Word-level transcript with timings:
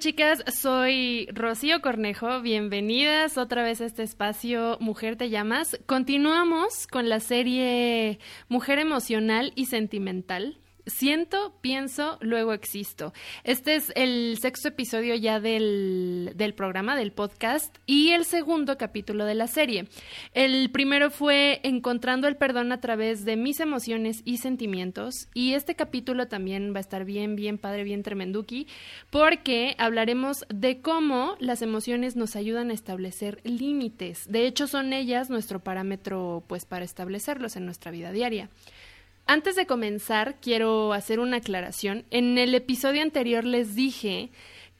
Chicas, 0.00 0.42
soy 0.52 1.28
Rocío 1.32 1.80
Cornejo. 1.80 2.40
Bienvenidas 2.40 3.38
otra 3.38 3.62
vez 3.62 3.80
a 3.80 3.84
este 3.84 4.02
espacio 4.02 4.78
Mujer 4.80 5.14
Te 5.14 5.30
Llamas. 5.30 5.78
Continuamos 5.86 6.88
con 6.88 7.08
la 7.08 7.20
serie 7.20 8.18
Mujer 8.48 8.80
Emocional 8.80 9.52
y 9.54 9.66
Sentimental. 9.66 10.61
Siento, 10.86 11.54
pienso, 11.60 12.18
luego 12.20 12.52
existo. 12.52 13.12
Este 13.44 13.76
es 13.76 13.92
el 13.94 14.36
sexto 14.40 14.66
episodio 14.66 15.14
ya 15.14 15.38
del, 15.38 16.32
del, 16.34 16.54
programa, 16.54 16.96
del 16.96 17.12
podcast, 17.12 17.76
y 17.86 18.10
el 18.10 18.24
segundo 18.24 18.76
capítulo 18.78 19.24
de 19.24 19.36
la 19.36 19.46
serie. 19.46 19.86
El 20.34 20.70
primero 20.72 21.12
fue 21.12 21.60
Encontrando 21.62 22.26
el 22.26 22.36
perdón 22.36 22.72
a 22.72 22.80
través 22.80 23.24
de 23.24 23.36
mis 23.36 23.60
emociones 23.60 24.22
y 24.24 24.38
sentimientos, 24.38 25.28
y 25.34 25.54
este 25.54 25.76
capítulo 25.76 26.26
también 26.26 26.74
va 26.74 26.78
a 26.78 26.80
estar 26.80 27.04
bien, 27.04 27.36
bien 27.36 27.58
padre, 27.58 27.84
bien 27.84 28.02
tremenduki, 28.02 28.66
porque 29.10 29.76
hablaremos 29.78 30.44
de 30.48 30.80
cómo 30.80 31.36
las 31.38 31.62
emociones 31.62 32.16
nos 32.16 32.34
ayudan 32.34 32.70
a 32.70 32.74
establecer 32.74 33.40
límites. 33.44 34.26
De 34.28 34.48
hecho, 34.48 34.66
son 34.66 34.92
ellas 34.92 35.30
nuestro 35.30 35.60
parámetro, 35.60 36.42
pues, 36.48 36.64
para 36.64 36.84
establecerlos 36.84 37.54
en 37.54 37.66
nuestra 37.66 37.92
vida 37.92 38.10
diaria. 38.10 38.50
Antes 39.32 39.56
de 39.56 39.64
comenzar, 39.64 40.36
quiero 40.42 40.92
hacer 40.92 41.18
una 41.18 41.38
aclaración. 41.38 42.04
En 42.10 42.36
el 42.36 42.54
episodio 42.54 43.00
anterior 43.00 43.44
les 43.44 43.74
dije 43.74 44.28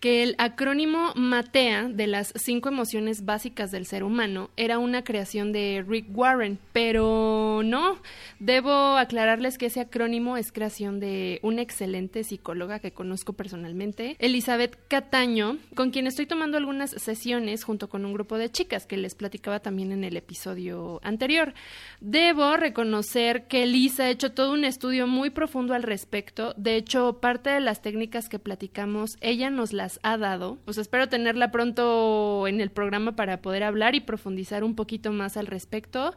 que 0.03 0.25
el 0.25 0.35
acrónimo 0.39 1.13
MATEA 1.15 1.85
de 1.89 2.09
las 2.09 2.33
cinco 2.35 2.69
emociones 2.69 3.25
básicas 3.25 3.71
del 3.71 3.87
ser 3.87 4.03
humano 4.03 4.51
era 4.57 4.81
una 4.81 5.05
creación 5.05 5.53
de 5.53 5.85
Rick 5.87 6.07
Warren, 6.13 6.59
pero 6.73 7.63
no, 7.65 8.01
debo 8.41 8.97
aclararles 8.97 9.59
que 9.59 9.67
ese 9.67 9.79
acrónimo 9.79 10.37
es 10.37 10.51
creación 10.51 10.99
de 10.99 11.39
una 11.45 11.63
excelente 11.63 12.25
psicóloga 12.25 12.81
que 12.81 12.91
conozco 12.91 13.35
personalmente, 13.35 14.17
Elizabeth 14.19 14.77
Cataño, 14.89 15.59
con 15.77 15.93
quien 15.93 16.09
estoy 16.09 16.27
tomando 16.27 16.57
algunas 16.57 16.91
sesiones 16.91 17.63
junto 17.63 17.89
con 17.89 18.05
un 18.05 18.13
grupo 18.13 18.39
de 18.39 18.51
chicas 18.51 18.87
que 18.87 18.97
les 18.97 19.15
platicaba 19.15 19.61
también 19.61 19.93
en 19.93 20.03
el 20.03 20.17
episodio 20.17 20.99
anterior. 21.05 21.55
Debo 22.01 22.57
reconocer 22.57 23.47
que 23.47 23.63
Elisa 23.63 24.03
ha 24.03 24.11
hecho 24.11 24.33
todo 24.33 24.53
un 24.53 24.65
estudio 24.65 25.07
muy 25.07 25.31
profundo 25.31 25.75
al 25.75 25.85
respecto, 25.85 26.55
de 26.57 26.75
hecho 26.75 27.21
parte 27.21 27.51
de 27.51 27.61
las 27.61 27.83
técnicas 27.83 28.29
que 28.29 28.41
platicamos 28.41 29.17
ella 29.21 29.49
nos 29.49 29.73
las 29.73 29.92
ha 30.03 30.17
dado. 30.17 30.59
Pues 30.65 30.79
espero 30.79 31.09
tenerla 31.09 31.51
pronto 31.51 32.47
en 32.47 32.61
el 32.61 32.71
programa 32.71 33.17
para 33.17 33.43
poder 33.43 33.63
hablar 33.63 33.95
y 33.95 34.01
profundizar 34.01 34.65
un 34.65 34.75
poquito 34.75 35.13
más 35.13 35.37
al 35.37 35.47
respecto. 35.47 36.17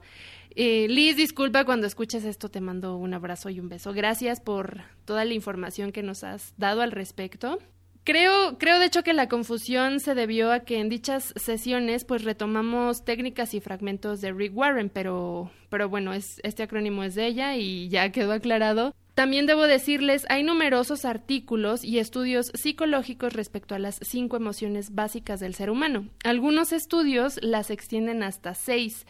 Eh, 0.55 0.87
Liz, 0.89 1.17
disculpa 1.17 1.65
cuando 1.65 1.85
escuches 1.85 2.23
esto, 2.23 2.49
te 2.49 2.61
mando 2.61 2.95
un 2.95 3.13
abrazo 3.13 3.49
y 3.49 3.59
un 3.59 3.69
beso. 3.69 3.93
Gracias 3.93 4.39
por 4.39 4.81
toda 5.03 5.25
la 5.25 5.33
información 5.33 5.91
que 5.91 6.03
nos 6.03 6.23
has 6.23 6.53
dado 6.57 6.81
al 6.81 6.91
respecto. 6.91 7.59
Creo, 8.05 8.59
creo 8.59 8.77
de 8.77 8.85
hecho 8.85 9.03
que 9.03 9.13
la 9.13 9.27
confusión 9.27 9.99
se 9.99 10.13
debió 10.13 10.51
a 10.51 10.59
que 10.59 10.77
en 10.77 10.89
dichas 10.89 11.33
sesiones 11.37 12.05
pues 12.05 12.23
retomamos 12.23 13.03
técnicas 13.03 13.55
y 13.55 13.61
fragmentos 13.61 14.21
de 14.21 14.31
Rick 14.31 14.55
Warren, 14.55 14.89
pero, 14.89 15.49
pero 15.69 15.89
bueno, 15.89 16.13
es, 16.13 16.39
este 16.43 16.61
acrónimo 16.61 17.03
es 17.03 17.15
de 17.15 17.25
ella 17.25 17.55
y 17.55 17.89
ya 17.89 18.11
quedó 18.11 18.33
aclarado. 18.33 18.93
También 19.15 19.47
debo 19.47 19.63
decirles, 19.63 20.27
hay 20.29 20.43
numerosos 20.43 21.03
artículos 21.03 21.83
y 21.83 21.97
estudios 21.97 22.51
psicológicos 22.53 23.33
respecto 23.33 23.73
a 23.73 23.79
las 23.79 23.97
cinco 24.03 24.37
emociones 24.37 24.93
básicas 24.93 25.39
del 25.39 25.55
ser 25.55 25.71
humano. 25.71 26.07
Algunos 26.23 26.73
estudios 26.73 27.39
las 27.41 27.71
extienden 27.71 28.21
hasta 28.21 28.53
seis, 28.53 29.07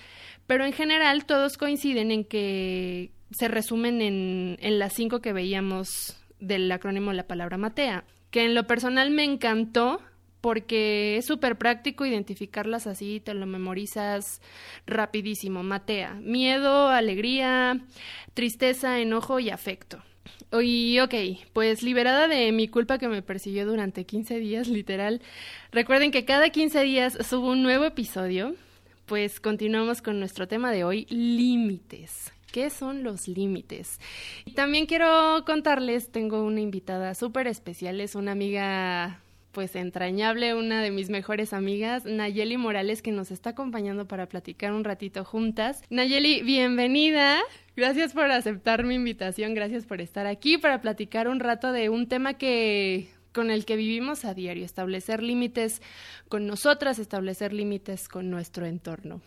pero 0.47 0.63
en 0.63 0.71
general 0.71 1.25
todos 1.25 1.57
coinciden 1.57 2.11
en 2.11 2.23
que 2.23 3.11
se 3.31 3.49
resumen 3.49 4.01
en, 4.01 4.57
en 4.61 4.79
las 4.79 4.93
cinco 4.93 5.19
que 5.19 5.33
veíamos 5.33 6.15
del 6.39 6.71
acrónimo 6.71 7.11
la 7.11 7.27
palabra 7.27 7.57
Matea, 7.57 8.05
que 8.35 8.43
en 8.43 8.53
lo 8.53 8.67
personal 8.67 9.11
me 9.11 9.23
encantó 9.23 10.01
porque 10.41 11.15
es 11.15 11.25
súper 11.25 11.57
práctico 11.57 12.05
identificarlas 12.05 12.85
así, 12.85 13.21
te 13.21 13.33
lo 13.33 13.45
memorizas 13.45 14.41
rapidísimo. 14.85 15.63
Matea, 15.63 16.15
miedo, 16.15 16.89
alegría, 16.89 17.79
tristeza, 18.33 18.99
enojo 18.99 19.39
y 19.39 19.51
afecto. 19.51 20.03
Y 20.51 20.99
ok, 20.99 21.13
pues 21.53 21.81
liberada 21.81 22.27
de 22.27 22.51
mi 22.51 22.67
culpa 22.67 22.97
que 22.97 23.07
me 23.07 23.21
persiguió 23.21 23.65
durante 23.65 24.03
15 24.03 24.37
días, 24.39 24.67
literal. 24.67 25.21
Recuerden 25.71 26.11
que 26.11 26.25
cada 26.25 26.49
15 26.49 26.83
días 26.83 27.17
subo 27.25 27.51
un 27.51 27.63
nuevo 27.63 27.85
episodio. 27.85 28.53
Pues 29.05 29.39
continuamos 29.39 30.01
con 30.01 30.19
nuestro 30.19 30.45
tema 30.49 30.73
de 30.73 30.83
hoy, 30.83 31.05
límites. 31.09 32.34
¿Qué 32.55 32.69
son 32.69 33.03
los 33.03 33.27
límites? 33.27 33.99
Y 34.45 34.53
también 34.53 34.85
quiero 34.85 35.43
contarles, 35.45 36.09
tengo 36.09 36.41
una 36.41 36.61
invitada 36.61 37.13
súper 37.13 37.47
especial, 37.47 37.99
es 37.99 38.15
una 38.15 38.31
amiga 38.31 39.19
pues 39.51 39.75
entrañable, 39.75 40.55
una 40.55 40.81
de 40.81 40.89
mis 40.89 41.09
mejores 41.09 41.51
amigas, 41.51 42.05
Nayeli 42.05 42.55
Morales, 42.55 43.01
que 43.01 43.11
nos 43.11 43.29
está 43.29 43.49
acompañando 43.49 44.07
para 44.07 44.29
platicar 44.29 44.71
un 44.71 44.85
ratito 44.85 45.25
juntas. 45.25 45.83
Nayeli, 45.89 46.43
bienvenida. 46.43 47.41
Gracias 47.75 48.13
por 48.13 48.31
aceptar 48.31 48.85
mi 48.85 48.95
invitación, 48.95 49.53
gracias 49.53 49.85
por 49.85 49.99
estar 49.99 50.25
aquí 50.25 50.57
para 50.57 50.79
platicar 50.79 51.27
un 51.27 51.41
rato 51.41 51.73
de 51.73 51.89
un 51.89 52.07
tema 52.07 52.35
que 52.35 53.09
con 53.33 53.51
el 53.51 53.65
que 53.65 53.75
vivimos 53.75 54.23
a 54.23 54.33
diario, 54.33 54.63
establecer 54.63 55.21
límites 55.21 55.81
con 56.29 56.47
nosotras, 56.47 56.99
establecer 56.99 57.51
límites 57.51 58.07
con 58.07 58.29
nuestro 58.29 58.65
entorno. 58.65 59.19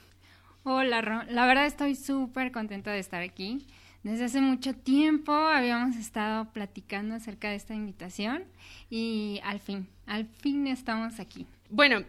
La 0.68 1.46
verdad 1.46 1.64
estoy 1.64 1.94
súper 1.94 2.52
contenta 2.52 2.92
de 2.92 2.98
estar 2.98 3.22
aquí. 3.22 3.66
Desde 4.02 4.26
hace 4.26 4.40
mucho 4.42 4.74
tiempo 4.74 5.32
habíamos 5.32 5.96
estado 5.96 6.52
platicando 6.52 7.14
acerca 7.14 7.48
de 7.48 7.56
esta 7.56 7.74
invitación 7.74 8.44
y 8.90 9.40
al 9.44 9.60
fin, 9.60 9.88
al 10.06 10.26
fin 10.26 10.66
estamos 10.66 11.20
aquí. 11.20 11.46
Bueno, 11.70 12.04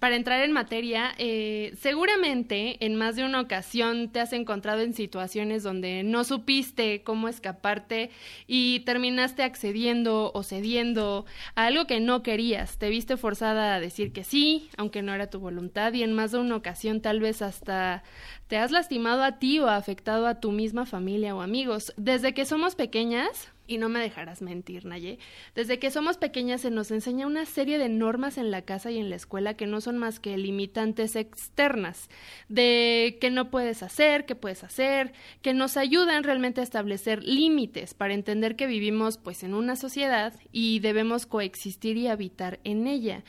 para 0.00 0.16
entrar 0.16 0.42
en 0.42 0.52
materia, 0.52 1.14
eh, 1.18 1.72
seguramente 1.80 2.84
en 2.84 2.96
más 2.96 3.14
de 3.14 3.24
una 3.24 3.40
ocasión 3.40 4.10
te 4.10 4.18
has 4.20 4.32
encontrado 4.32 4.80
en 4.80 4.92
situaciones 4.92 5.62
donde 5.62 6.02
no 6.02 6.24
supiste 6.24 7.02
cómo 7.02 7.28
escaparte 7.28 8.10
y 8.48 8.80
terminaste 8.80 9.44
accediendo 9.44 10.32
o 10.34 10.42
cediendo 10.42 11.26
a 11.54 11.66
algo 11.66 11.86
que 11.86 12.00
no 12.00 12.24
querías. 12.24 12.78
Te 12.78 12.88
viste 12.88 13.16
forzada 13.16 13.76
a 13.76 13.80
decir 13.80 14.12
que 14.12 14.24
sí, 14.24 14.68
aunque 14.76 15.02
no 15.02 15.14
era 15.14 15.30
tu 15.30 15.38
voluntad, 15.38 15.92
y 15.92 16.02
en 16.02 16.12
más 16.12 16.32
de 16.32 16.38
una 16.38 16.56
ocasión 16.56 17.00
tal 17.00 17.20
vez 17.20 17.40
hasta 17.40 18.02
te 18.48 18.56
has 18.56 18.72
lastimado 18.72 19.22
a 19.22 19.38
ti 19.38 19.60
o 19.60 19.68
afectado 19.68 20.26
a 20.26 20.40
tu 20.40 20.50
misma 20.50 20.86
familia 20.86 21.36
o 21.36 21.40
amigos. 21.40 21.92
Desde 21.96 22.34
que 22.34 22.46
somos 22.46 22.74
pequeñas, 22.74 23.52
y 23.68 23.78
no 23.78 23.88
me 23.88 24.00
dejarás 24.00 24.42
mentir, 24.42 24.86
Naye. 24.86 25.18
Desde 25.54 25.78
que 25.78 25.92
somos 25.92 26.16
pequeñas 26.16 26.62
se 26.62 26.70
nos 26.70 26.90
enseña 26.90 27.26
una 27.26 27.46
serie 27.46 27.78
de 27.78 27.88
normas 27.88 28.38
en 28.38 28.50
la 28.50 28.62
casa 28.62 28.90
y 28.90 28.98
en 28.98 29.10
la 29.10 29.16
escuela 29.16 29.54
que 29.54 29.66
no 29.66 29.80
son 29.80 29.98
más 29.98 30.18
que 30.18 30.36
limitantes 30.36 31.14
externas, 31.14 32.08
de 32.48 33.18
qué 33.20 33.30
no 33.30 33.50
puedes 33.50 33.82
hacer, 33.82 34.24
qué 34.24 34.34
puedes 34.34 34.64
hacer, 34.64 35.12
que 35.42 35.52
nos 35.52 35.76
ayudan 35.76 36.24
realmente 36.24 36.62
a 36.62 36.64
establecer 36.64 37.22
límites 37.22 37.94
para 37.94 38.14
entender 38.14 38.56
que 38.56 38.66
vivimos 38.66 39.18
pues 39.18 39.44
en 39.44 39.54
una 39.54 39.76
sociedad 39.76 40.32
y 40.50 40.80
debemos 40.80 41.26
coexistir 41.26 41.98
y 41.98 42.08
habitar 42.08 42.58
en 42.64 42.86
ella 42.86 43.22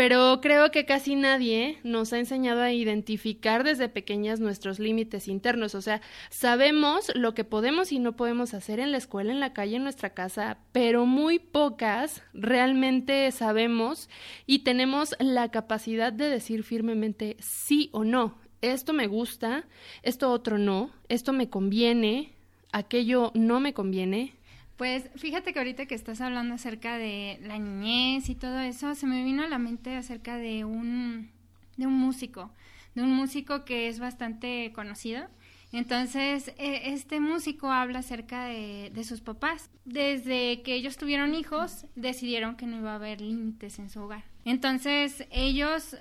pero 0.00 0.40
creo 0.40 0.70
que 0.70 0.86
casi 0.86 1.14
nadie 1.14 1.76
nos 1.84 2.14
ha 2.14 2.18
enseñado 2.18 2.62
a 2.62 2.72
identificar 2.72 3.64
desde 3.64 3.90
pequeñas 3.90 4.40
nuestros 4.40 4.78
límites 4.78 5.28
internos. 5.28 5.74
O 5.74 5.82
sea, 5.82 6.00
sabemos 6.30 7.12
lo 7.14 7.34
que 7.34 7.44
podemos 7.44 7.92
y 7.92 7.98
no 7.98 8.16
podemos 8.16 8.54
hacer 8.54 8.80
en 8.80 8.92
la 8.92 8.96
escuela, 8.96 9.30
en 9.30 9.40
la 9.40 9.52
calle, 9.52 9.76
en 9.76 9.82
nuestra 9.82 10.14
casa, 10.14 10.56
pero 10.72 11.04
muy 11.04 11.38
pocas 11.38 12.22
realmente 12.32 13.30
sabemos 13.30 14.08
y 14.46 14.60
tenemos 14.60 15.14
la 15.18 15.50
capacidad 15.50 16.14
de 16.14 16.30
decir 16.30 16.64
firmemente 16.64 17.36
sí 17.38 17.90
o 17.92 18.02
no. 18.02 18.38
Esto 18.62 18.94
me 18.94 19.06
gusta, 19.06 19.66
esto 20.02 20.30
otro 20.32 20.56
no, 20.56 20.92
esto 21.10 21.34
me 21.34 21.50
conviene, 21.50 22.32
aquello 22.72 23.32
no 23.34 23.60
me 23.60 23.74
conviene, 23.74 24.32
pues 24.80 25.10
fíjate 25.16 25.52
que 25.52 25.58
ahorita 25.58 25.84
que 25.84 25.94
estás 25.94 26.22
hablando 26.22 26.54
acerca 26.54 26.96
de 26.96 27.38
la 27.42 27.58
niñez 27.58 28.30
y 28.30 28.34
todo 28.34 28.60
eso, 28.60 28.94
se 28.94 29.06
me 29.06 29.22
vino 29.22 29.42
a 29.42 29.46
la 29.46 29.58
mente 29.58 29.94
acerca 29.94 30.38
de 30.38 30.64
un, 30.64 31.30
de 31.76 31.86
un 31.86 31.92
músico, 31.92 32.50
de 32.94 33.02
un 33.02 33.10
músico 33.12 33.66
que 33.66 33.88
es 33.88 33.98
bastante 33.98 34.72
conocido. 34.74 35.26
Entonces, 35.70 36.54
e, 36.56 36.94
este 36.94 37.20
músico 37.20 37.70
habla 37.70 37.98
acerca 37.98 38.46
de, 38.46 38.90
de, 38.94 39.04
sus 39.04 39.20
papás. 39.20 39.68
Desde 39.84 40.62
que 40.62 40.76
ellos 40.76 40.96
tuvieron 40.96 41.34
hijos, 41.34 41.84
decidieron 41.94 42.56
que 42.56 42.64
no 42.64 42.78
iba 42.78 42.92
a 42.92 42.94
haber 42.94 43.20
límites 43.20 43.78
en 43.78 43.90
su 43.90 44.00
hogar. 44.00 44.24
Entonces, 44.46 45.26
ellos 45.30 45.94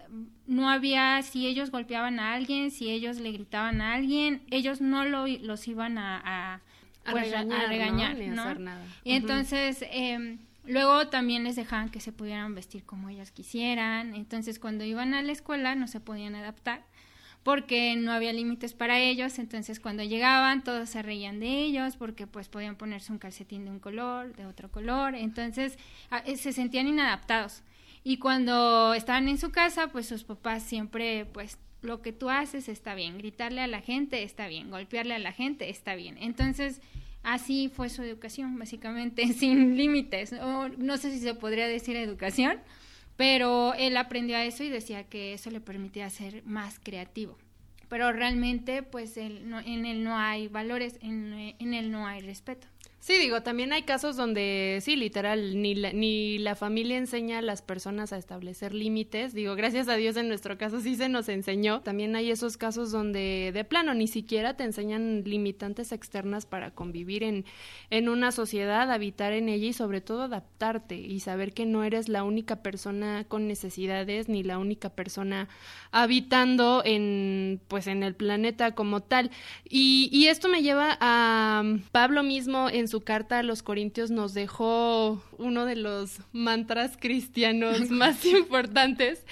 no 0.48 0.70
había, 0.70 1.22
si 1.24 1.48
ellos 1.48 1.70
golpeaban 1.70 2.22
a 2.22 2.34
alguien, 2.34 2.72
si 2.72 2.90
ellos 2.90 3.18
le 3.18 3.34
gritaban 3.34 3.82
a 3.82 3.96
alguien, 3.96 4.42
ellos 4.52 4.80
no 4.80 5.04
lo, 5.04 5.28
los 5.28 5.68
iban 5.68 5.98
a 5.98 6.22
a 6.24 6.62
pues, 7.12 7.32
regañar, 7.32 8.18
¿no? 8.18 8.72
Y 9.04 9.14
entonces, 9.14 9.86
em, 9.92 10.40
luego 10.66 11.08
también 11.08 11.44
les 11.44 11.56
dejaban 11.56 11.90
que 11.90 12.00
se 12.00 12.12
pudieran 12.12 12.56
vestir 12.56 12.84
como 12.86 13.10
ellas 13.10 13.32
quisieran. 13.32 14.16
Entonces, 14.16 14.60
cuando 14.60 14.84
iban 14.84 15.14
a 15.14 15.22
la 15.22 15.32
escuela 15.32 15.76
no 15.76 15.88
se 15.88 16.00
podían 16.00 16.36
adaptar 16.36 16.84
porque 17.44 17.96
no 17.96 18.12
había 18.12 18.34
límites 18.34 18.74
para 18.74 19.00
ellos, 19.00 19.40
entonces 19.40 19.80
cuando 19.80 20.04
llegaban 20.04 20.64
todos 20.64 20.90
se 20.90 21.02
reían 21.02 21.40
de 21.40 21.48
ellos 21.48 21.96
porque 21.96 22.28
pues 22.28 22.50
podían 22.50 22.76
ponerse 22.76 23.12
un 23.12 23.18
calcetín 23.18 23.66
de 23.66 23.72
un 23.72 23.80
color, 23.80 24.36
de 24.36 24.46
otro 24.46 24.70
color, 24.70 25.16
entonces 25.16 25.78
eh, 26.26 26.36
se 26.36 26.52
sentían 26.54 26.88
inadaptados. 26.88 27.64
Y 28.04 28.18
cuando 28.18 28.94
estaban 28.94 29.28
en 29.28 29.38
su 29.38 29.52
casa, 29.52 29.88
pues 29.88 30.06
sus 30.06 30.24
papás 30.24 30.64
siempre 30.64 31.26
pues 31.26 31.58
lo 31.82 32.02
que 32.02 32.12
tú 32.12 32.30
haces 32.30 32.70
está 32.70 32.96
bien, 32.96 33.18
gritarle 33.18 33.62
a 33.62 33.68
la 33.68 33.82
gente 33.82 34.24
está 34.24 34.48
bien, 34.48 34.70
golpearle 34.70 35.16
a 35.16 35.20
la 35.20 35.32
gente 35.32 35.70
está 35.70 35.96
bien. 35.96 36.18
Entonces, 36.20 36.82
así 37.24 37.70
fue 37.74 37.90
su 37.90 38.04
educación, 38.04 38.58
básicamente, 38.58 39.28
sin 39.34 39.78
límites. 39.78 40.34
O, 40.34 40.70
no 40.70 40.98
sé 40.98 41.12
si 41.12 41.20
se 41.20 41.34
podría 41.34 41.68
decir 41.68 41.96
educación, 41.96 42.60
pero 43.16 43.74
él 43.76 43.98
aprendió 43.98 44.38
a 44.38 44.46
eso 44.46 44.64
y 44.64 44.70
decía 44.70 45.04
que 45.04 45.34
eso 45.34 45.52
le 45.52 45.62
permitía 45.62 46.10
ser 46.10 46.44
más 46.46 46.80
creativo. 46.80 47.38
Pero 47.88 48.12
realmente, 48.12 48.84
pues, 48.84 49.18
él, 49.18 49.52
en 49.66 49.86
él 49.86 50.04
no 50.04 50.18
hay 50.18 50.48
valores, 50.48 51.00
en 51.02 51.74
él 51.74 51.92
no 51.92 52.06
hay 52.06 52.22
respeto. 52.22 52.68
Sí, 53.02 53.14
digo, 53.18 53.42
también 53.42 53.72
hay 53.72 53.84
casos 53.84 54.18
donde 54.18 54.80
sí, 54.82 54.98
literal, 54.98 55.62
ni 55.62 55.74
la, 55.74 55.94
ni 55.94 56.38
la 56.38 56.54
familia 56.56 56.98
enseña 56.98 57.38
a 57.38 57.42
las 57.42 57.62
personas 57.62 58.12
a 58.12 58.18
establecer 58.18 58.74
límites. 58.74 59.34
Digo, 59.34 59.56
gracias 59.56 59.88
a 59.88 59.96
Dios 59.96 60.18
en 60.18 60.28
nuestro 60.28 60.58
caso 60.58 60.82
sí 60.82 60.98
se 60.98 61.08
nos 61.08 61.30
enseñó. 61.30 61.80
También 61.80 62.18
hay 62.18 62.30
esos 62.30 62.58
casos 62.58 62.92
donde 62.92 63.52
de 63.54 63.64
plano 63.64 63.94
ni 63.94 64.08
siquiera 64.08 64.58
te 64.58 64.66
enseñan 64.66 65.24
limitantes 65.24 65.94
externas 65.94 66.46
para 66.46 66.72
convivir 66.72 67.24
en, 67.24 67.46
en 67.90 68.10
una 68.10 68.34
sociedad, 68.34 68.92
habitar 68.92 69.32
en 69.32 69.48
ella 69.48 69.68
y 69.68 69.74
sobre 69.74 70.02
todo 70.02 70.24
adaptarte 70.24 70.96
y 70.96 71.22
saber 71.22 71.54
que 71.54 71.66
no 71.66 71.86
eres 71.86 72.10
la 72.10 72.24
única 72.26 72.58
persona 72.62 73.24
con 73.30 73.48
necesidades 73.48 74.28
ni 74.28 74.44
la 74.44 74.58
única 74.58 74.90
persona 74.90 75.48
habitando 75.92 76.82
en 76.84 77.62
pues 77.70 77.88
en 77.88 78.04
el 78.04 78.14
planeta 78.14 78.76
como 78.76 79.02
tal. 79.02 79.32
Y, 79.64 80.10
y 80.12 80.28
esto 80.28 80.50
me 80.50 80.62
lleva 80.64 80.98
a 81.00 81.64
Pablo 81.94 82.24
mismo 82.24 82.70
en 82.70 82.89
su 82.90 83.02
carta 83.02 83.40
a 83.40 83.44
los 83.44 83.64
Corintios 83.64 84.12
nos 84.12 84.34
dejó 84.34 85.24
uno 85.38 85.66
de 85.66 85.76
los 85.76 86.20
mantras 86.32 86.98
cristianos 87.00 87.90
más 87.90 88.26
importantes. 88.26 89.26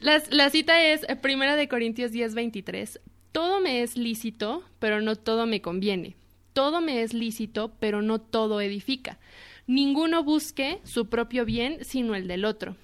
la 0.00 0.50
cita 0.50 0.84
es 0.84 1.04
eh, 1.08 1.16
Primera 1.16 1.56
de 1.56 1.68
Corintios 1.68 2.12
10, 2.12 2.34
23. 2.34 3.00
Todo 3.32 3.60
me 3.60 3.82
es 3.82 3.96
lícito, 3.96 4.64
pero 4.78 5.00
no 5.00 5.16
todo 5.16 5.46
me 5.46 5.60
conviene. 5.60 6.16
Todo 6.52 6.80
me 6.80 7.02
es 7.02 7.14
lícito, 7.14 7.72
pero 7.80 8.02
no 8.02 8.20
todo 8.20 8.60
edifica. 8.60 9.18
Ninguno 9.66 10.24
busque 10.24 10.80
su 10.84 11.08
propio 11.08 11.44
bien, 11.44 11.84
sino 11.84 12.14
el 12.14 12.26
del 12.26 12.44
otro. 12.44 12.76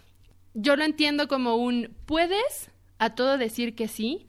Yo 0.55 0.77
lo 0.77 0.85
entiendo 0.85 1.29
como 1.29 1.57
un 1.57 1.95
puedes 2.07 2.71
a 2.99 3.15
todo 3.15 3.39
decir 3.39 3.75
que 3.75 3.89
sí, 3.89 4.27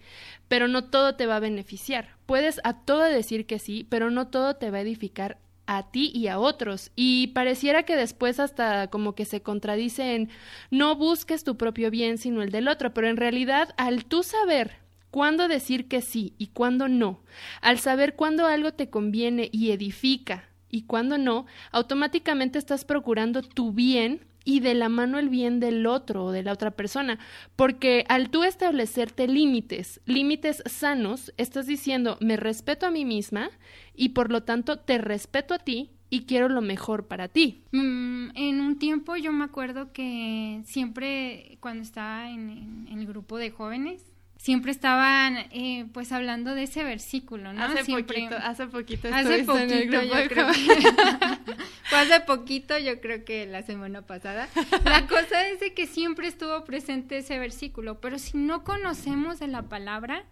pero 0.47 0.67
no 0.67 0.85
todo 0.85 1.15
te 1.15 1.25
va 1.25 1.37
a 1.37 1.41
beneficiar. 1.41 2.17
Puedes 2.25 2.59
a 2.63 2.83
todo 2.83 3.03
decir 3.03 3.45
que 3.45 3.59
sí, 3.59 3.85
pero 3.89 4.09
no 4.09 4.27
todo 4.27 4.55
te 4.55 4.71
va 4.71 4.79
a 4.79 4.81
edificar 4.81 5.37
a 5.67 5.91
ti 5.91 6.11
y 6.13 6.27
a 6.27 6.39
otros. 6.39 6.91
Y 6.95 7.27
pareciera 7.27 7.83
que 7.83 7.95
después 7.95 8.39
hasta 8.39 8.87
como 8.87 9.13
que 9.13 9.25
se 9.25 9.41
contradice 9.41 10.15
en 10.15 10.29
no 10.71 10.95
busques 10.95 11.43
tu 11.43 11.57
propio 11.57 11.91
bien 11.91 12.17
sino 12.17 12.41
el 12.41 12.49
del 12.49 12.67
otro, 12.67 12.93
pero 12.93 13.07
en 13.07 13.17
realidad 13.17 13.75
al 13.77 14.05
tú 14.05 14.23
saber 14.23 14.77
cuándo 15.11 15.47
decir 15.47 15.87
que 15.87 16.01
sí 16.01 16.33
y 16.37 16.47
cuándo 16.47 16.87
no, 16.87 17.21
al 17.61 17.79
saber 17.79 18.15
cuándo 18.15 18.47
algo 18.47 18.73
te 18.73 18.89
conviene 18.89 19.49
y 19.51 19.71
edifica 19.71 20.49
y 20.69 20.83
cuándo 20.83 21.17
no, 21.17 21.45
automáticamente 21.71 22.59
estás 22.59 22.85
procurando 22.85 23.41
tu 23.41 23.71
bien 23.71 24.25
y 24.47 24.61
de 24.61 24.75
la 24.75 24.87
mano 24.87 25.19
el 25.19 25.27
bien 25.27 25.59
del 25.59 25.85
otro 25.85 26.23
o 26.23 26.31
de 26.31 26.41
la 26.41 26.53
otra 26.53 26.71
persona, 26.71 27.19
porque 27.57 28.05
al 28.07 28.29
tú 28.29 28.45
establecerte 28.45 29.27
límites, 29.27 29.99
límites 30.05 30.63
sanos, 30.65 31.33
estás 31.35 31.67
diciendo, 31.67 32.17
me 32.21 32.37
respeto 32.37 32.85
a 32.85 32.91
mí 32.91 33.03
misma 33.03 33.49
y 33.93 34.09
por 34.09 34.31
lo 34.31 34.43
tanto 34.43 34.79
te 34.79 34.99
respeto 34.99 35.53
a 35.53 35.59
ti 35.59 35.91
y 36.09 36.21
quiero 36.21 36.47
lo 36.47 36.61
mejor 36.61 37.07
para 37.07 37.27
ti. 37.27 37.65
Mm, 37.73 38.29
en 38.35 38.61
un 38.61 38.79
tiempo 38.79 39.17
yo 39.17 39.33
me 39.33 39.43
acuerdo 39.43 39.91
que 39.91 40.61
siempre 40.63 41.57
cuando 41.59 41.83
estaba 41.83 42.29
en 42.29 42.87
el 42.89 43.05
grupo 43.05 43.35
de 43.35 43.51
jóvenes, 43.51 44.05
siempre 44.37 44.71
estaban 44.71 45.37
eh, 45.51 45.85
pues 45.93 46.11
hablando 46.11 46.55
de 46.55 46.63
ese 46.63 46.83
versículo, 46.83 47.53
¿no? 47.53 47.63
Hace 47.63 47.83
poquito, 47.85 48.35
hace 48.37 48.67
poquito 48.67 49.07
hace 49.11 49.43
poquito, 49.43 50.03
yo 50.03 50.27
creo 50.27 50.47
que, 50.51 51.95
hace 51.95 52.19
poquito, 52.21 52.77
yo 52.77 53.01
creo 53.01 53.25
que 53.25 53.45
la 53.45 53.63
semana 53.63 54.03
pasada. 54.03 54.47
La 54.85 55.07
cosa 55.07 55.47
es 55.47 55.59
de 55.59 55.73
que 55.73 55.87
siempre 55.87 56.27
estuvo 56.27 56.63
presente 56.63 57.17
ese 57.17 57.39
versículo, 57.39 57.99
pero 57.99 58.19
si 58.19 58.37
no 58.37 58.63
conocemos 58.63 59.39
de 59.39 59.47
la 59.47 59.63
palabra, 59.63 60.23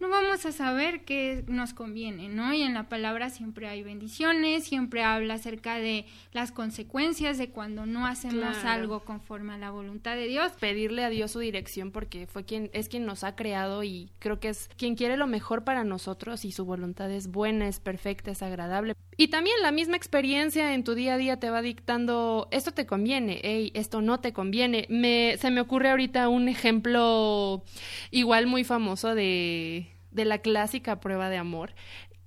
no 0.00 0.08
vamos 0.08 0.46
a 0.46 0.52
saber 0.52 1.04
qué 1.04 1.44
nos 1.48 1.74
conviene, 1.74 2.28
¿no? 2.28 2.54
Y 2.54 2.62
en 2.62 2.74
la 2.74 2.88
palabra 2.88 3.30
siempre 3.30 3.68
hay 3.68 3.82
bendiciones, 3.82 4.64
siempre 4.64 5.02
habla 5.02 5.34
acerca 5.34 5.76
de 5.76 6.06
las 6.32 6.52
consecuencias 6.52 7.36
de 7.38 7.50
cuando 7.50 7.84
no 7.84 8.06
hacemos 8.06 8.56
algo 8.64 9.00
conforme 9.00 9.54
a 9.54 9.58
la 9.58 9.70
voluntad 9.70 10.14
de 10.14 10.28
Dios. 10.28 10.52
Pedirle 10.60 11.04
a 11.04 11.10
Dios 11.10 11.32
su 11.32 11.40
dirección 11.40 11.90
porque 11.90 12.26
fue 12.26 12.44
quien 12.44 12.70
es 12.72 12.88
quien 12.88 13.06
nos 13.06 13.24
ha 13.24 13.34
creado 13.34 13.82
y 13.82 14.10
creo 14.20 14.38
que 14.38 14.50
es 14.50 14.70
quien 14.76 14.94
quiere 14.94 15.16
lo 15.16 15.26
mejor 15.26 15.64
para 15.64 15.82
nosotros 15.82 16.44
y 16.44 16.52
su 16.52 16.64
voluntad 16.64 17.10
es 17.10 17.28
buena, 17.28 17.66
es 17.66 17.80
perfecta, 17.80 18.30
es 18.30 18.42
agradable. 18.42 18.94
Y 19.20 19.28
también 19.28 19.56
la 19.62 19.72
misma 19.72 19.96
experiencia 19.96 20.74
en 20.74 20.84
tu 20.84 20.94
día 20.94 21.14
a 21.14 21.18
día 21.18 21.40
te 21.40 21.50
va 21.50 21.60
dictando 21.60 22.46
esto 22.52 22.72
te 22.72 22.86
conviene, 22.86 23.40
hey, 23.42 23.72
esto 23.74 24.00
no 24.00 24.20
te 24.20 24.32
conviene. 24.32 24.86
Me 24.88 25.36
se 25.38 25.50
me 25.50 25.60
ocurre 25.60 25.90
ahorita 25.90 26.28
un 26.28 26.48
ejemplo 26.48 27.64
igual 28.12 28.46
muy 28.46 28.62
famoso 28.62 29.16
de 29.16 29.88
de 30.12 30.24
la 30.24 30.38
clásica 30.38 31.00
prueba 31.00 31.30
de 31.30 31.36
amor. 31.36 31.74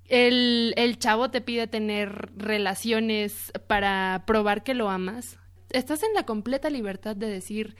El, 0.09 0.73
el 0.75 0.99
chavo 0.99 1.31
te 1.31 1.39
pide 1.39 1.65
tener 1.67 2.29
relaciones 2.35 3.53
para 3.67 4.25
probar 4.27 4.61
que 4.63 4.73
lo 4.73 4.89
amas. 4.89 5.39
Estás 5.69 6.03
en 6.03 6.13
la 6.13 6.25
completa 6.25 6.69
libertad 6.69 7.15
de 7.15 7.27
decir, 7.27 7.77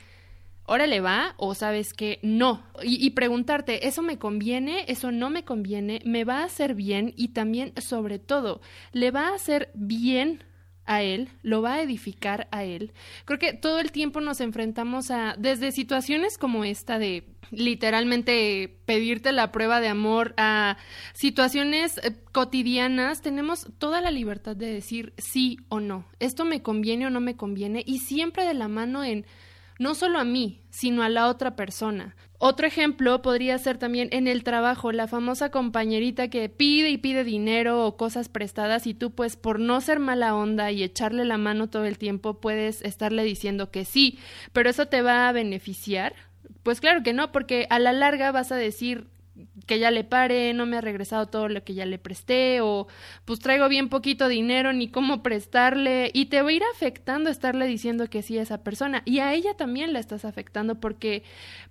órale 0.64 1.00
va 1.00 1.34
o 1.36 1.54
sabes 1.54 1.92
que 1.92 2.18
no. 2.22 2.64
Y, 2.82 3.04
y, 3.04 3.10
preguntarte, 3.10 3.86
¿eso 3.86 4.02
me 4.02 4.18
conviene? 4.18 4.84
¿Eso 4.88 5.12
no 5.12 5.30
me 5.30 5.44
conviene? 5.44 6.00
¿Me 6.04 6.24
va 6.24 6.40
a 6.40 6.44
hacer 6.44 6.74
bien? 6.74 7.12
Y 7.16 7.28
también, 7.28 7.72
sobre 7.80 8.18
todo, 8.18 8.60
¿le 8.92 9.10
va 9.10 9.28
a 9.28 9.34
hacer 9.34 9.70
bien 9.74 10.44
a 10.84 11.02
él, 11.02 11.28
lo 11.42 11.62
va 11.62 11.74
a 11.74 11.82
edificar 11.82 12.48
a 12.50 12.64
él. 12.64 12.92
Creo 13.24 13.38
que 13.38 13.52
todo 13.52 13.78
el 13.78 13.92
tiempo 13.92 14.20
nos 14.20 14.40
enfrentamos 14.40 15.10
a, 15.10 15.36
desde 15.38 15.72
situaciones 15.72 16.38
como 16.38 16.64
esta 16.64 16.98
de 16.98 17.28
literalmente 17.50 18.80
pedirte 18.86 19.32
la 19.32 19.52
prueba 19.52 19.80
de 19.80 19.88
amor, 19.88 20.34
a 20.38 20.78
situaciones 21.12 21.98
eh, 21.98 22.16
cotidianas, 22.32 23.20
tenemos 23.20 23.68
toda 23.78 24.00
la 24.00 24.10
libertad 24.10 24.56
de 24.56 24.72
decir 24.72 25.12
sí 25.18 25.58
o 25.68 25.78
no, 25.78 26.06
esto 26.18 26.44
me 26.44 26.62
conviene 26.62 27.06
o 27.06 27.10
no 27.10 27.20
me 27.20 27.36
conviene, 27.36 27.82
y 27.86 27.98
siempre 27.98 28.46
de 28.46 28.54
la 28.54 28.68
mano 28.68 29.04
en 29.04 29.26
no 29.78 29.94
solo 29.94 30.18
a 30.18 30.24
mí, 30.24 30.62
sino 30.70 31.02
a 31.02 31.08
la 31.08 31.28
otra 31.28 31.56
persona. 31.56 32.16
Otro 32.44 32.66
ejemplo 32.66 33.22
podría 33.22 33.56
ser 33.58 33.78
también 33.78 34.08
en 34.10 34.26
el 34.26 34.42
trabajo, 34.42 34.90
la 34.90 35.06
famosa 35.06 35.52
compañerita 35.52 36.26
que 36.26 36.48
pide 36.48 36.90
y 36.90 36.98
pide 36.98 37.22
dinero 37.22 37.86
o 37.86 37.96
cosas 37.96 38.28
prestadas 38.28 38.88
y 38.88 38.94
tú 38.94 39.12
pues 39.12 39.36
por 39.36 39.60
no 39.60 39.80
ser 39.80 40.00
mala 40.00 40.34
onda 40.34 40.72
y 40.72 40.82
echarle 40.82 41.24
la 41.24 41.38
mano 41.38 41.70
todo 41.70 41.84
el 41.84 41.98
tiempo 41.98 42.40
puedes 42.40 42.82
estarle 42.82 43.22
diciendo 43.22 43.70
que 43.70 43.84
sí, 43.84 44.18
pero 44.52 44.68
eso 44.68 44.86
te 44.86 45.02
va 45.02 45.28
a 45.28 45.32
beneficiar. 45.32 46.14
Pues 46.64 46.80
claro 46.80 47.04
que 47.04 47.12
no, 47.12 47.30
porque 47.30 47.68
a 47.70 47.78
la 47.78 47.92
larga 47.92 48.32
vas 48.32 48.50
a 48.50 48.56
decir, 48.56 49.06
que 49.66 49.78
ya 49.78 49.90
le 49.90 50.04
pare, 50.04 50.52
no 50.52 50.66
me 50.66 50.76
ha 50.76 50.80
regresado 50.80 51.26
todo 51.26 51.48
lo 51.48 51.64
que 51.64 51.74
ya 51.74 51.86
le 51.86 51.98
presté 51.98 52.60
o 52.60 52.86
pues 53.24 53.38
traigo 53.40 53.68
bien 53.68 53.88
poquito 53.88 54.28
dinero 54.28 54.72
ni 54.72 54.88
cómo 54.88 55.22
prestarle 55.22 56.10
y 56.12 56.26
te 56.26 56.42
va 56.42 56.50
a 56.50 56.52
ir 56.52 56.62
afectando 56.74 57.30
estarle 57.30 57.66
diciendo 57.66 58.08
que 58.08 58.22
sí 58.22 58.38
a 58.38 58.42
esa 58.42 58.62
persona 58.62 59.02
y 59.04 59.20
a 59.20 59.32
ella 59.32 59.54
también 59.54 59.92
la 59.92 60.00
estás 60.00 60.24
afectando 60.24 60.80
porque 60.80 61.22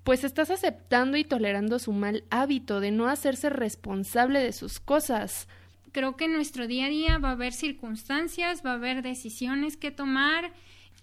pues 0.04 0.24
estás 0.24 0.50
aceptando 0.50 1.18
y 1.18 1.24
tolerando 1.24 1.78
su 1.80 1.94
mal 1.94 2.24
hábito 2.30 2.80
de 2.80 2.92
no 2.92 3.08
hacerse 3.08 3.50
responsable 3.50 4.40
de 4.40 4.54
sus 4.54 4.80
cosas. 4.80 5.48
Creo 5.92 6.16
que 6.16 6.26
en 6.26 6.34
nuestro 6.34 6.68
día 6.68 6.86
a 6.86 6.90
día 6.90 7.18
va 7.18 7.30
a 7.30 7.34
haber 7.34 7.54
circunstancias, 7.54 8.64
va 8.66 8.72
a 8.72 8.76
haber 8.76 9.02
decisiones 9.02 9.78
que 9.78 9.92
tomar 9.92 10.52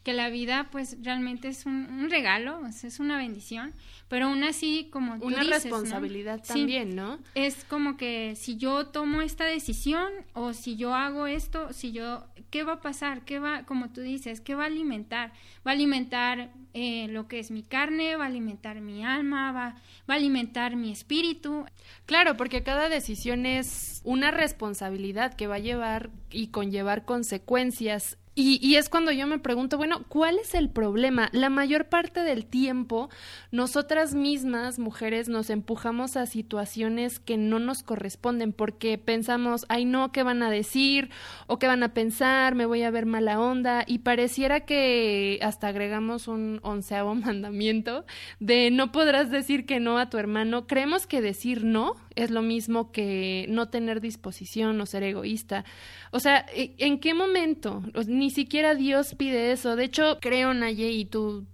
que 0.08 0.14
la 0.14 0.30
vida 0.30 0.68
pues 0.72 0.96
realmente 1.02 1.48
es 1.48 1.66
un, 1.66 2.08
regalo, 2.08 2.66
es 2.66 2.98
una 2.98 3.18
bendición, 3.18 3.74
pero 4.08 4.28
aún 4.28 4.42
así 4.42 4.88
como 4.90 5.18
tú 5.18 5.26
una 5.26 5.42
responsabilidad 5.42 6.42
también, 6.42 6.96
¿no? 6.96 7.18
Es 7.34 7.62
como 7.64 7.98
que 7.98 8.34
si 8.34 8.56
yo 8.56 8.86
tomo 8.86 9.20
esta 9.20 9.44
decisión 9.44 10.10
o 10.32 10.54
si 10.54 10.76
yo 10.76 10.94
hago 10.94 11.26
esto, 11.26 11.74
si 11.74 11.92
yo 11.92 12.24
qué 12.48 12.64
va 12.64 12.74
a 12.74 12.80
pasar, 12.80 13.26
qué 13.26 13.38
va, 13.38 13.64
como 13.64 13.90
tú 13.90 14.00
dices, 14.00 14.40
qué 14.40 14.54
va 14.54 14.62
a 14.62 14.68
alimentar, 14.68 15.32
va 15.66 15.72
a 15.72 15.74
alimentar 15.74 16.52
eh, 16.72 17.08
lo 17.08 17.28
que 17.28 17.38
es 17.38 17.50
mi 17.50 17.62
carne, 17.62 18.16
va 18.16 18.24
a 18.24 18.28
alimentar 18.28 18.80
mi 18.80 19.04
alma, 19.04 19.52
va, 19.52 19.74
va 20.08 20.14
a 20.14 20.16
alimentar 20.16 20.74
mi 20.74 20.90
espíritu. 20.90 21.66
Claro, 22.06 22.38
porque 22.38 22.62
cada 22.62 22.88
decisión 22.88 23.44
es 23.44 24.00
una 24.04 24.30
responsabilidad 24.30 25.34
que 25.34 25.46
va 25.46 25.56
a 25.56 25.58
llevar 25.58 26.08
y 26.30 26.46
conllevar 26.46 27.04
consecuencias 27.04 28.16
y, 28.40 28.76
es 28.76 28.88
cuando 28.88 29.10
yo 29.10 29.26
me 29.26 29.40
pregunto, 29.40 29.76
bueno, 29.76 30.04
¿cuál 30.08 30.38
es 30.38 30.54
el 30.54 30.70
problema? 30.70 31.28
La 31.32 31.50
mayor 31.50 31.86
parte 31.86 32.20
del 32.20 32.46
tiempo, 32.46 33.10
nosotras 33.50 34.14
mismas, 34.14 34.78
mujeres, 34.78 35.28
nos 35.28 35.50
empujamos 35.50 36.16
a 36.16 36.24
situaciones 36.26 37.18
que 37.18 37.36
no 37.36 37.58
nos 37.58 37.82
corresponden 37.82 38.52
porque 38.52 38.96
pensamos, 38.96 39.66
ay 39.68 39.84
no, 39.84 40.12
¿qué 40.12 40.22
van 40.22 40.44
a 40.44 40.50
decir? 40.50 41.10
¿O 41.48 41.58
qué 41.58 41.66
van 41.66 41.82
a 41.82 41.94
pensar? 41.94 42.54
¿Me 42.54 42.64
voy 42.64 42.82
a 42.84 42.92
ver 42.92 43.06
mala 43.06 43.40
onda? 43.40 43.82
Y 43.86 43.98
pareciera 43.98 44.60
que 44.60 45.40
hasta 45.42 45.66
agregamos 45.66 46.28
un 46.28 46.60
onceavo 46.62 47.14
mandamiento 47.16 48.06
de 48.38 48.70
no 48.70 48.92
podrás 48.92 49.30
decir 49.30 49.66
que 49.66 49.80
no 49.80 49.98
a 49.98 50.10
tu 50.10 50.16
hermano. 50.16 50.68
Creemos 50.68 51.08
que 51.08 51.20
decir 51.20 51.64
no 51.64 51.96
es 52.14 52.30
lo 52.30 52.42
mismo 52.42 52.90
que 52.90 53.46
no 53.48 53.68
tener 53.68 54.00
disposición 54.00 54.80
o 54.80 54.86
ser 54.86 55.04
egoísta. 55.04 55.64
O 56.10 56.20
sea, 56.20 56.44
¿en 56.52 56.98
qué 56.98 57.14
momento? 57.14 57.82
Ni 58.06 58.27
siquiera 58.30 58.74
Dios 58.74 59.14
pide 59.14 59.52
eso. 59.52 59.76
De 59.76 59.84
hecho, 59.84 60.18
creo, 60.20 60.54
Naye, 60.54 60.90
y 60.90 61.04
tú 61.04 61.46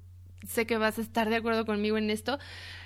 sé 0.46 0.66
que 0.66 0.78
vas 0.78 0.98
a 0.98 1.02
estar 1.02 1.30
de 1.30 1.36
acuerdo 1.36 1.64
conmigo 1.64 1.96
en 1.96 2.10
esto, 2.10 2.38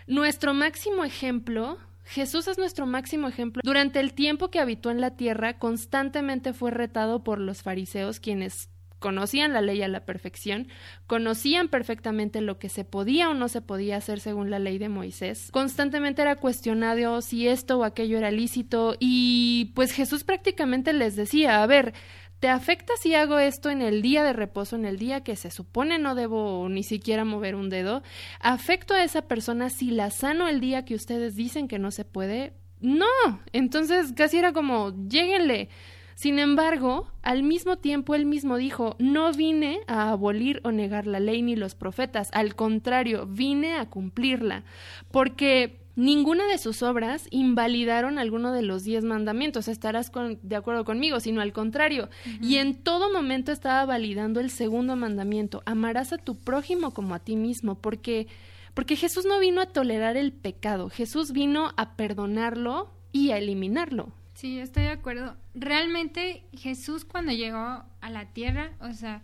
nuestro 0.06 0.54
máximo 0.54 1.04
ejemplo 1.04 1.78
Jesús 2.08 2.48
es 2.48 2.56
nuestro 2.56 2.86
máximo 2.86 3.28
ejemplo. 3.28 3.60
Durante 3.62 4.00
el 4.00 4.14
tiempo 4.14 4.50
que 4.50 4.60
habitó 4.60 4.90
en 4.90 5.00
la 5.02 5.16
tierra, 5.16 5.58
constantemente 5.58 6.54
fue 6.54 6.70
retado 6.70 7.22
por 7.22 7.38
los 7.38 7.62
fariseos, 7.62 8.18
quienes 8.18 8.70
conocían 8.98 9.52
la 9.52 9.60
ley 9.60 9.82
a 9.82 9.88
la 9.88 10.04
perfección, 10.06 10.68
conocían 11.06 11.68
perfectamente 11.68 12.40
lo 12.40 12.58
que 12.58 12.70
se 12.70 12.84
podía 12.84 13.28
o 13.28 13.34
no 13.34 13.48
se 13.48 13.60
podía 13.60 13.98
hacer 13.98 14.20
según 14.20 14.50
la 14.50 14.58
ley 14.58 14.78
de 14.78 14.88
Moisés. 14.88 15.50
Constantemente 15.52 16.22
era 16.22 16.36
cuestionado 16.36 17.20
si 17.20 17.46
esto 17.46 17.78
o 17.78 17.84
aquello 17.84 18.18
era 18.18 18.30
lícito 18.30 18.96
y 18.98 19.72
pues 19.74 19.92
Jesús 19.92 20.24
prácticamente 20.24 20.94
les 20.94 21.14
decía, 21.14 21.62
a 21.62 21.66
ver, 21.66 21.92
¿Te 22.40 22.48
afecta 22.48 22.92
si 22.96 23.14
hago 23.14 23.38
esto 23.38 23.68
en 23.68 23.82
el 23.82 24.00
día 24.00 24.22
de 24.22 24.32
reposo, 24.32 24.76
en 24.76 24.84
el 24.84 24.96
día 24.96 25.24
que 25.24 25.34
se 25.34 25.50
supone 25.50 25.98
no 25.98 26.14
debo 26.14 26.68
ni 26.68 26.84
siquiera 26.84 27.24
mover 27.24 27.56
un 27.56 27.68
dedo? 27.68 28.02
¿Afecto 28.40 28.94
a 28.94 29.02
esa 29.02 29.22
persona 29.22 29.70
si 29.70 29.90
la 29.90 30.10
sano 30.10 30.46
el 30.46 30.60
día 30.60 30.84
que 30.84 30.94
ustedes 30.94 31.34
dicen 31.34 31.66
que 31.66 31.80
no 31.80 31.90
se 31.90 32.04
puede? 32.04 32.52
No. 32.80 33.06
Entonces 33.52 34.12
casi 34.14 34.38
era 34.38 34.52
como, 34.52 34.92
lléguenle. 35.08 35.68
Sin 36.14 36.38
embargo, 36.38 37.08
al 37.22 37.42
mismo 37.42 37.78
tiempo 37.78 38.14
él 38.14 38.26
mismo 38.26 38.56
dijo, 38.56 38.96
no 38.98 39.32
vine 39.32 39.80
a 39.86 40.10
abolir 40.10 40.60
o 40.64 40.72
negar 40.72 41.06
la 41.06 41.20
ley 41.20 41.42
ni 41.42 41.54
los 41.54 41.76
profetas, 41.76 42.30
al 42.32 42.56
contrario, 42.56 43.26
vine 43.26 43.74
a 43.74 43.86
cumplirla, 43.86 44.64
porque 45.12 45.78
ninguna 45.98 46.46
de 46.46 46.58
sus 46.58 46.82
obras 46.84 47.26
invalidaron 47.30 48.18
alguno 48.18 48.52
de 48.52 48.62
los 48.62 48.84
diez 48.84 49.02
mandamientos, 49.02 49.66
estarás 49.66 50.12
de 50.42 50.56
acuerdo 50.56 50.84
conmigo, 50.84 51.18
sino 51.18 51.40
al 51.40 51.52
contrario, 51.52 52.08
y 52.40 52.56
en 52.56 52.76
todo 52.76 53.12
momento 53.12 53.50
estaba 53.50 53.84
validando 53.84 54.38
el 54.38 54.50
segundo 54.50 54.94
mandamiento, 54.94 55.62
amarás 55.66 56.12
a 56.12 56.18
tu 56.18 56.38
prójimo 56.38 56.94
como 56.94 57.14
a 57.14 57.18
ti 57.18 57.36
mismo, 57.36 57.74
porque 57.74 58.28
porque 58.74 58.94
Jesús 58.94 59.24
no 59.24 59.40
vino 59.40 59.60
a 59.60 59.66
tolerar 59.66 60.16
el 60.16 60.32
pecado, 60.32 60.88
Jesús 60.88 61.32
vino 61.32 61.72
a 61.76 61.96
perdonarlo 61.96 62.92
y 63.10 63.32
a 63.32 63.38
eliminarlo. 63.38 64.12
Sí, 64.34 64.60
estoy 64.60 64.84
de 64.84 64.90
acuerdo. 64.90 65.34
Realmente 65.56 66.44
Jesús 66.52 67.04
cuando 67.04 67.32
llegó 67.32 67.58
a 67.58 68.10
la 68.10 68.26
tierra, 68.26 68.70
o 68.80 68.92
sea, 68.92 69.22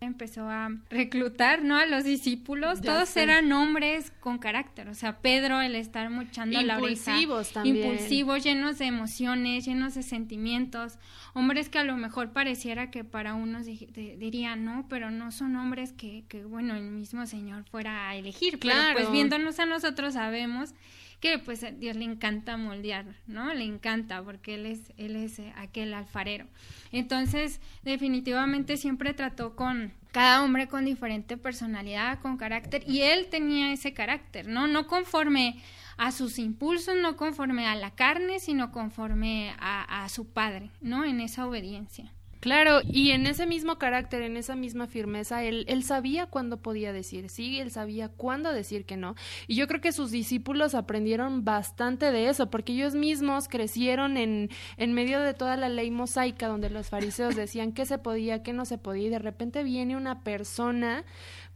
empezó 0.00 0.48
a 0.48 0.70
reclutar, 0.90 1.62
¿no? 1.62 1.76
A 1.76 1.86
los 1.86 2.04
discípulos, 2.04 2.80
todos 2.80 3.16
eran 3.16 3.50
hombres 3.52 4.12
con 4.20 4.38
carácter, 4.38 4.88
o 4.88 4.94
sea, 4.94 5.18
Pedro, 5.18 5.60
el 5.60 5.74
estar 5.74 6.08
muchando 6.10 6.60
la 6.62 6.78
oreja. 6.78 7.12
Impulsivos 7.12 7.52
también. 7.52 7.76
Impulsivos, 7.76 8.44
llenos 8.44 8.78
de 8.78 8.86
emociones, 8.86 9.64
llenos 9.64 9.94
de 9.94 10.02
sentimientos, 10.02 10.98
hombres 11.34 11.68
que 11.68 11.78
a 11.78 11.84
lo 11.84 11.96
mejor 11.96 12.32
pareciera 12.32 12.90
que 12.90 13.04
para 13.04 13.34
unos 13.34 13.66
dirían, 13.66 14.64
no, 14.64 14.86
pero 14.88 15.10
no 15.10 15.32
son 15.32 15.56
hombres 15.56 15.92
que, 15.92 16.24
que, 16.28 16.44
bueno, 16.44 16.74
el 16.74 16.90
mismo 16.90 17.26
Señor 17.26 17.64
fuera 17.64 18.08
a 18.08 18.16
elegir, 18.16 18.58
claro. 18.58 18.94
pues 18.94 19.10
viéndonos 19.10 19.58
a 19.58 19.66
nosotros 19.66 20.14
sabemos 20.14 20.74
que 21.20 21.38
pues 21.38 21.64
a 21.64 21.70
Dios 21.70 21.96
le 21.96 22.04
encanta 22.04 22.56
moldear, 22.56 23.06
¿no? 23.26 23.52
Le 23.52 23.64
encanta 23.64 24.22
porque 24.22 24.54
él 24.54 24.66
es 24.66 24.92
él 24.96 25.16
es 25.16 25.38
eh, 25.38 25.52
aquel 25.56 25.94
alfarero. 25.94 26.46
Entonces, 26.92 27.60
definitivamente 27.82 28.76
siempre 28.76 29.14
trató 29.14 29.56
con 29.56 29.92
cada 30.12 30.42
hombre 30.42 30.68
con 30.68 30.84
diferente 30.84 31.36
personalidad, 31.36 32.20
con 32.20 32.36
carácter 32.36 32.84
y 32.86 33.02
él 33.02 33.28
tenía 33.28 33.72
ese 33.72 33.92
carácter, 33.92 34.48
¿no? 34.48 34.66
No 34.66 34.86
conforme 34.86 35.60
a 35.96 36.12
sus 36.12 36.38
impulsos, 36.38 36.96
no 36.96 37.16
conforme 37.16 37.66
a 37.66 37.74
la 37.74 37.90
carne, 37.90 38.38
sino 38.38 38.70
conforme 38.70 39.54
a, 39.58 40.04
a 40.04 40.08
su 40.08 40.28
padre, 40.28 40.70
¿no? 40.80 41.04
En 41.04 41.20
esa 41.20 41.46
obediencia. 41.46 42.12
Claro, 42.40 42.80
y 42.84 43.10
en 43.10 43.26
ese 43.26 43.46
mismo 43.46 43.78
carácter, 43.78 44.22
en 44.22 44.36
esa 44.36 44.54
misma 44.54 44.86
firmeza, 44.86 45.42
él, 45.42 45.64
él 45.68 45.82
sabía 45.82 46.26
cuándo 46.26 46.58
podía 46.58 46.92
decir 46.92 47.30
sí, 47.30 47.58
él 47.58 47.72
sabía 47.72 48.08
cuándo 48.08 48.52
decir 48.52 48.84
que 48.84 48.96
no. 48.96 49.16
Y 49.48 49.56
yo 49.56 49.66
creo 49.66 49.80
que 49.80 49.92
sus 49.92 50.12
discípulos 50.12 50.74
aprendieron 50.74 51.44
bastante 51.44 52.12
de 52.12 52.28
eso, 52.28 52.48
porque 52.48 52.74
ellos 52.74 52.94
mismos 52.94 53.48
crecieron 53.48 54.16
en, 54.16 54.50
en 54.76 54.92
medio 54.92 55.20
de 55.20 55.34
toda 55.34 55.56
la 55.56 55.68
ley 55.68 55.90
mosaica, 55.90 56.46
donde 56.46 56.70
los 56.70 56.88
fariseos 56.88 57.34
decían 57.34 57.72
qué 57.72 57.86
se 57.86 57.98
podía, 57.98 58.42
qué 58.44 58.52
no 58.52 58.64
se 58.64 58.78
podía, 58.78 59.08
y 59.08 59.10
de 59.10 59.18
repente 59.18 59.64
viene 59.64 59.96
una 59.96 60.22
persona 60.22 61.04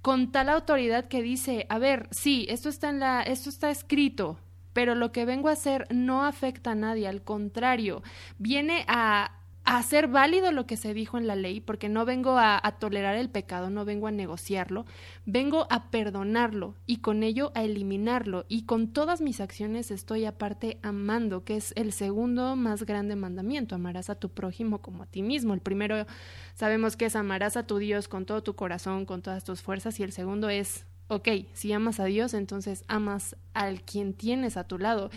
con 0.01 0.33
tal 0.33 0.49
autoridad 0.49 1.07
que 1.07 1.23
dice, 1.23 1.67
a 1.69 1.79
ver, 1.79 2.09
sí, 2.11 2.47
esto 2.49 2.69
está 2.69 2.91
en 2.91 2.99
la, 2.99 3.23
esto 3.23 3.49
está 3.51 3.71
escrito, 3.71 4.41
pero 4.73 4.97
lo 4.97 5.13
que 5.13 5.25
vengo 5.25 5.49
a 5.49 5.53
hacer 5.53 5.87
no 5.91 6.25
afecta 6.25 6.73
a 6.73 6.75
nadie, 6.75 7.07
al 7.07 7.23
contrario, 7.23 8.03
viene 8.39 8.85
a 8.89 9.42
a 9.65 9.79
hacer 9.79 10.09
válido 10.09 10.51
lo 10.51 10.67
que 10.67 10.77
se 10.77 10.95
dijo 10.95 11.19
en 11.19 11.27
la 11.27 11.37
ley, 11.37 11.61
porque 11.61 11.89
no 11.89 12.05
vengo 12.05 12.37
a, 12.39 12.61
tolerar 12.79 13.17
el 13.17 13.29
pecado, 13.29 13.71
no 13.71 13.85
vengo 13.85 14.07
a 14.09 14.11
negociarlo, 14.11 14.87
vengo 15.25 15.67
a 15.71 15.91
perdonarlo 15.91 16.75
y 16.87 16.99
con 16.99 17.23
ello 17.23 17.53
a 17.55 17.63
eliminarlo. 17.63 18.45
Y 18.49 18.65
con 18.65 18.93
todas 18.93 19.21
mis 19.21 19.41
acciones 19.41 19.91
estoy 19.91 20.25
aparte 20.25 20.79
amando, 20.83 21.45
que 21.45 21.57
es 21.57 21.73
el 21.77 21.93
segundo 21.93 22.57
más 22.57 22.85
grande 22.85 23.15
mandamiento, 23.15 23.75
amarás 23.75 24.11
a 24.11 24.17
tu 24.17 24.31
prójimo 24.31 24.81
como 24.81 25.05
a 25.05 25.07
ti 25.07 25.23
mismo. 25.23 25.55
El 25.55 25.61
primero 25.61 26.07
sabemos 26.55 26.97
que 26.97 27.07
es 27.07 27.17
amarás 27.17 27.57
a 27.57 27.67
tu 27.67 27.79
Dios 27.79 28.09
con 28.09 28.27
todo 28.27 28.43
tu 28.43 28.55
corazón, 28.55 29.07
con 29.07 29.23
todas 29.23 29.45
tus 29.45 29.63
fuerzas, 29.63 30.01
y 30.01 30.03
el 30.03 30.13
segundo 30.13 30.49
es 30.49 30.87
ok, 31.13 31.29
si 31.53 31.73
amas 31.73 32.01
a 32.01 32.07
Dios, 32.07 32.33
entonces 32.35 32.85
amas 32.89 33.37
al 33.53 33.83
quien 33.83 34.15
tienes 34.15 34.57
a 34.57 34.65
tu 34.65 34.79
lado. 34.79 35.11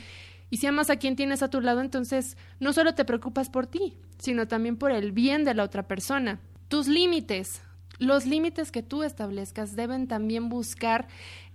Y 0.50 0.58
si 0.58 0.68
amas 0.68 0.90
a 0.90 0.98
quien 0.98 1.16
tienes 1.16 1.44
a 1.44 1.50
tu 1.50 1.62
lado, 1.62 1.82
entonces 1.82 2.38
no 2.60 2.74
solo 2.74 2.94
te 2.94 3.06
preocupas 3.06 3.50
por 3.50 3.68
ti, 3.68 3.98
sino 4.20 4.48
también 4.48 4.78
por 4.78 4.92
el 4.92 5.12
bien 5.12 5.44
de 5.44 5.54
la 5.54 5.64
otra 5.64 5.84
persona. 5.84 6.40
Tus 6.68 6.88
límites, 6.88 7.62
los 8.00 8.25
límites 8.25 8.72
que 8.72 8.84
tú 8.84 9.04
establezcas 9.04 9.75
deben 9.75 10.08
también 10.08 10.50
buscar 10.50 11.08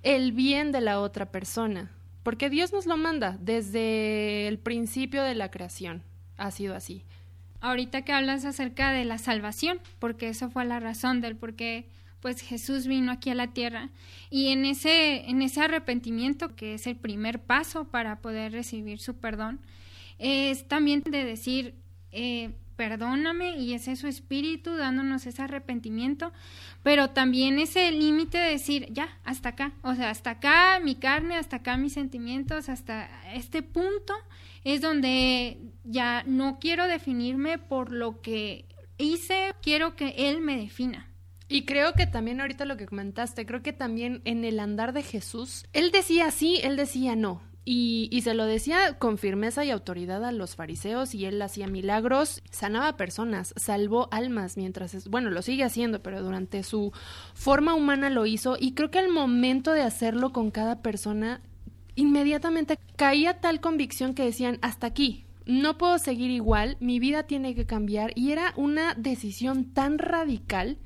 el 0.03 0.33
bien 0.33 0.73
de 0.73 0.81
la 0.81 1.01
otra 1.01 1.31
persona, 1.31 1.91
porque 2.23 2.51
Dios 2.51 2.73
nos 2.73 2.87
lo 2.87 2.97
manda 2.97 3.39
desde 3.41 4.49
el 4.49 4.59
principio 4.59 5.23
de 5.23 5.35
la 5.35 5.51
creación. 5.51 6.03
Ha 6.37 6.51
sido 6.51 6.75
así. 6.75 7.05
Ahorita 7.61 8.03
que 8.03 8.13
hablas 8.13 8.47
acerca 8.47 8.91
de 8.91 9.05
la 9.05 9.19
salvación, 9.19 9.81
porque 9.99 10.29
eso 10.29 10.49
fue 10.49 10.65
la 10.65 10.81
razón 10.81 11.21
del 11.21 11.37
por 11.37 11.55
qué 11.55 11.91
pues 12.21 12.41
Jesús 12.43 12.87
vino 12.87 13.13
aquí 13.13 13.31
a 13.31 13.35
la 13.35 13.49
tierra 13.49 13.91
y 14.31 14.49
en 14.49 14.65
ese 14.65 15.29
en 15.29 15.43
ese 15.43 15.61
arrepentimiento 15.61 16.55
que 16.55 16.75
es 16.75 16.87
el 16.87 16.97
primer 16.97 17.41
paso 17.41 17.85
para 17.85 18.21
poder 18.21 18.53
recibir 18.53 18.99
su 18.99 19.17
perdón 19.17 19.61
es 20.19 20.69
también 20.69 21.03
de 21.03 21.25
decir 21.25 21.75
eh, 22.13 22.51
perdóname 22.81 23.59
y 23.59 23.75
ese 23.75 23.93
es 23.93 23.99
su 23.99 24.07
espíritu 24.07 24.75
dándonos 24.75 25.27
ese 25.27 25.43
arrepentimiento, 25.43 26.33
pero 26.83 27.11
también 27.11 27.59
ese 27.59 27.91
límite 27.93 28.39
de 28.39 28.53
decir, 28.53 28.87
ya, 28.91 29.19
hasta 29.23 29.51
acá, 29.51 29.73
o 29.83 29.95
sea, 29.95 30.09
hasta 30.09 30.31
acá 30.31 30.81
mi 30.83 30.95
carne, 30.95 31.37
hasta 31.37 31.57
acá 31.57 31.77
mis 31.77 31.93
sentimientos, 31.93 32.71
hasta 32.71 33.11
este 33.35 33.63
punto 33.63 34.15
es 34.65 34.81
donde 34.81 35.59
ya 35.85 36.25
no 36.27 36.59
quiero 36.59 36.87
definirme 36.87 37.59
por 37.59 37.93
lo 37.93 38.23
que 38.23 38.65
hice, 38.97 39.55
quiero 39.61 39.95
que 39.95 40.15
él 40.17 40.41
me 40.41 40.57
defina. 40.57 41.10
Y 41.53 41.65
creo 41.65 41.95
que 41.95 42.07
también 42.07 42.41
ahorita 42.41 42.65
lo 42.65 42.77
que 42.77 42.87
comentaste, 42.87 43.45
creo 43.45 43.61
que 43.61 43.73
también 43.73 44.23
en 44.25 44.45
el 44.45 44.61
andar 44.61 44.93
de 44.93 45.03
Jesús, 45.03 45.65
él 45.73 45.91
decía 45.91 46.31
sí, 46.31 46.61
él 46.63 46.77
decía 46.77 47.17
no. 47.17 47.43
Y, 47.65 48.21
se 48.23 48.35
lo 48.35 48.47
decía 48.47 48.99
con 48.99 49.19
firmeza 49.19 49.65
y 49.65 49.71
autoridad 49.71 50.25
a 50.25 50.33
los 50.33 50.55
fariseos 50.55 51.15
y 51.15 51.27
él 51.27 51.43
hacía 51.43 51.67
milagros, 51.67 52.43
sanaba 52.51 52.97
personas, 52.97 53.53
salvó 53.57 54.09
almas 54.13 54.57
mientras, 54.57 55.09
bueno, 55.09 55.31
lo 55.31 55.43
sigue 55.43 55.65
haciendo, 55.65 56.03
pero 56.03 56.23
durante 56.23 56.63
su 56.63 56.93
forma 57.35 57.75
humana 57.75 58.11
lo 58.11 58.27
hizo 58.27 58.57
y 58.59 58.75
creo 58.75 58.93
que 58.93 59.01
al 59.01 59.09
momento 59.09 59.73
de 59.73 59.83
hacerlo 59.83 60.33
con 60.33 60.53
cada 60.53 60.83
persona, 60.83 61.41
inmediatamente 61.97 62.79
caía 62.95 63.41
tal 63.41 63.61
convicción 63.61 64.15
que 64.15 64.25
decían, 64.25 64.59
hasta 64.63 64.87
aquí, 64.87 65.27
no 65.51 65.77
puedo 65.77 65.99
seguir 65.99 66.31
igual, 66.31 66.77
mi 66.81 67.01
vida 67.01 67.25
tiene 67.25 67.55
que 67.55 67.67
cambiar 67.67 68.13
y 68.15 68.31
era 68.31 68.53
una 68.57 68.95
decisión 68.95 69.73
tan 69.73 69.99
radical 69.99 70.79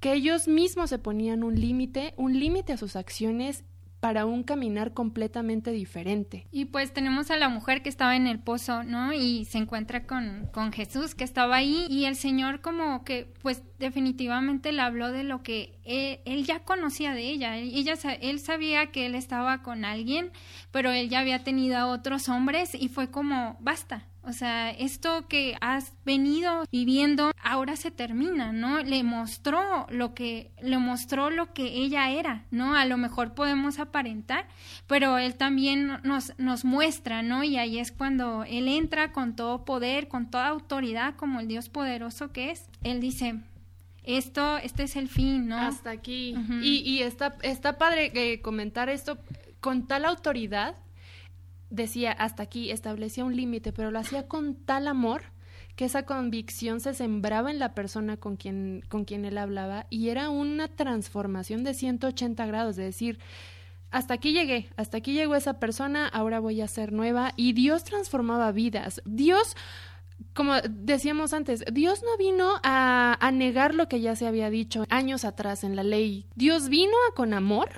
que 0.00 0.12
ellos 0.12 0.48
mismos 0.48 0.90
se 0.90 0.98
ponían 0.98 1.42
un 1.42 1.60
límite, 1.60 2.14
un 2.16 2.38
límite 2.38 2.72
a 2.72 2.76
sus 2.76 2.96
acciones 2.96 3.64
para 4.02 4.26
un 4.26 4.42
caminar 4.42 4.94
completamente 4.94 5.70
diferente. 5.70 6.48
Y 6.50 6.64
pues 6.64 6.92
tenemos 6.92 7.30
a 7.30 7.36
la 7.36 7.48
mujer 7.48 7.82
que 7.82 7.88
estaba 7.88 8.16
en 8.16 8.26
el 8.26 8.40
pozo, 8.40 8.82
¿no? 8.82 9.12
Y 9.12 9.44
se 9.44 9.58
encuentra 9.58 10.08
con, 10.08 10.48
con 10.52 10.72
Jesús 10.72 11.14
que 11.14 11.22
estaba 11.22 11.54
ahí 11.54 11.86
y 11.88 12.06
el 12.06 12.16
Señor 12.16 12.62
como 12.62 13.04
que 13.04 13.32
pues 13.42 13.62
definitivamente 13.78 14.72
le 14.72 14.82
habló 14.82 15.12
de 15.12 15.22
lo 15.22 15.44
que 15.44 15.78
él, 15.84 16.44
ya 16.44 16.64
conocía 16.64 17.14
de 17.14 17.28
ella. 17.28 17.56
Ella, 17.58 17.94
él 18.20 18.40
sabía 18.40 18.90
que 18.90 19.06
él 19.06 19.14
estaba 19.14 19.62
con 19.62 19.84
alguien, 19.84 20.32
pero 20.72 20.90
él 20.90 21.08
ya 21.08 21.20
había 21.20 21.44
tenido 21.44 21.76
a 21.76 21.86
otros 21.86 22.28
hombres 22.28 22.74
y 22.74 22.88
fue 22.88 23.08
como, 23.08 23.56
basta, 23.60 24.08
o 24.24 24.32
sea, 24.32 24.70
esto 24.70 25.26
que 25.26 25.56
has 25.60 25.92
venido 26.04 26.64
viviendo 26.70 27.32
ahora 27.42 27.76
se 27.76 27.90
termina, 27.90 28.52
¿no? 28.52 28.82
Le 28.82 29.02
mostró 29.02 29.86
lo 29.90 30.14
que 30.14 30.52
le 30.62 30.78
mostró 30.78 31.30
lo 31.30 31.52
que 31.52 31.64
ella 31.64 32.10
era, 32.10 32.44
¿no? 32.50 32.76
A 32.76 32.84
lo 32.84 32.96
mejor 32.98 33.34
podemos 33.34 33.80
aparentar, 33.80 34.46
pero 34.86 35.18
él 35.18 35.34
también 35.34 35.98
nos 36.04 36.38
nos 36.38 36.64
muestra, 36.64 37.22
¿no? 37.22 37.42
Y 37.42 37.56
ahí 37.56 37.78
es 37.78 37.90
cuando 37.90 38.44
él 38.44 38.68
entra 38.68 39.12
con 39.12 39.34
todo 39.34 39.64
poder, 39.64 40.06
con 40.06 40.30
toda 40.30 40.46
autoridad 40.48 41.16
como 41.16 41.40
el 41.40 41.48
Dios 41.48 41.68
poderoso 41.68 42.32
que 42.32 42.52
es. 42.52 42.68
Él 42.84 43.00
dice, 43.00 43.40
esto, 44.04 44.58
este 44.58 44.84
es 44.84 44.96
el 44.96 45.08
fin, 45.08 45.48
¿no? 45.48 45.58
Hasta 45.58 45.90
aquí. 45.90 46.36
Y, 46.62 46.78
y 46.78 47.02
está, 47.02 47.36
está 47.42 47.78
padre 47.78 48.12
eh, 48.14 48.40
comentar 48.40 48.88
esto 48.88 49.18
con 49.60 49.86
tal 49.86 50.04
autoridad 50.04 50.76
decía 51.72 52.12
hasta 52.12 52.42
aquí, 52.44 52.70
establecía 52.70 53.24
un 53.24 53.34
límite, 53.34 53.72
pero 53.72 53.90
lo 53.90 53.98
hacía 53.98 54.28
con 54.28 54.54
tal 54.54 54.86
amor 54.86 55.22
que 55.74 55.86
esa 55.86 56.04
convicción 56.04 56.80
se 56.80 56.92
sembraba 56.92 57.50
en 57.50 57.58
la 57.58 57.74
persona 57.74 58.18
con 58.18 58.36
quien, 58.36 58.84
con 58.88 59.04
quien 59.04 59.24
él 59.24 59.38
hablaba 59.38 59.86
y 59.88 60.10
era 60.10 60.28
una 60.28 60.68
transformación 60.68 61.64
de 61.64 61.72
180 61.72 62.44
grados, 62.46 62.76
de 62.76 62.84
decir, 62.84 63.18
hasta 63.90 64.14
aquí 64.14 64.32
llegué, 64.32 64.68
hasta 64.76 64.98
aquí 64.98 65.14
llegó 65.14 65.34
esa 65.34 65.58
persona, 65.58 66.06
ahora 66.06 66.40
voy 66.40 66.60
a 66.60 66.68
ser 66.68 66.92
nueva 66.92 67.32
y 67.36 67.54
Dios 67.54 67.84
transformaba 67.84 68.52
vidas. 68.52 69.00
Dios, 69.06 69.56
como 70.34 70.60
decíamos 70.68 71.32
antes, 71.32 71.64
Dios 71.72 72.02
no 72.02 72.18
vino 72.18 72.56
a, 72.62 73.16
a 73.18 73.30
negar 73.30 73.74
lo 73.74 73.88
que 73.88 74.00
ya 74.00 74.14
se 74.14 74.26
había 74.26 74.50
dicho 74.50 74.84
años 74.90 75.24
atrás 75.24 75.64
en 75.64 75.74
la 75.74 75.84
ley. 75.84 76.26
Dios 76.34 76.68
vino 76.68 76.92
a 77.10 77.14
con 77.14 77.32
amor 77.32 77.70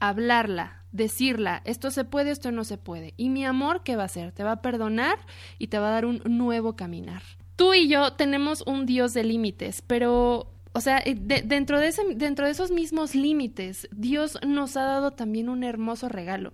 a 0.00 0.08
hablarla, 0.08 0.84
decirla, 0.96 1.62
esto 1.64 1.90
se 1.90 2.04
puede, 2.04 2.30
esto 2.30 2.50
no 2.52 2.64
se 2.64 2.78
puede. 2.78 3.14
Y 3.16 3.28
mi 3.28 3.44
amor, 3.44 3.82
¿qué 3.84 3.96
va 3.96 4.02
a 4.02 4.06
hacer? 4.06 4.32
Te 4.32 4.42
va 4.42 4.52
a 4.52 4.62
perdonar 4.62 5.18
y 5.58 5.68
te 5.68 5.78
va 5.78 5.88
a 5.88 5.92
dar 5.92 6.06
un 6.06 6.22
nuevo 6.24 6.74
caminar. 6.74 7.22
Tú 7.56 7.74
y 7.74 7.88
yo 7.88 8.14
tenemos 8.14 8.62
un 8.66 8.86
Dios 8.86 9.14
de 9.14 9.24
límites, 9.24 9.82
pero, 9.86 10.52
o 10.72 10.80
sea, 10.80 10.98
eh, 10.98 11.14
dentro, 11.16 11.80
de 11.80 11.88
ese, 11.88 12.02
dentro 12.14 12.46
de 12.46 12.52
esos 12.52 12.70
mismos 12.70 13.14
límites, 13.14 13.88
Dios 13.92 14.38
nos 14.46 14.76
ha 14.76 14.82
dado 14.82 15.12
también 15.12 15.48
un 15.48 15.64
hermoso 15.64 16.08
regalo. 16.08 16.52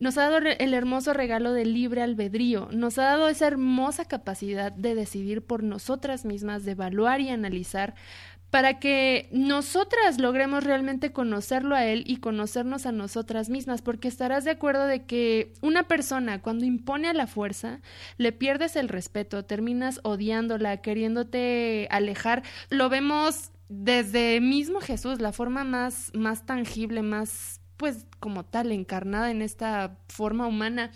Nos 0.00 0.18
ha 0.18 0.28
dado 0.28 0.38
el 0.38 0.74
hermoso 0.74 1.12
regalo 1.12 1.52
del 1.52 1.72
libre 1.72 2.02
albedrío, 2.02 2.68
nos 2.72 2.98
ha 2.98 3.04
dado 3.04 3.28
esa 3.28 3.46
hermosa 3.46 4.04
capacidad 4.04 4.72
de 4.72 4.96
decidir 4.96 5.42
por 5.42 5.62
nosotras 5.62 6.24
mismas, 6.24 6.64
de 6.64 6.72
evaluar 6.72 7.20
y 7.20 7.28
analizar 7.28 7.94
para 8.54 8.78
que 8.78 9.28
nosotras 9.32 10.20
logremos 10.20 10.62
realmente 10.62 11.10
conocerlo 11.10 11.74
a 11.74 11.86
él 11.86 12.04
y 12.06 12.18
conocernos 12.18 12.86
a 12.86 12.92
nosotras 12.92 13.50
mismas, 13.50 13.82
porque 13.82 14.06
estarás 14.06 14.44
de 14.44 14.52
acuerdo 14.52 14.86
de 14.86 15.06
que 15.06 15.52
una 15.60 15.88
persona 15.88 16.40
cuando 16.40 16.64
impone 16.64 17.08
a 17.08 17.14
la 17.14 17.26
fuerza, 17.26 17.80
le 18.16 18.30
pierdes 18.30 18.76
el 18.76 18.88
respeto, 18.88 19.44
terminas 19.44 19.98
odiándola, 20.04 20.76
queriéndote 20.82 21.88
alejar. 21.90 22.44
Lo 22.70 22.88
vemos 22.88 23.50
desde 23.68 24.40
mismo 24.40 24.80
Jesús, 24.80 25.20
la 25.20 25.32
forma 25.32 25.64
más, 25.64 26.12
más 26.14 26.46
tangible, 26.46 27.02
más 27.02 27.60
pues 27.76 28.06
como 28.20 28.44
tal, 28.44 28.70
encarnada 28.70 29.32
en 29.32 29.42
esta 29.42 29.98
forma 30.08 30.46
humana. 30.46 30.92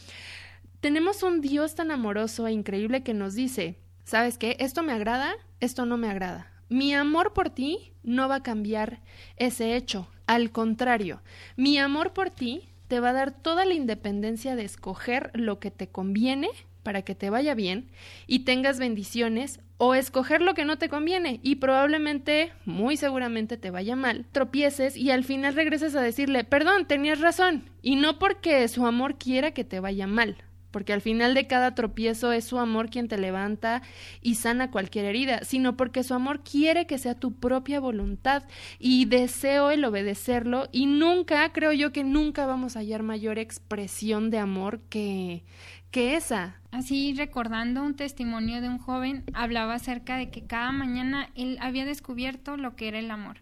Tenemos 0.79 1.25
un 1.25 1.41
Dios 1.41 1.75
tan 1.75 1.91
amoroso 1.91 2.47
e 2.47 2.53
increíble 2.53 3.03
que 3.03 3.15
nos 3.15 3.35
dice, 3.35 3.81
¿sabes 4.05 4.39
qué? 4.39 4.57
Esto 4.61 4.85
me 4.85 4.93
agrada, 4.93 5.35
esto 5.59 5.87
no 5.87 5.97
me 5.97 6.09
agrada 6.09 6.53
mi 6.69 6.95
amor 6.95 7.33
por 7.33 7.51
ti 7.51 7.93
no 8.03 8.29
va 8.29 8.37
a 8.37 8.43
cambiar 8.43 9.01
ese 9.37 9.77
hecho. 9.77 10.09
Al 10.27 10.51
contrario, 10.53 11.23
mi 11.57 11.79
amor 11.79 12.13
por 12.13 12.31
ti 12.31 12.69
te 12.89 13.01
va 13.01 13.11
a 13.11 13.15
dar 13.15 13.31
toda 13.31 13.65
la 13.65 13.75
independencia 13.75 14.57
de 14.57 14.65
escoger 14.65 15.31
lo 15.35 15.59
que 15.59 15.71
te 15.71 15.89
conviene 15.89 16.49
para 16.83 17.03
que 17.03 17.15
te 17.15 17.29
vaya 17.31 17.55
bien 17.55 17.91
y 18.27 18.41
tengas 18.41 18.79
bendiciones 18.79 19.61
o 19.77 19.95
escoger 19.95 20.43
lo 20.43 20.55
que 20.55 20.65
no 20.65 20.79
te 20.79 20.89
conviene 20.89 21.39
y 21.43 21.57
probablemente, 21.57 22.53
muy 22.65 22.97
seguramente 22.97 23.57
te 23.57 23.71
vaya 23.71 23.95
mal, 23.95 24.27
tropieces 24.33 24.97
y 24.97 25.11
al 25.11 25.23
final 25.23 25.55
regreses 25.55 25.95
a 25.95 26.03
decirle, 26.03 26.45
perdón, 26.45 26.87
tenías 26.87 27.21
razón, 27.21 27.71
y 27.83 27.97
no 27.97 28.19
porque 28.19 28.67
su 28.69 28.87
amor 28.87 29.19
quiera 29.19 29.53
que 29.53 29.65
te 29.65 29.81
vaya 29.81 30.07
mal, 30.07 30.39
porque 30.71 30.93
al 30.93 31.01
final 31.01 31.35
de 31.35 31.47
cada 31.47 31.75
tropiezo 31.75 32.33
es 32.33 32.45
su 32.45 32.59
amor 32.59 32.91
quien 32.91 33.09
te 33.09 33.19
levanta 33.19 33.83
y 34.21 34.37
sana 34.37 34.71
cualquier 34.71 35.05
herida, 35.05 35.45
sino 35.45 35.77
porque 35.77 36.03
su 36.03 36.15
amor 36.15 36.43
quiere 36.43 36.87
que 36.87 36.99
sea 36.99 37.15
tu 37.15 37.33
propia 37.35 37.81
voluntad 37.81 38.45
y 38.79 39.07
deseo 39.07 39.71
el 39.71 39.85
obedecerlo 39.85 40.69
y 40.73 40.87
nunca, 40.87 41.53
creo 41.53 41.73
yo 41.73 41.93
que 41.93 42.05
nunca 42.05 42.47
vamos 42.47 42.77
a 42.77 42.81
hallar 42.81 43.03
mayor 43.03 43.39
expresión 43.39 44.31
de 44.31 44.39
amor 44.39 44.81
que 44.89 45.45
que 45.91 46.17
esa. 46.17 46.61
Así 46.71 47.15
recordando 47.17 47.83
un 47.83 47.95
testimonio 47.95 48.61
de 48.61 48.69
un 48.69 48.79
joven, 48.79 49.25
hablaba 49.33 49.75
acerca 49.75 50.19
de 50.19 50.31
que 50.31 50.47
cada 50.47 50.71
mañana 50.71 51.31
él 51.35 51.57
había 51.61 51.87
descubierto 51.87 52.59
lo 52.59 52.77
que 52.77 52.89
era 52.89 52.99
el 52.99 53.11
amor. 53.11 53.39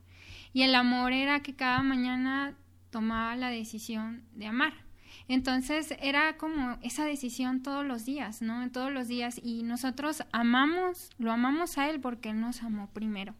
Y 0.52 0.62
el 0.62 0.74
amor 0.74 1.12
era 1.12 1.40
que 1.40 1.56
cada 1.56 1.82
mañana 1.82 2.54
tomaba 2.90 3.34
la 3.34 3.50
decisión 3.50 4.22
de 4.32 4.46
amar 4.46 4.85
entonces 5.28 5.94
era 6.00 6.36
como 6.36 6.78
esa 6.82 7.04
decisión 7.04 7.62
todos 7.62 7.84
los 7.84 8.04
días, 8.04 8.42
¿no? 8.42 8.70
Todos 8.70 8.92
los 8.92 9.08
días 9.08 9.40
y 9.42 9.62
nosotros 9.62 10.24
amamos, 10.32 11.10
lo 11.18 11.32
amamos 11.32 11.78
a 11.78 11.88
Él 11.90 12.00
porque 12.00 12.30
Él 12.30 12.40
nos 12.40 12.62
amó 12.62 12.88
primero. 12.92 13.34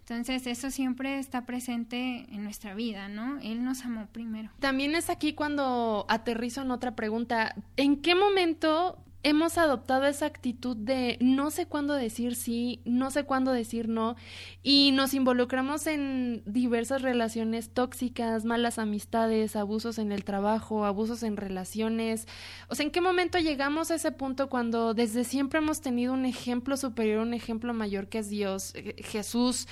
Entonces 0.00 0.44
eso 0.48 0.72
siempre 0.72 1.20
está 1.20 1.46
presente 1.46 2.26
en 2.30 2.42
nuestra 2.42 2.74
vida, 2.74 3.08
¿no? 3.08 3.38
Él 3.42 3.62
nos 3.62 3.84
amó 3.84 4.08
primero. 4.10 4.50
También 4.58 4.96
es 4.96 5.08
aquí 5.08 5.34
cuando 5.34 6.04
aterrizo 6.08 6.62
en 6.62 6.72
otra 6.72 6.96
pregunta. 6.96 7.54
¿En 7.76 7.96
qué 8.02 8.16
momento 8.16 8.98
hemos 9.22 9.58
adoptado 9.58 10.06
esa 10.06 10.26
actitud 10.26 10.76
de 10.76 11.18
no 11.20 11.50
sé 11.50 11.66
cuándo 11.66 11.94
decir 11.94 12.34
sí, 12.34 12.80
no 12.84 13.10
sé 13.10 13.24
cuándo 13.24 13.52
decir 13.52 13.88
no, 13.88 14.16
y 14.62 14.92
nos 14.92 15.14
involucramos 15.14 15.86
en 15.86 16.42
diversas 16.46 17.02
relaciones 17.02 17.70
tóxicas, 17.70 18.44
malas 18.44 18.78
amistades, 18.78 19.56
abusos 19.56 19.98
en 19.98 20.12
el 20.12 20.24
trabajo, 20.24 20.84
abusos 20.84 21.22
en 21.22 21.36
relaciones. 21.36 22.26
O 22.68 22.74
sea, 22.74 22.84
¿en 22.84 22.92
qué 22.92 23.00
momento 23.00 23.38
llegamos 23.38 23.90
a 23.90 23.96
ese 23.96 24.12
punto 24.12 24.48
cuando 24.48 24.94
desde 24.94 25.24
siempre 25.24 25.58
hemos 25.58 25.80
tenido 25.80 26.14
un 26.14 26.24
ejemplo 26.24 26.76
superior, 26.76 27.20
un 27.20 27.34
ejemplo 27.34 27.74
mayor 27.74 28.08
que 28.08 28.18
es 28.18 28.30
Dios, 28.30 28.72
eh, 28.74 28.96
Jesús, 29.02 29.68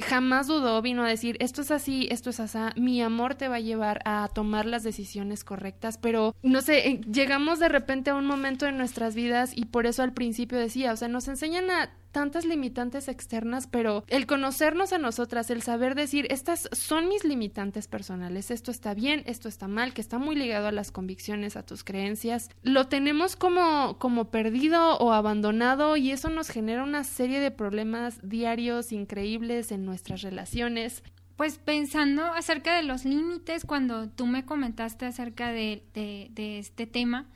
jamás 0.00 0.46
dudó, 0.46 0.80
vino 0.82 1.04
a 1.04 1.08
decir, 1.08 1.36
esto 1.40 1.62
es 1.62 1.70
así, 1.70 2.08
esto 2.10 2.30
es 2.30 2.40
así, 2.40 2.58
mi 2.76 3.02
amor 3.02 3.34
te 3.34 3.48
va 3.48 3.56
a 3.56 3.60
llevar 3.60 4.00
a 4.04 4.28
tomar 4.32 4.66
las 4.66 4.82
decisiones 4.82 5.44
correctas, 5.44 5.98
pero 5.98 6.34
no 6.42 6.60
sé, 6.60 6.88
eh, 6.88 7.00
llegamos 7.10 7.58
de 7.58 7.68
repente 7.68 8.10
a 8.10 8.14
un 8.14 8.26
momento 8.26 8.66
en 8.66 8.76
nuestras 8.76 9.14
vidas 9.14 9.52
y 9.54 9.66
por 9.66 9.86
eso 9.86 10.02
al 10.02 10.12
principio 10.12 10.58
decía, 10.58 10.92
o 10.92 10.96
sea, 10.96 11.08
nos 11.08 11.28
enseñan 11.28 11.70
a 11.70 11.90
tantas 12.14 12.44
limitantes 12.44 13.08
externas, 13.08 13.66
pero 13.66 14.04
el 14.06 14.26
conocernos 14.26 14.92
a 14.92 14.98
nosotras, 14.98 15.50
el 15.50 15.62
saber 15.62 15.96
decir, 15.96 16.28
estas 16.30 16.68
son 16.70 17.08
mis 17.08 17.24
limitantes 17.24 17.88
personales, 17.88 18.52
esto 18.52 18.70
está 18.70 18.94
bien, 18.94 19.24
esto 19.26 19.48
está 19.48 19.66
mal, 19.66 19.92
que 19.92 20.00
está 20.00 20.18
muy 20.18 20.36
ligado 20.36 20.68
a 20.68 20.72
las 20.72 20.92
convicciones, 20.92 21.56
a 21.56 21.66
tus 21.66 21.82
creencias, 21.82 22.50
lo 22.62 22.86
tenemos 22.86 23.34
como, 23.34 23.98
como 23.98 24.30
perdido 24.30 24.96
o 24.98 25.12
abandonado 25.12 25.96
y 25.96 26.12
eso 26.12 26.30
nos 26.30 26.50
genera 26.50 26.84
una 26.84 27.02
serie 27.02 27.40
de 27.40 27.50
problemas 27.50 28.20
diarios 28.22 28.92
increíbles 28.92 29.72
en 29.72 29.84
nuestras 29.84 30.22
relaciones. 30.22 31.02
Pues 31.34 31.58
pensando 31.58 32.26
acerca 32.26 32.76
de 32.76 32.84
los 32.84 33.04
límites, 33.04 33.64
cuando 33.64 34.08
tú 34.08 34.26
me 34.26 34.44
comentaste 34.44 35.04
acerca 35.04 35.50
de, 35.50 35.82
de 35.92 36.58
este 36.60 36.86
tema, 36.86 37.26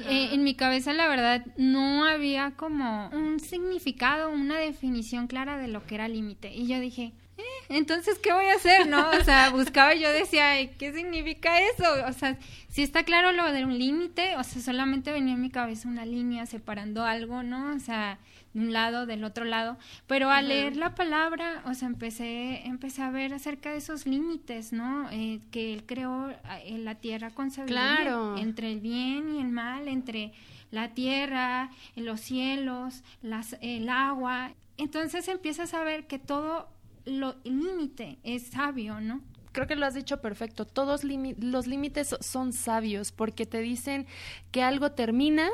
eh, 0.00 0.30
en 0.32 0.44
mi 0.44 0.54
cabeza, 0.54 0.92
la 0.92 1.08
verdad, 1.08 1.44
no 1.56 2.04
había 2.04 2.52
como 2.52 3.08
un 3.08 3.40
significado, 3.40 4.30
una 4.30 4.58
definición 4.58 5.26
clara 5.26 5.58
de 5.58 5.68
lo 5.68 5.84
que 5.86 5.96
era 5.96 6.08
límite. 6.08 6.54
Y 6.54 6.66
yo 6.66 6.80
dije, 6.80 7.12
eh, 7.38 7.42
entonces, 7.68 8.18
¿qué 8.18 8.32
voy 8.32 8.46
a 8.46 8.54
hacer? 8.54 8.86
¿No? 8.86 9.10
O 9.10 9.24
sea, 9.24 9.50
buscaba 9.50 9.94
y 9.94 10.00
yo 10.00 10.10
decía, 10.12 10.54
¿qué 10.76 10.92
significa 10.92 11.60
eso? 11.60 11.84
O 12.06 12.12
sea, 12.12 12.38
si 12.68 12.82
está 12.82 13.04
claro 13.04 13.32
lo 13.32 13.50
de 13.52 13.64
un 13.64 13.78
límite, 13.78 14.36
o 14.36 14.44
sea, 14.44 14.62
solamente 14.62 15.12
venía 15.12 15.34
en 15.34 15.40
mi 15.40 15.50
cabeza 15.50 15.88
una 15.88 16.04
línea 16.04 16.46
separando 16.46 17.04
algo, 17.04 17.42
¿no? 17.42 17.74
O 17.74 17.80
sea, 17.80 18.18
de 18.52 18.60
un 18.60 18.72
lado, 18.72 19.06
del 19.06 19.24
otro 19.24 19.44
lado, 19.44 19.78
pero 20.06 20.30
al 20.30 20.48
leer 20.48 20.76
la 20.76 20.94
palabra, 20.94 21.62
o 21.66 21.74
sea, 21.74 21.88
empecé, 21.88 22.66
empecé 22.66 23.02
a 23.02 23.10
ver 23.10 23.32
acerca 23.32 23.70
de 23.70 23.78
esos 23.78 24.06
límites, 24.06 24.72
¿no? 24.72 25.08
Eh, 25.10 25.40
que 25.50 25.72
él 25.72 25.84
creó 25.86 26.32
en 26.64 26.84
la 26.84 26.96
tierra 26.96 27.30
con 27.30 27.50
sabiduría, 27.50 28.34
entre 28.38 28.72
el 28.72 28.80
bien 28.80 29.34
y 29.36 29.40
el 29.40 29.48
mal, 29.48 29.88
entre 29.88 30.32
la 30.70 30.94
tierra, 30.94 31.70
los 31.96 32.20
cielos, 32.20 33.02
las, 33.22 33.56
el 33.60 33.88
agua. 33.88 34.52
Entonces 34.76 35.28
empiezas 35.28 35.74
a 35.74 35.84
ver 35.84 36.06
que 36.06 36.18
todo 36.18 36.68
lo 37.04 37.36
límite 37.44 38.18
es 38.22 38.48
sabio, 38.48 39.00
¿no? 39.00 39.20
creo 39.52 39.66
que 39.66 39.76
lo 39.76 39.86
has 39.86 39.94
dicho 39.94 40.20
perfecto. 40.20 40.64
Todos 40.64 41.02
los 41.04 41.66
límites 41.66 42.16
son 42.20 42.52
sabios 42.52 43.12
porque 43.12 43.46
te 43.46 43.60
dicen 43.60 44.06
que 44.50 44.62
algo 44.62 44.92
termina 44.92 45.48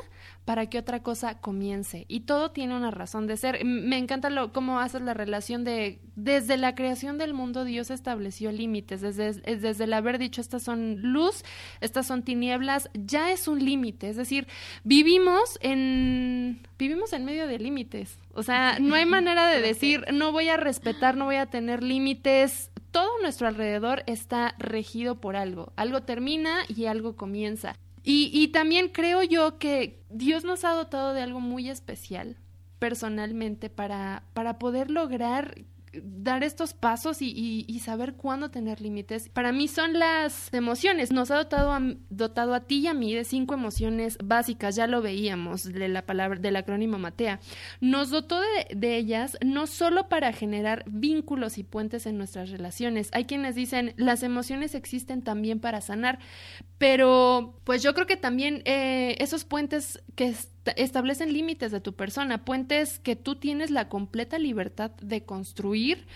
para 0.47 0.67
que 0.71 0.79
otra 0.79 1.03
cosa 1.03 1.41
comience. 1.41 2.07
Y 2.07 2.21
todo 2.21 2.53
tiene 2.53 2.77
una 2.77 2.93
razón 2.93 3.27
de 3.27 3.37
ser. 3.37 3.65
Me 3.65 3.99
encanta 3.99 4.31
lo, 4.31 4.53
cómo 4.53 4.79
haces 4.79 5.03
la 5.03 5.13
relación 5.13 5.65
de, 5.65 6.01
desde 6.15 6.57
la 6.57 6.77
creación 6.77 7.19
del 7.19 7.35
mundo 7.35 7.65
Dios 7.65 7.91
estableció 7.91 8.53
límites, 8.53 9.01
desde, 9.01 9.33
desde 9.33 9.85
el 9.85 9.93
haber 9.93 10.19
dicho 10.19 10.41
estas 10.41 10.63
son 10.63 11.03
luz, 11.03 11.43
estas 11.81 12.07
son 12.07 12.23
tinieblas, 12.23 12.89
ya 12.95 13.33
es 13.33 13.49
un 13.49 13.65
límite. 13.65 14.09
Es 14.09 14.15
decir, 14.15 14.47
vivimos 14.85 15.59
en, 15.63 16.61
vivimos 16.79 17.13
en 17.13 17.25
medio 17.25 17.49
de 17.49 17.59
límites. 17.59 18.17
O 18.33 18.45
sea, 18.45 18.79
no 18.79 18.95
hay 18.95 19.05
manera 19.05 19.49
de 19.49 19.61
decir, 19.63 20.05
no 20.13 20.31
voy 20.31 20.49
a 20.49 20.57
respetar, 20.57 21.17
no 21.17 21.25
voy 21.25 21.37
a 21.37 21.47
tener 21.47 21.83
límites. 21.83 22.71
Todo 22.93 23.11
nuestro 23.21 23.49
alrededor 23.49 24.05
está 24.07 24.55
regido 24.59 25.21
por 25.21 25.35
algo. 25.35 25.73
Algo 25.75 26.05
termina 26.05 26.61
y 26.69 26.87
algo 26.87 27.17
comienza. 27.17 27.75
Y, 28.09 28.31
y 28.33 28.49
también 28.49 28.89
creo 28.89 29.25
yo 29.25 29.59
que 29.59 30.01
Dios 30.11 30.45
nos 30.45 30.65
ha 30.65 30.71
dotado 30.71 31.13
de 31.13 31.23
algo 31.23 31.41
muy 31.41 31.69
especial 31.69 32.37
personalmente 32.79 33.69
para, 33.69 34.23
para 34.33 34.61
poder 34.61 34.93
lograr 34.93 35.65
dar 36.05 36.45
estos 36.45 36.75
pasos 36.75 37.19
y, 37.21 37.81
saber 37.85 38.15
cuándo 38.15 38.51
tener 38.51 38.81
límites. 38.81 39.29
Para 39.29 39.53
mí 39.53 39.69
son 39.69 39.99
las 39.99 40.53
emociones. 40.53 41.13
Nos 41.13 41.31
ha 41.31 41.37
dotado 41.37 41.71
a, 41.71 41.81
dotado 42.11 42.55
a 42.55 42.61
ti 42.61 42.81
y 42.81 42.87
a 42.89 42.95
mí 42.95 43.15
de 43.15 43.25
cinco 43.25 43.55
emociones 43.55 44.19
básicas. 44.25 44.75
Ya 44.75 44.87
lo 44.87 45.03
veíamos 45.03 45.65
de 45.65 45.89
la 45.89 46.03
palabra 46.05 46.41
del 46.41 46.57
acrónimo 46.57 46.99
Matea. 46.99 47.39
Nos 47.81 48.11
dotó 48.11 48.41
de, 48.41 48.75
de 48.75 48.97
ellas 48.97 49.37
no 49.45 49.67
solo 49.67 50.09
para 50.09 50.33
generar 50.33 50.85
vínculos 50.89 51.59
y 51.59 51.65
puentes 51.65 52.07
en 52.07 52.19
nuestras 52.19 52.51
relaciones. 52.51 53.11
Hay 53.13 53.27
quienes 53.27 53.55
dicen 53.55 53.95
las 53.97 54.23
emociones 54.23 54.75
existen 54.75 55.23
también 55.23 55.61
para 55.61 55.81
sanar, 55.81 56.19
pero 56.79 57.61
pues 57.65 57.83
yo 57.83 57.95
creo 57.95 58.07
que 58.07 58.17
también 58.17 58.63
eh, 58.65 59.17
esos 59.19 59.45
puentes 59.45 60.03
que 60.15 60.35
establecen 60.77 61.33
límites 61.33 61.73
de 61.73 61.81
tu 61.81 61.95
persona, 61.95 62.45
puentes 62.45 62.99
que 62.99 63.17
tú 63.17 63.37
tienes 63.37 63.71
la 63.71 63.89
completa 63.89 64.39
libertad 64.39 64.91
de 65.01 65.25
construir 65.25 66.07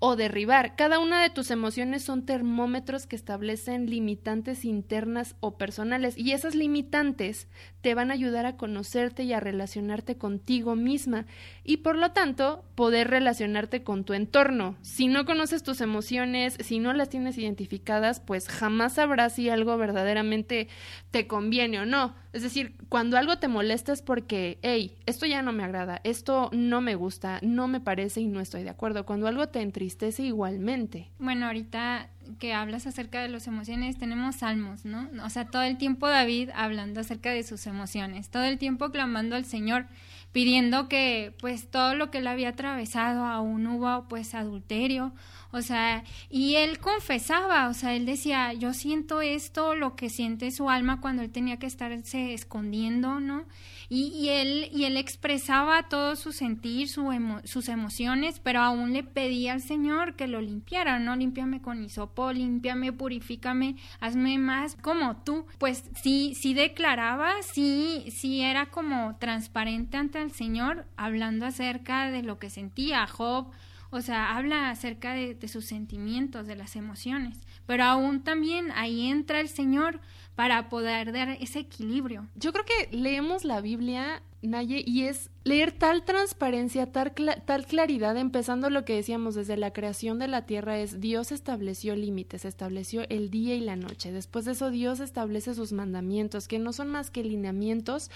o 0.00 0.16
derribar. 0.16 0.74
Cada 0.76 0.98
una 0.98 1.22
de 1.22 1.28
tus 1.28 1.50
emociones 1.50 2.02
son 2.02 2.24
termómetros 2.24 3.06
que 3.06 3.16
establecen 3.16 3.88
limitantes 3.88 4.64
internas 4.64 5.36
o 5.40 5.58
personales 5.58 6.16
y 6.16 6.32
esas 6.32 6.54
limitantes 6.54 7.48
te 7.82 7.94
van 7.94 8.10
a 8.10 8.14
ayudar 8.14 8.46
a 8.46 8.56
conocerte 8.56 9.22
y 9.24 9.34
a 9.34 9.40
relacionarte 9.40 10.16
contigo 10.16 10.74
misma 10.74 11.26
y 11.64 11.78
por 11.78 11.96
lo 11.96 12.12
tanto 12.12 12.64
poder 12.74 13.08
relacionarte 13.08 13.82
con 13.82 14.04
tu 14.04 14.14
entorno. 14.14 14.76
Si 14.80 15.06
no 15.06 15.26
conoces 15.26 15.62
tus 15.62 15.82
emociones, 15.82 16.56
si 16.60 16.78
no 16.78 16.94
las 16.94 17.10
tienes 17.10 17.36
identificadas, 17.36 18.20
pues 18.20 18.48
jamás 18.48 18.94
sabrás 18.94 19.34
si 19.34 19.50
algo 19.50 19.76
verdaderamente 19.76 20.68
te 21.10 21.26
conviene 21.26 21.80
o 21.80 21.84
no. 21.86 22.14
Es 22.32 22.42
decir, 22.42 22.76
cuando 22.88 23.18
algo 23.18 23.38
te 23.38 23.48
molesta 23.48 23.92
es 23.92 24.02
porque, 24.02 24.58
hey, 24.62 24.96
esto 25.04 25.26
ya 25.26 25.42
no 25.42 25.52
me 25.52 25.64
agrada, 25.64 26.00
esto 26.04 26.48
no 26.52 26.80
me 26.80 26.94
gusta, 26.94 27.38
no 27.42 27.68
me 27.68 27.80
parece 27.80 28.20
y 28.20 28.28
no 28.28 28.40
estoy 28.40 28.62
de 28.62 28.70
acuerdo. 28.70 29.04
Cuando 29.04 29.26
algo 29.26 29.48
te 29.48 29.60
entristece 29.60 29.89
igualmente. 30.18 31.08
Bueno, 31.18 31.46
ahorita 31.46 32.08
que 32.38 32.52
hablas 32.52 32.86
acerca 32.86 33.22
de 33.22 33.28
las 33.28 33.46
emociones, 33.46 33.98
tenemos 33.98 34.36
salmos, 34.36 34.84
¿no? 34.84 35.08
O 35.24 35.30
sea, 35.30 35.46
todo 35.46 35.62
el 35.62 35.78
tiempo 35.78 36.08
David 36.08 36.50
hablando 36.54 37.00
acerca 37.00 37.30
de 37.30 37.42
sus 37.42 37.66
emociones, 37.66 38.30
todo 38.30 38.44
el 38.44 38.58
tiempo 38.58 38.90
clamando 38.90 39.36
al 39.36 39.44
Señor, 39.44 39.86
pidiendo 40.32 40.88
que 40.88 41.34
pues 41.40 41.68
todo 41.68 41.94
lo 41.94 42.10
que 42.10 42.18
él 42.18 42.26
había 42.26 42.50
atravesado 42.50 43.24
aún 43.24 43.66
hubo 43.66 44.06
pues 44.08 44.34
adulterio, 44.34 45.12
o 45.52 45.62
sea, 45.62 46.04
y 46.30 46.54
él 46.56 46.78
confesaba, 46.78 47.68
o 47.68 47.74
sea, 47.74 47.94
él 47.94 48.06
decía, 48.06 48.52
yo 48.52 48.72
siento 48.72 49.20
esto, 49.20 49.74
lo 49.74 49.96
que 49.96 50.08
siente 50.08 50.52
su 50.52 50.70
alma 50.70 51.00
cuando 51.00 51.22
él 51.22 51.30
tenía 51.30 51.58
que 51.58 51.66
estarse 51.66 52.32
escondiendo, 52.32 53.18
¿no? 53.18 53.44
Y, 53.92 54.28
él, 54.28 54.70
y 54.72 54.84
él 54.84 54.96
expresaba 54.96 55.88
todo 55.88 56.14
su 56.14 56.30
sentir, 56.30 56.88
su 56.88 57.10
sus 57.42 57.68
emociones, 57.68 58.38
pero 58.38 58.60
aún 58.60 58.92
le 58.92 59.02
pedía 59.02 59.52
al 59.52 59.60
Señor 59.60 60.14
que 60.14 60.28
lo 60.28 60.40
limpiara, 60.40 61.00
¿no? 61.00 61.16
Límpiame 61.16 61.60
con 61.60 61.82
hisopo, 61.82 62.32
límpiame, 62.32 62.92
purifícame, 62.92 63.74
hazme 63.98 64.38
más 64.38 64.76
como 64.76 65.16
tú. 65.24 65.44
Pues 65.58 65.82
sí, 66.00 66.34
sí 66.40 66.54
declaraba, 66.54 67.42
sí, 67.42 68.04
sí 68.16 68.42
era 68.42 68.66
como 68.66 69.16
transparente 69.16 69.96
ante 69.96 70.22
el 70.22 70.30
Señor, 70.30 70.86
hablando 70.96 71.44
acerca 71.44 72.12
de 72.12 72.22
lo 72.22 72.38
que 72.38 72.48
sentía 72.48 73.08
Job, 73.08 73.50
o 73.90 74.00
sea, 74.00 74.36
habla 74.36 74.70
acerca 74.70 75.12
de, 75.12 75.34
de, 75.34 75.48
sus 75.48 75.64
sentimientos, 75.64 76.46
de 76.46 76.56
las 76.56 76.76
emociones, 76.76 77.38
pero 77.66 77.84
aún 77.84 78.22
también 78.22 78.70
ahí 78.74 79.08
entra 79.08 79.40
el 79.40 79.48
Señor 79.48 80.00
para 80.34 80.68
poder 80.68 81.12
dar 81.12 81.30
ese 81.30 81.58
equilibrio. 81.60 82.28
Yo 82.34 82.52
creo 82.52 82.64
que 82.64 82.96
leemos 82.96 83.44
la 83.44 83.60
Biblia, 83.60 84.22
Naye, 84.42 84.82
y 84.86 85.02
es 85.02 85.30
leer 85.44 85.72
tal 85.72 86.04
transparencia, 86.04 86.92
tal, 86.92 87.12
tal, 87.44 87.66
claridad, 87.66 88.16
empezando 88.16 88.70
lo 88.70 88.84
que 88.84 88.94
decíamos 88.94 89.34
desde 89.34 89.56
la 89.56 89.72
creación 89.72 90.18
de 90.18 90.28
la 90.28 90.46
tierra, 90.46 90.78
es 90.78 91.00
Dios 91.00 91.32
estableció 91.32 91.96
límites, 91.96 92.44
estableció 92.44 93.02
el 93.08 93.30
día 93.30 93.54
y 93.54 93.60
la 93.60 93.76
noche. 93.76 94.12
Después 94.12 94.44
de 94.44 94.52
eso, 94.52 94.70
Dios 94.70 95.00
establece 95.00 95.54
sus 95.54 95.72
mandamientos, 95.72 96.48
que 96.48 96.58
no 96.58 96.72
son 96.72 96.88
más 96.88 97.10
que 97.10 97.22
lineamientos 97.22 98.10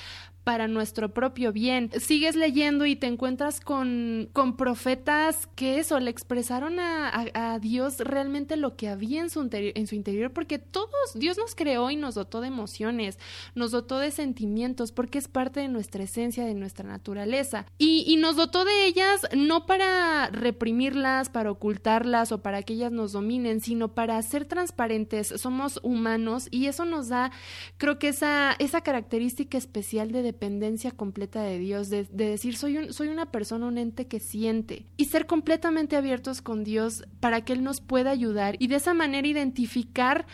para 0.45 0.69
nuestro 0.69 1.13
propio 1.13 1.53
bien. 1.53 1.91
Sigues 1.99 2.37
leyendo 2.37 2.85
y 2.85 2.97
te 2.97 3.07
encuentras 3.07 3.61
con, 3.61 4.29
con 4.33 4.57
profetas 4.57 5.49
que 5.55 5.79
eso, 5.79 5.99
le 5.99 6.11
expresaron 6.11 6.79
a, 6.79 7.59
Dios 7.61 7.99
realmente 7.99 8.57
lo 8.57 8.77
que 8.77 8.89
había 8.89 9.21
en 9.21 9.31
su, 9.31 9.49
en 9.51 9.87
su 9.87 9.95
interior, 9.95 10.33
porque 10.33 10.59
todos, 10.59 11.15
Dios 11.15 11.39
nos 11.39 11.55
creó 11.55 11.91
y 11.91 11.97
nos 11.97 12.15
dotó 12.15 12.41
de 12.41 12.49
emociones, 12.49 13.19
nos 13.55 13.71
dotó 13.71 13.99
de 13.99 14.11
sentimientos, 14.11 14.93
porque 14.93 15.19
es 15.19 15.29
parte 15.29 15.61
de 15.61 15.69
nuestra 15.69 16.03
de 16.15 16.55
nuestra 16.55 16.89
naturaleza. 16.89 17.67
Y, 17.77 18.05
y 18.07 18.17
nos 18.17 18.37
dotó 18.37 18.65
de 18.65 18.87
ellas 18.87 19.23
no 19.37 19.67
para 19.67 20.29
reprimirlas, 20.29 21.29
para 21.29 21.51
ocultarlas 21.51 22.31
o 22.31 22.41
para 22.41 22.63
que 22.63 22.75
ellas 22.75 22.93
nos 22.93 23.13
dominen, 23.13 23.61
sino 23.61 23.95
para 23.95 24.21
ser 24.23 24.45
transparentes. 24.45 25.29
Somos 25.37 25.81
humanos 25.83 26.49
y 26.51 26.67
eso 26.67 26.85
nos 26.85 27.09
da, 27.09 27.33
creo 27.79 27.99
que 27.99 28.09
esa, 28.09 28.55
esa 28.59 28.83
característica 28.83 29.59
especial 29.59 30.13
de 30.13 30.23
dependencia 30.23 30.93
completa 30.93 31.43
de 31.43 31.59
Dios, 31.59 31.91
de, 31.91 32.05
de 32.05 32.29
decir 32.29 32.57
soy, 32.57 32.79
un, 32.79 32.93
soy 32.93 33.09
una 33.09 33.33
persona, 33.33 33.67
un 33.67 33.79
ente 33.79 34.07
que 34.07 34.21
siente 34.21 34.87
y 34.97 35.07
ser 35.07 35.27
completamente 35.27 35.97
abiertos 35.97 36.43
con 36.43 36.63
Dios 36.63 37.05
para 37.19 37.45
que 37.45 37.55
Él 37.55 37.65
nos 37.65 37.81
pueda 37.81 38.11
ayudar 38.11 38.57
y 38.61 38.69
de 38.69 38.77
esa 38.77 38.95
manera 38.95 39.27
identificar 39.27 40.27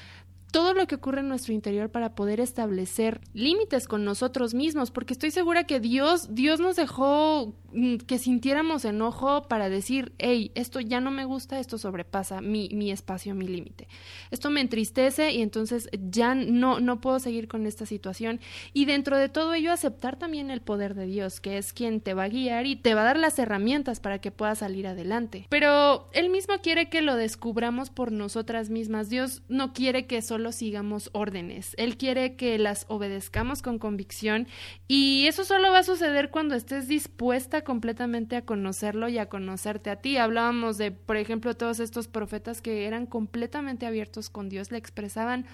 todo 0.50 0.74
lo 0.74 0.86
que 0.86 0.96
ocurre 0.96 1.20
en 1.20 1.28
nuestro 1.28 1.52
interior 1.52 1.90
para 1.90 2.14
poder 2.14 2.40
establecer 2.40 3.20
límites 3.34 3.86
con 3.86 4.04
nosotros 4.04 4.54
mismos, 4.54 4.90
porque 4.90 5.12
estoy 5.12 5.30
segura 5.30 5.64
que 5.64 5.80
Dios, 5.80 6.34
Dios 6.34 6.60
nos 6.60 6.76
dejó 6.76 7.54
mm, 7.72 7.96
que 7.98 8.18
sintiéramos 8.18 8.84
enojo 8.84 9.48
para 9.48 9.68
decir, 9.68 10.12
hey, 10.18 10.50
esto 10.54 10.80
ya 10.80 11.00
no 11.00 11.10
me 11.10 11.24
gusta, 11.24 11.60
esto 11.60 11.78
sobrepasa 11.78 12.40
mi, 12.40 12.68
mi 12.72 12.90
espacio, 12.90 13.34
mi 13.34 13.46
límite. 13.46 13.88
Esto 14.30 14.50
me 14.50 14.60
entristece 14.60 15.32
y 15.32 15.42
entonces 15.42 15.88
ya 16.10 16.34
no, 16.34 16.80
no 16.80 17.00
puedo 17.00 17.18
seguir 17.20 17.48
con 17.48 17.66
esta 17.66 17.86
situación. 17.86 18.40
Y 18.72 18.86
dentro 18.86 19.16
de 19.16 19.28
todo 19.28 19.54
ello, 19.54 19.72
aceptar 19.72 20.16
también 20.16 20.50
el 20.50 20.60
poder 20.60 20.94
de 20.94 21.06
Dios, 21.06 21.40
que 21.40 21.58
es 21.58 21.72
quien 21.72 22.00
te 22.00 22.14
va 22.14 22.24
a 22.24 22.28
guiar 22.28 22.66
y 22.66 22.76
te 22.76 22.94
va 22.94 23.02
a 23.02 23.04
dar 23.04 23.18
las 23.18 23.38
herramientas 23.38 24.00
para 24.00 24.20
que 24.20 24.30
puedas 24.30 24.58
salir 24.58 24.86
adelante. 24.86 25.46
Pero 25.48 26.08
Él 26.12 26.30
mismo 26.30 26.54
quiere 26.62 26.88
que 26.88 27.02
lo 27.02 27.16
descubramos 27.16 27.90
por 27.90 28.12
nosotras 28.12 28.70
mismas. 28.70 29.10
Dios 29.10 29.42
no 29.48 29.72
quiere 29.72 30.06
que 30.06 30.22
solo 30.22 30.39
sigamos 30.52 31.10
órdenes. 31.12 31.74
Él 31.78 31.96
quiere 31.96 32.36
que 32.36 32.58
las 32.58 32.86
obedezcamos 32.88 33.62
con 33.62 33.78
convicción 33.78 34.48
y 34.88 35.26
eso 35.26 35.44
solo 35.44 35.70
va 35.70 35.78
a 35.78 35.84
suceder 35.84 36.30
cuando 36.30 36.54
estés 36.54 36.88
dispuesta 36.88 37.62
completamente 37.62 38.36
a 38.36 38.44
conocerlo 38.44 39.08
y 39.08 39.18
a 39.18 39.28
conocerte 39.28 39.90
a 39.90 39.96
ti. 39.96 40.16
Hablábamos 40.16 40.78
de, 40.78 40.90
por 40.90 41.16
ejemplo, 41.16 41.54
todos 41.56 41.80
estos 41.80 42.08
profetas 42.08 42.60
que 42.62 42.86
eran 42.86 43.06
completamente 43.06 43.86
abiertos 43.86 44.30
con 44.30 44.48
Dios, 44.48 44.72
le 44.72 44.78
expresaban 44.78 45.46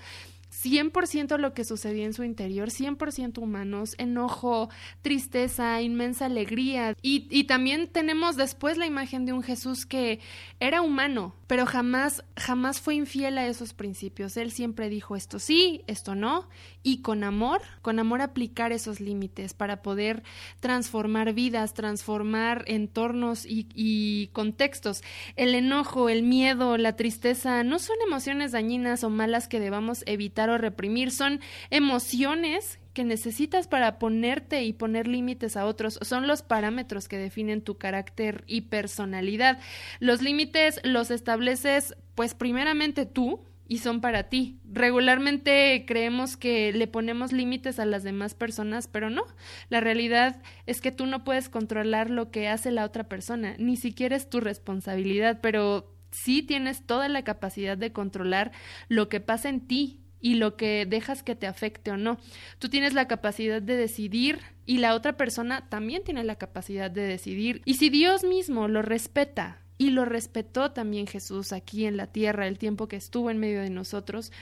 100% 0.57 1.39
lo 1.39 1.53
que 1.53 1.65
sucedía 1.65 2.07
en 2.07 2.15
su 2.15 2.25
interior, 2.25 2.71
100% 2.71 3.39
humanos, 3.39 3.95
enojo, 3.99 4.71
tristeza, 5.03 5.83
inmensa 5.83 6.27
alegría. 6.27 6.97
Y, 7.03 7.27
y, 7.31 7.45
también 7.45 7.89
tenemos 7.89 8.37
después 8.37 8.79
la 8.79 8.87
imagen 8.87 9.27
de 9.27 9.33
un 9.33 9.43
Jesús 9.43 9.85
que 9.85 10.21
era 10.59 10.81
humano, 10.81 11.35
pero 11.47 11.67
jamás, 11.67 12.25
jamás 12.37 12.81
fue 12.81 12.95
infiel 12.95 13.39
a 13.39 13.47
esos 13.47 13.75
principios. 13.75 14.37
Él 14.37 14.51
siempre 14.51 14.89
dijo 14.89 15.15
esto 15.15 15.39
sí, 15.39 15.83
esto 15.87 16.15
no, 16.15 16.49
y 16.83 17.03
con 17.03 17.23
amor, 17.23 17.61
con 17.83 17.99
amor 17.99 18.23
aplicar 18.23 18.73
esos 18.73 19.01
límites 19.01 19.53
para 19.53 19.83
poder 19.83 20.23
transformar 20.61 21.35
vidas, 21.35 21.75
transformar 21.75 22.65
entornos 22.67 23.45
y, 23.45 23.69
y 23.75 24.29
contextos. 24.29 25.03
El 25.37 25.55
enojo, 25.55 26.09
el 26.09 26.23
miedo, 26.23 26.79
la 26.79 26.97
tristeza 26.97 27.63
no 27.63 27.79
son 27.79 27.97
emociones 28.07 28.53
dañinas 28.53 29.05
o 29.05 29.11
malas 29.11 29.49
que 29.49 29.61
debamos 29.61 30.03
evitar 30.07 30.46
o 30.51 30.59
reprimir, 30.59 31.11
son 31.11 31.41
emociones 31.71 32.79
que 32.93 33.05
necesitas 33.05 33.69
para 33.69 33.99
ponerte 33.99 34.65
y 34.65 34.73
poner 34.73 35.07
límites 35.07 35.59
a 35.59 35.67
otros 35.67 35.99
son 36.01 36.27
los 36.27 36.43
parámetros 36.43 37.09
que 37.09 37.19
definen 37.19 37.61
tu 37.61 37.77
carácter 37.77 38.43
y 38.47 38.63
personalidad. 38.63 39.59
Los 40.01 40.23
límites 40.23 40.81
los 40.83 41.11
estableces 41.11 41.95
pues 42.15 42.35
primeramente 42.35 43.05
tú, 43.05 43.45
y 43.69 43.79
son 43.79 44.01
para 44.01 44.25
ti. 44.25 44.59
Regularmente 44.71 45.85
creemos 45.87 46.37
que 46.37 46.73
le 46.73 46.87
ponemos 46.87 47.33
límites 47.33 47.79
a 47.79 47.85
las 47.85 48.03
demás 48.03 48.35
personas, 48.35 48.87
pero 48.87 49.11
no. 49.11 49.25
La 49.69 49.81
realidad 49.81 50.41
es 50.67 50.81
que 50.81 50.93
tú 50.93 51.07
no 51.07 51.25
puedes 51.25 51.49
controlar 51.49 52.11
lo 52.11 52.31
que 52.31 52.49
hace 52.49 52.71
la 52.71 52.85
otra 52.85 53.05
persona, 53.05 53.57
ni 53.59 53.77
siquiera 53.77 54.17
es 54.17 54.31
tu 54.31 54.41
responsabilidad, 54.41 55.41
pero 55.41 55.93
sí 56.11 56.43
tienes 56.43 56.87
toda 56.87 57.09
la 57.09 57.25
capacidad 57.25 57.77
de 57.77 57.93
controlar 57.93 58.53
lo 58.89 59.09
que 59.09 59.21
pasa 59.21 59.49
en 59.49 59.67
ti 59.67 60.01
y 60.27 60.35
lo 60.35 60.57
que 60.57 60.87
dejas 60.87 61.23
que 61.23 61.37
te 61.37 61.47
afecte 61.47 61.93
o 61.93 61.97
no. 61.97 62.19
Tú 62.59 62.69
tienes 62.69 62.95
la 62.95 63.07
capacidad 63.07 63.63
de 63.63 63.77
decidir 63.77 64.41
y 64.65 64.79
la 64.79 64.97
otra 64.97 65.17
persona 65.17 65.69
también 65.69 66.03
tiene 66.03 66.25
la 66.25 66.35
capacidad 66.35 66.91
de 66.91 67.03
decidir. 67.03 67.63
Y 67.65 67.75
si 67.75 67.91
Dios 67.91 68.25
mismo 68.25 68.67
lo 68.67 68.83
respeta 68.83 69.61
y 69.79 69.91
lo 69.91 70.05
respetó 70.05 70.73
también 70.73 71.07
Jesús 71.07 71.53
aquí 71.53 71.87
en 71.87 71.97
la 71.97 72.09
tierra 72.09 72.49
el 72.49 72.59
tiempo 72.59 72.89
que 72.89 72.97
estuvo 72.97 73.31
en 73.31 73.39
medio 73.39 73.61
de 73.61 73.71
nosotros, 73.71 74.33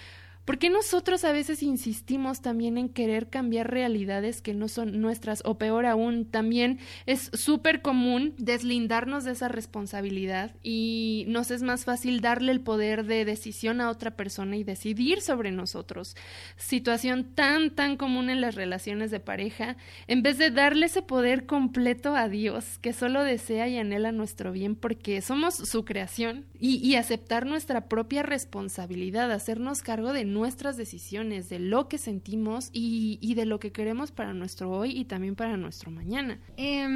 ¿Por 0.45 0.59
qué 0.59 0.69
nosotros 0.69 1.25
a 1.25 1.33
veces 1.33 1.63
insistimos 1.63 2.43
también 2.43 2.77
en 2.77 2.91
querer 2.91 3.31
cambiar 3.31 3.71
realidades 3.71 4.43
que 4.43 4.53
no 4.53 4.69
son 4.69 5.01
nuestras? 5.01 5.41
O 5.47 5.57
peor 5.57 5.87
aún, 5.87 6.27
también 6.27 6.81
es 7.07 7.31
súper 7.33 7.81
común 7.81 8.35
deslindarnos 8.37 9.25
de 9.25 9.33
esa 9.33 9.49
responsabilidad 9.49 10.55
y 10.63 11.25
nos 11.29 11.51
es 11.51 11.63
más 11.63 11.87
fácil 11.87 12.21
darle 12.21 12.53
el 12.53 12.61
poder 12.61 13.07
de 13.07 13.25
decisión 13.25 13.81
a 13.81 13.89
otra 13.89 14.17
persona 14.17 14.57
y 14.57 14.65
decidir 14.65 15.23
sobre 15.23 15.51
nosotros. 15.51 16.15
Situación 16.57 17.25
tan, 17.35 17.71
tan 17.71 17.97
común 17.97 18.29
en 18.29 18.43
las 18.43 18.55
relaciones 18.55 19.11
de 19.11 19.21
pareja, 19.21 19.79
en 20.09 20.23
vez 20.23 20.37
de 20.37 20.51
darle 20.51 20.87
ese 20.87 21.01
poder 21.01 21.47
completo 21.47 22.15
a 22.15 22.29
Dios, 22.29 22.79
que 22.81 22.93
solo 22.93 23.25
desea 23.25 23.67
y 23.69 23.79
anhela 23.79 24.13
nuestro 24.13 24.53
bien 24.53 24.77
porque 24.77 25.23
somos 25.23 25.55
su 25.55 25.87
creación, 25.87 26.45
y, 26.59 26.77
y 26.77 26.97
aceptar 26.97 27.47
nuestra 27.47 27.89
propia 27.89 28.23
responsabilidad, 28.23 29.31
hacernos 29.33 29.83
cargo 29.83 30.13
de 30.13 30.25
nuestras 30.35 30.77
decisiones, 30.77 31.49
de 31.49 31.59
lo 31.59 31.89
que 31.89 31.97
sentimos 31.97 32.69
y, 32.73 33.35
de 33.35 33.47
lo 33.47 33.59
que 33.59 33.73
queremos 33.73 34.11
para 34.11 34.35
nuestro 34.35 34.71
hoy 34.71 34.91
y 34.91 35.05
también 35.05 35.37
para 35.37 35.57
nuestro 35.57 35.91
mañana. 35.91 36.39
Eh, 36.57 36.87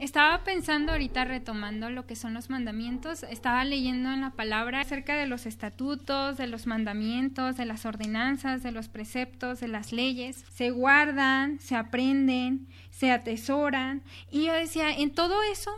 estaba 0.00 0.44
pensando 0.44 0.92
ahorita 0.92 1.24
retomando 1.24 1.90
lo 1.90 2.06
que 2.06 2.16
son 2.16 2.34
los 2.34 2.50
mandamientos, 2.50 3.22
estaba 3.22 3.64
leyendo 3.64 4.12
en 4.12 4.20
la 4.20 4.30
palabra 4.30 4.80
acerca 4.80 5.16
de 5.16 5.26
los 5.26 5.46
estatutos, 5.46 6.36
de 6.36 6.46
los 6.46 6.66
mandamientos, 6.66 7.56
de 7.56 7.64
las 7.64 7.86
ordenanzas, 7.86 8.62
de 8.62 8.72
los 8.72 8.88
preceptos, 8.88 9.60
de 9.60 9.68
las 9.68 9.92
leyes. 9.92 10.44
Se 10.50 10.70
guardan, 10.70 11.60
se 11.60 11.76
aprenden, 11.76 12.68
se 12.90 13.10
atesoran. 13.10 14.02
Y 14.30 14.46
yo 14.46 14.52
decía, 14.52 14.90
en 14.90 15.10
todo 15.10 15.42
eso, 15.52 15.70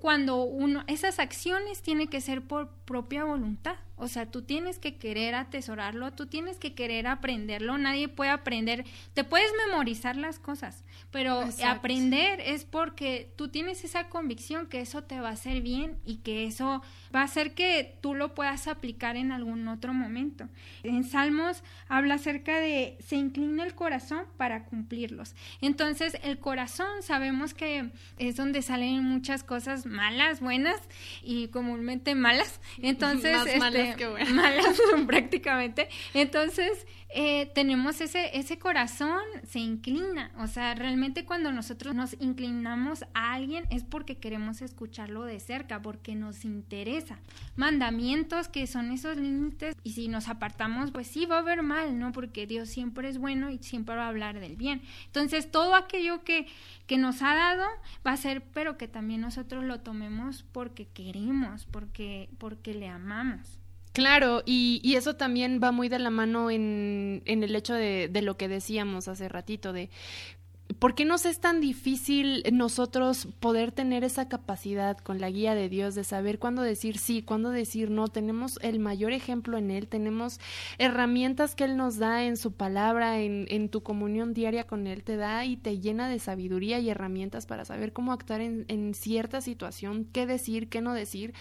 cuando 0.00 0.42
uno, 0.42 0.84
esas 0.86 1.18
acciones 1.18 1.82
tienen 1.82 2.08
que 2.08 2.20
ser 2.20 2.42
por 2.42 2.68
propia 2.84 3.24
voluntad. 3.24 3.76
O 4.00 4.08
sea, 4.08 4.24
tú 4.24 4.40
tienes 4.40 4.78
que 4.78 4.96
querer 4.96 5.34
atesorarlo, 5.34 6.12
tú 6.12 6.26
tienes 6.26 6.56
que 6.56 6.72
querer 6.72 7.06
aprenderlo, 7.06 7.76
nadie 7.76 8.08
puede 8.08 8.30
aprender, 8.30 8.86
te 9.12 9.24
puedes 9.24 9.52
memorizar 9.66 10.16
las 10.16 10.38
cosas, 10.38 10.84
pero 11.10 11.42
Exacto. 11.42 11.66
aprender 11.78 12.40
es 12.40 12.64
porque 12.64 13.32
tú 13.36 13.48
tienes 13.48 13.84
esa 13.84 14.08
convicción 14.08 14.66
que 14.66 14.80
eso 14.80 15.02
te 15.02 15.20
va 15.20 15.30
a 15.30 15.32
hacer 15.32 15.60
bien 15.60 15.98
y 16.04 16.16
que 16.18 16.44
eso 16.44 16.82
va 17.14 17.20
a 17.20 17.24
hacer 17.24 17.54
que 17.54 17.96
tú 18.00 18.14
lo 18.14 18.34
puedas 18.34 18.68
aplicar 18.68 19.16
en 19.16 19.32
algún 19.32 19.66
otro 19.68 19.92
momento. 19.92 20.48
En 20.82 21.04
Salmos 21.04 21.62
habla 21.88 22.14
acerca 22.14 22.58
de 22.58 22.96
se 23.04 23.16
inclina 23.16 23.64
el 23.64 23.74
corazón 23.74 24.24
para 24.36 24.64
cumplirlos. 24.64 25.34
Entonces, 25.60 26.16
el 26.22 26.38
corazón 26.38 27.02
sabemos 27.02 27.54
que 27.54 27.90
es 28.18 28.36
donde 28.36 28.62
salen 28.62 29.02
muchas 29.04 29.42
cosas 29.42 29.86
malas, 29.86 30.40
buenas 30.40 30.80
y 31.22 31.48
comúnmente 31.48 32.14
malas. 32.14 32.60
Entonces, 32.82 33.36
Más 33.36 33.46
este, 33.46 33.58
malas 33.58 33.96
que 33.96 34.06
buenas. 34.08 34.32
malas 34.32 34.80
prácticamente. 35.06 35.88
Entonces, 36.14 36.86
eh, 37.12 37.50
tenemos 37.54 38.00
ese, 38.00 38.38
ese 38.38 38.58
corazón, 38.58 39.20
se 39.44 39.58
inclina. 39.58 40.30
O 40.38 40.46
sea, 40.46 40.74
realmente 40.74 41.24
cuando 41.24 41.50
nosotros 41.50 41.94
nos 41.94 42.14
inclinamos 42.20 43.04
a 43.14 43.32
alguien 43.32 43.64
es 43.70 43.82
porque 43.82 44.18
queremos 44.18 44.62
escucharlo 44.62 45.24
de 45.24 45.40
cerca, 45.40 45.82
porque 45.82 46.14
nos 46.14 46.44
interesa. 46.44 47.18
Mandamientos 47.56 48.48
que 48.48 48.66
son 48.66 48.92
esos 48.92 49.16
límites 49.16 49.76
y 49.82 49.92
si 49.92 50.08
nos 50.08 50.28
apartamos, 50.28 50.92
pues 50.92 51.08
sí 51.08 51.26
va 51.26 51.36
a 51.36 51.40
haber 51.40 51.62
mal, 51.62 51.98
¿no? 51.98 52.12
Porque 52.12 52.46
Dios 52.46 52.68
siempre 52.68 53.08
es 53.08 53.18
bueno 53.18 53.50
y 53.50 53.58
siempre 53.58 53.96
va 53.96 54.04
a 54.04 54.08
hablar 54.08 54.38
del 54.38 54.56
bien. 54.56 54.82
Entonces, 55.06 55.50
todo 55.50 55.74
aquello 55.74 56.22
que, 56.22 56.46
que 56.86 56.96
nos 56.96 57.22
ha 57.22 57.34
dado 57.34 57.66
va 58.06 58.12
a 58.12 58.16
ser, 58.16 58.42
pero 58.42 58.78
que 58.78 58.88
también 58.88 59.20
nosotros 59.20 59.64
lo 59.64 59.80
tomemos 59.80 60.44
porque 60.52 60.86
queremos, 60.86 61.66
porque, 61.66 62.28
porque 62.38 62.74
le 62.74 62.88
amamos. 62.88 63.59
Claro, 63.92 64.42
y, 64.46 64.80
y, 64.84 64.94
eso 64.94 65.16
también 65.16 65.60
va 65.62 65.72
muy 65.72 65.88
de 65.88 65.98
la 65.98 66.10
mano 66.10 66.50
en, 66.50 67.22
en 67.26 67.42
el 67.42 67.56
hecho 67.56 67.74
de, 67.74 68.08
de, 68.08 68.22
lo 68.22 68.36
que 68.36 68.46
decíamos 68.46 69.08
hace 69.08 69.28
ratito, 69.28 69.72
de 69.72 69.90
¿Por 70.78 70.94
qué 70.94 71.04
nos 71.04 71.26
es 71.26 71.40
tan 71.40 71.60
difícil 71.60 72.44
nosotros 72.52 73.26
poder 73.40 73.72
tener 73.72 74.04
esa 74.04 74.28
capacidad 74.28 74.96
con 74.98 75.20
la 75.20 75.30
guía 75.30 75.54
de 75.54 75.68
Dios 75.68 75.94
de 75.94 76.04
saber 76.04 76.38
cuándo 76.38 76.62
decir 76.62 76.98
sí, 76.98 77.22
cuándo 77.22 77.50
decir 77.50 77.90
no? 77.90 78.08
Tenemos 78.08 78.58
el 78.62 78.78
mayor 78.78 79.12
ejemplo 79.12 79.58
en 79.58 79.70
Él, 79.70 79.88
tenemos 79.88 80.38
herramientas 80.78 81.56
que 81.56 81.64
Él 81.64 81.76
nos 81.76 81.98
da 81.98 82.24
en 82.24 82.36
su 82.36 82.52
palabra, 82.52 83.18
en, 83.18 83.46
en 83.48 83.68
tu 83.68 83.82
comunión 83.82 84.32
diaria 84.32 84.64
con 84.64 84.86
Él, 84.86 85.02
te 85.02 85.16
da 85.16 85.44
y 85.44 85.56
te 85.56 85.80
llena 85.80 86.08
de 86.08 86.20
sabiduría 86.20 86.78
y 86.78 86.90
herramientas 86.90 87.46
para 87.46 87.64
saber 87.64 87.92
cómo 87.92 88.12
actuar 88.12 88.40
en, 88.40 88.64
en 88.68 88.94
cierta 88.94 89.40
situación, 89.40 90.06
qué 90.12 90.26
decir, 90.26 90.68
qué 90.68 90.80
no 90.80 90.94
decir. 90.94 91.34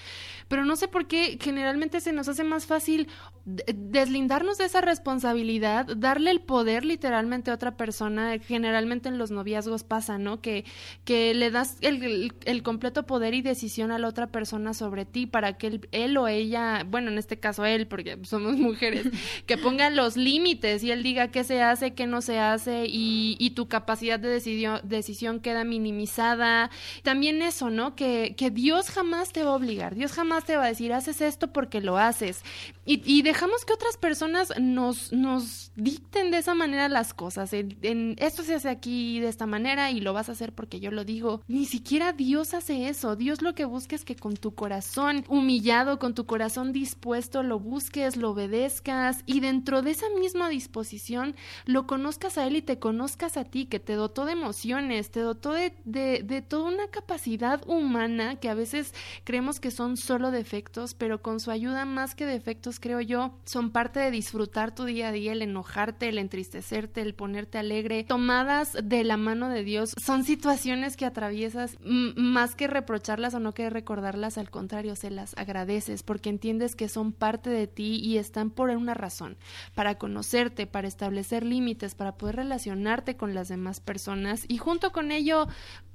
Pero 0.48 0.66
no 0.66 0.76
sé 0.76 0.88
por 0.88 1.08
qué 1.08 1.38
generalmente 1.40 2.02
se 2.02 2.14
nos 2.14 2.28
hace 2.28 2.44
más 2.44 2.66
fácil 2.66 3.08
deslindarnos 3.46 4.58
de 4.58 4.66
esa 4.66 4.82
responsabilidad, 4.82 5.86
darle 5.98 6.32
el 6.32 6.42
poder 6.42 6.86
literalmente 6.86 7.52
a 7.52 7.54
otra 7.54 7.78
persona, 7.78 8.38
generalmente 8.40 9.10
en 9.10 9.19
los 9.20 9.30
noviazgos 9.30 9.84
pasa, 9.84 10.18
¿no? 10.18 10.42
Que, 10.42 10.66
que 11.06 11.36
le 11.36 11.52
das 11.52 11.78
el, 11.82 12.34
el, 12.46 12.64
completo 12.64 13.06
poder 13.06 13.36
y 13.36 13.44
decisión 13.44 13.92
a 13.92 14.00
la 14.00 14.08
otra 14.08 14.28
persona 14.28 14.74
sobre 14.74 15.06
ti 15.06 15.28
para 15.28 15.58
que 15.58 15.68
él, 15.68 15.90
él, 15.92 16.18
o 16.18 16.28
ella, 16.28 16.84
bueno, 16.90 17.12
en 17.12 17.20
este 17.20 17.40
caso 17.40 17.66
él, 17.66 17.86
porque 17.86 18.18
somos 18.24 18.58
mujeres, 18.58 19.08
que 19.46 19.58
ponga 19.58 19.92
los 19.92 20.18
límites 20.18 20.84
y 20.84 20.92
él 20.92 21.04
diga 21.04 21.28
qué 21.28 21.44
se 21.44 21.62
hace, 21.62 21.94
qué 21.94 22.08
no 22.08 22.22
se 22.22 22.40
hace 22.40 22.86
y, 22.88 23.38
y 23.40 23.52
tu 23.52 23.68
capacidad 23.68 24.20
de 24.20 24.30
decidio, 24.30 24.80
decisión 24.84 25.40
queda 25.40 25.64
minimizada. 25.64 26.72
También 27.04 27.42
eso, 27.44 27.70
¿no? 27.70 27.96
Que, 27.96 28.34
que 28.36 28.50
Dios 28.50 28.90
jamás 28.90 29.32
te 29.32 29.44
va 29.44 29.52
a 29.52 29.56
obligar, 29.56 29.96
Dios 29.96 30.14
jamás 30.14 30.46
te 30.46 30.56
va 30.56 30.64
a 30.64 30.68
decir, 30.68 30.94
haces 30.94 31.22
esto 31.22 31.52
porque 31.52 31.82
lo 31.82 31.98
haces. 31.98 32.42
Y, 32.86 33.04
y 33.06 33.22
dejamos 33.22 33.66
que 33.66 33.74
otras 33.74 33.98
personas 33.98 34.54
nos, 34.60 35.12
nos 35.12 35.72
dicten 35.76 36.32
de 36.32 36.38
esa 36.38 36.54
manera 36.54 36.90
las 36.90 37.14
cosas. 37.14 37.54
En, 37.54 38.16
esto 38.20 38.44
se 38.44 38.56
hace 38.56 38.70
aquí 38.70 39.09
de 39.18 39.30
esta 39.30 39.48
manera 39.48 39.90
y 39.90 40.00
lo 40.00 40.14
vas 40.14 40.30
a 40.30 40.34
hacer 40.34 40.54
porque 40.54 40.80
yo 40.80 40.92
lo 40.92 41.06
digo. 41.06 41.42
Ni 41.48 41.66
siquiera 41.66 42.14
Dios 42.14 42.54
hace 42.54 42.88
eso. 42.88 43.16
Dios 43.16 43.42
lo 43.42 43.56
que 43.56 43.66
busca 43.66 43.96
es 43.96 44.06
que 44.06 44.16
con 44.16 44.36
tu 44.36 44.54
corazón 44.54 45.26
humillado, 45.28 45.98
con 45.98 46.14
tu 46.14 46.28
corazón 46.28 46.72
dispuesto, 46.72 47.42
lo 47.42 47.60
busques, 47.60 48.16
lo 48.16 48.30
obedezcas 48.30 49.24
y 49.26 49.40
dentro 49.40 49.82
de 49.82 49.92
esa 49.92 50.06
misma 50.20 50.50
disposición 50.50 51.36
lo 51.66 51.88
conozcas 51.88 52.38
a 52.38 52.46
Él 52.46 52.58
y 52.58 52.62
te 52.62 52.78
conozcas 52.78 53.38
a 53.38 53.46
ti, 53.46 53.66
que 53.66 53.80
te 53.80 53.94
dotó 53.94 54.26
de 54.26 54.34
emociones, 54.34 55.10
te 55.10 55.22
dotó 55.22 55.54
de, 55.54 55.74
de, 55.86 56.22
de 56.24 56.42
toda 56.42 56.70
una 56.70 56.88
capacidad 56.88 57.62
humana 57.68 58.36
que 58.36 58.50
a 58.50 58.54
veces 58.54 58.94
creemos 59.24 59.60
que 59.60 59.72
son 59.72 59.98
solo 59.98 60.32
defectos, 60.32 60.94
pero 60.94 61.22
con 61.22 61.40
su 61.40 61.52
ayuda 61.52 61.86
más 61.86 62.16
que 62.16 62.26
defectos, 62.26 62.80
creo 62.80 63.02
yo, 63.02 63.40
son 63.46 63.72
parte 63.72 64.00
de 64.00 64.12
disfrutar 64.12 64.76
tu 64.76 64.86
día 64.86 65.10
a 65.10 65.12
día, 65.12 65.32
el 65.32 65.42
enojarte, 65.42 66.10
el 66.10 66.18
entristecerte, 66.18 67.02
el 67.02 67.16
ponerte 67.16 67.58
alegre, 67.58 68.04
tomadas 68.04 68.78
de 68.84 68.99
la 69.04 69.18
mano 69.18 69.50
de 69.50 69.64
Dios. 69.64 69.94
Son 70.02 70.24
situaciones 70.24 70.98
que 70.98 71.06
atraviesas 71.06 71.78
más 71.82 72.56
que 72.56 72.68
reprocharlas 72.68 73.34
o 73.34 73.40
no 73.40 73.54
que 73.54 73.70
recordarlas, 73.70 74.38
al 74.38 74.50
contrario, 74.50 74.96
se 74.96 75.12
las 75.12 75.38
agradeces 75.38 76.04
porque 76.04 76.30
entiendes 76.30 76.76
que 76.76 76.90
son 76.90 77.12
parte 77.12 77.50
de 77.50 77.68
ti 77.68 78.00
y 78.04 78.18
están 78.18 78.50
por 78.50 78.70
una 78.70 78.94
razón, 78.94 79.38
para 79.76 79.96
conocerte, 79.96 80.68
para 80.68 80.88
establecer 80.88 81.44
límites, 81.44 81.96
para 81.96 82.16
poder 82.18 82.38
relacionarte 82.38 83.18
con 83.18 83.34
las 83.34 83.48
demás 83.50 83.80
personas 83.80 84.46
y 84.48 84.58
junto 84.58 84.92
con 84.92 85.12
ello 85.12 85.48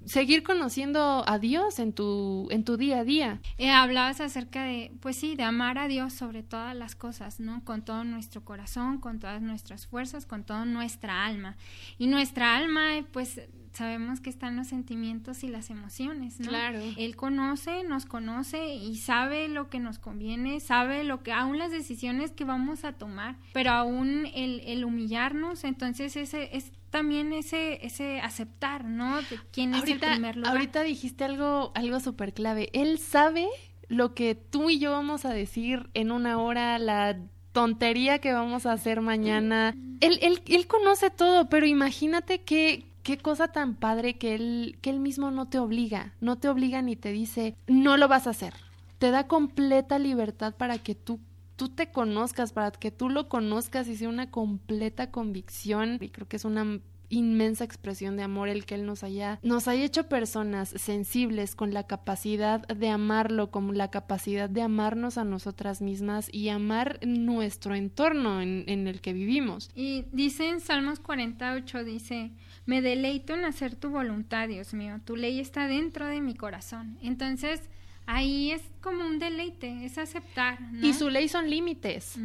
seguir 0.07 0.43
conociendo 0.43 1.25
a 1.27 1.39
Dios 1.39 1.79
en 1.79 1.93
tu, 1.93 2.49
en 2.51 2.65
tu 2.65 2.77
día 2.77 3.01
a 3.01 3.05
día. 3.05 3.41
Eh, 3.59 3.71
hablabas 3.71 4.21
acerca 4.21 4.65
de, 4.65 4.93
pues 5.01 5.17
sí, 5.17 5.37
de 5.37 5.45
amar 5.45 5.79
a 5.79 5.89
Dios 5.89 6.13
sobre 6.13 6.43
todas 6.43 6.75
las 6.77 6.95
cosas, 6.95 7.41
¿no? 7.41 7.65
Con 7.65 7.85
todo 7.85 8.05
nuestro 8.05 8.45
corazón, 8.45 8.99
con 8.99 9.19
todas 9.19 9.43
nuestras 9.43 9.87
fuerzas, 9.87 10.27
con 10.27 10.45
toda 10.45 10.65
nuestra 10.65 11.25
alma. 11.25 11.57
Y 11.99 12.07
nuestra 12.07 12.57
alma, 12.57 13.05
pues 13.13 13.41
sabemos 13.75 14.21
que 14.21 14.31
están 14.31 14.57
los 14.57 14.69
sentimientos 14.69 15.43
y 15.43 15.49
las 15.49 15.69
emociones, 15.71 16.39
¿no? 16.41 16.49
Claro. 16.49 16.81
Él 16.97 17.17
conoce, 17.17 17.83
nos 17.85 18.07
conoce 18.07 18.75
y 18.75 18.97
sabe 18.97 19.49
lo 19.49 19.69
que 19.69 19.81
nos 19.81 19.99
conviene, 19.99 20.61
sabe 20.61 21.05
lo 21.05 21.23
que, 21.23 21.33
aún 21.33 21.59
las 21.59 21.73
decisiones 21.73 22.31
que 22.31 22.45
vamos 22.45 22.85
a 22.85 22.93
tomar, 22.93 23.37
pero 23.53 23.73
aún 23.73 24.27
el, 24.35 24.61
el 24.61 24.85
humillarnos, 24.85 25.65
entonces 25.65 26.17
ese 26.17 26.57
es 26.57 26.73
también 26.95 27.33
ese, 27.33 27.85
ese 27.85 28.21
aceptar, 28.21 28.85
¿no? 28.85 29.17
De 29.23 29.41
quién 29.51 29.75
es 29.75 29.83
el 29.83 29.99
primer 29.99 30.37
lugar. 30.37 30.53
Ahorita 30.53 30.85
dijiste 30.85 31.25
algo, 31.25 31.73
algo 31.75 31.99
súper 31.99 32.33
clave. 32.33 32.71
Él 32.73 33.01
sabe 33.01 33.49
lo 33.89 34.15
que 34.15 34.37
tú 34.37 34.71
y 34.71 34.79
yo 34.79 34.93
vamos 34.93 35.25
a 35.25 35.31
decir 35.31 35.91
en 35.95 36.13
una 36.13 36.39
hora, 36.39 36.79
la 36.79 37.19
tontería 37.51 38.21
que 38.21 38.33
vamos 38.33 38.65
a 38.65 38.73
hacer 38.75 39.01
mañana. 39.01 39.75
Él, 39.99 40.21
él, 40.23 40.41
él 40.47 40.69
conoce 40.69 41.11
todo, 41.11 41.49
pero 41.49 41.67
imagínate 41.67 42.43
qué, 42.43 42.87
qué 43.03 43.19
cosa 43.19 43.49
tan 43.49 43.75
padre 43.75 44.15
que 44.15 44.37
él, 44.37 44.79
que 44.81 44.91
él 44.91 45.01
mismo 45.01 45.33
no 45.33 45.49
te 45.49 45.59
obliga, 45.59 46.15
no 46.21 46.39
te 46.39 46.49
obliga 46.49 46.81
ni 46.81 46.95
te 46.95 47.11
dice, 47.11 47.57
no 47.67 47.97
lo 47.97 48.07
vas 48.07 48.29
a 48.29 48.31
hacer. 48.31 48.55
Te 48.99 49.11
da 49.11 49.27
completa 49.27 49.99
libertad 49.99 50.55
para 50.55 50.79
que 50.79 50.95
tú 50.95 51.19
tú 51.57 51.69
te 51.69 51.91
conozcas, 51.91 52.53
para 52.53 52.71
que 52.73 52.91
tú 52.91 53.09
lo 53.09 53.29
conozcas 53.29 53.89
y 53.89 53.97
sea 53.97 54.09
una 54.09 54.31
completa 54.31 55.11
convicción. 55.11 55.99
Y 56.01 56.09
creo 56.11 56.29
que 56.29 56.37
es 56.37 56.45
una 56.45 56.81
inmensa 57.09 57.65
expresión 57.65 58.17
de 58.17 58.23
amor 58.23 58.49
el 58.49 58.65
que 58.65 58.75
él 58.75 58.87
nos 58.87 59.05
haya 59.05 59.39
nos 59.43 59.69
haya 59.69 59.85
hecho 59.85 60.09
personas 60.09 60.71
sensibles 60.71 61.55
con 61.55 61.73
la 61.75 61.87
capacidad 61.87 62.67
de 62.67 62.89
amarlo 62.89 63.51
con 63.51 63.77
la 63.77 63.91
capacidad 63.91 64.49
de 64.49 64.63
amarnos 64.63 65.19
a 65.19 65.25
nosotras 65.25 65.83
mismas 65.83 66.33
y 66.33 66.49
amar 66.49 66.99
nuestro 67.07 67.75
entorno 67.75 68.41
en, 68.41 68.65
en 68.69 68.89
el 68.89 69.01
que 69.01 69.13
vivimos 69.13 69.71
y 69.75 70.07
dice 70.13 70.49
en 70.49 70.61
Salmos 70.61 70.99
48 71.01 71.85
dice 71.85 72.33
me 72.67 72.81
deleito 72.81 73.35
en 73.35 73.45
hacer 73.45 73.77
tu 73.77 73.91
voluntad 73.91 74.49
Dios 74.49 74.75
mío 74.75 75.01
tu 75.05 75.17
ley 75.17 75.41
está 75.41 75.69
dentro 75.69 76.07
de 76.07 76.21
mi 76.21 76.35
corazón 76.35 76.99
entonces 77.03 77.61
ahí 78.07 78.53
es 78.53 78.63
como 78.81 79.07
un 79.07 79.19
deleite, 79.19 79.85
es 79.85 79.99
aceptar. 79.99 80.59
Y 80.83 80.93
su 80.95 81.11
ley 81.11 81.29
son 81.29 81.49
límites. 81.49 82.19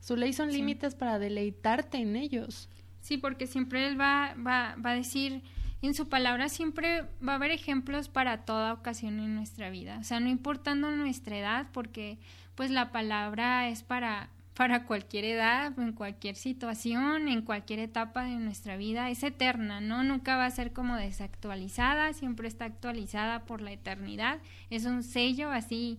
Su 0.00 0.16
ley 0.16 0.32
son 0.32 0.52
límites 0.52 0.94
para 0.94 1.18
deleitarte 1.18 1.98
en 1.98 2.16
ellos. 2.16 2.68
Sí, 3.00 3.18
porque 3.18 3.46
siempre 3.46 3.86
él 3.86 4.00
va, 4.00 4.34
va, 4.34 4.76
va 4.76 4.90
a 4.90 4.94
decir, 4.94 5.42
en 5.82 5.94
su 5.94 6.08
palabra 6.08 6.48
siempre 6.48 7.02
va 7.26 7.32
a 7.32 7.36
haber 7.36 7.50
ejemplos 7.50 8.08
para 8.08 8.44
toda 8.44 8.72
ocasión 8.72 9.20
en 9.20 9.34
nuestra 9.34 9.70
vida. 9.70 9.98
O 9.98 10.04
sea, 10.04 10.20
no 10.20 10.28
importando 10.28 10.90
nuestra 10.90 11.38
edad, 11.38 11.66
porque 11.72 12.18
pues 12.54 12.70
la 12.70 12.92
palabra 12.92 13.68
es 13.68 13.82
para 13.82 14.30
para 14.54 14.84
cualquier 14.84 15.24
edad, 15.24 15.76
en 15.78 15.92
cualquier 15.92 16.36
situación, 16.36 17.28
en 17.28 17.42
cualquier 17.42 17.80
etapa 17.80 18.24
de 18.24 18.36
nuestra 18.36 18.76
vida, 18.76 19.10
es 19.10 19.22
eterna, 19.22 19.80
¿no? 19.80 20.04
Nunca 20.04 20.36
va 20.36 20.46
a 20.46 20.50
ser 20.50 20.72
como 20.72 20.96
desactualizada, 20.96 22.12
siempre 22.12 22.46
está 22.46 22.64
actualizada 22.64 23.44
por 23.44 23.60
la 23.60 23.72
eternidad, 23.72 24.38
es 24.70 24.84
un 24.84 25.02
sello 25.02 25.50
así 25.50 25.98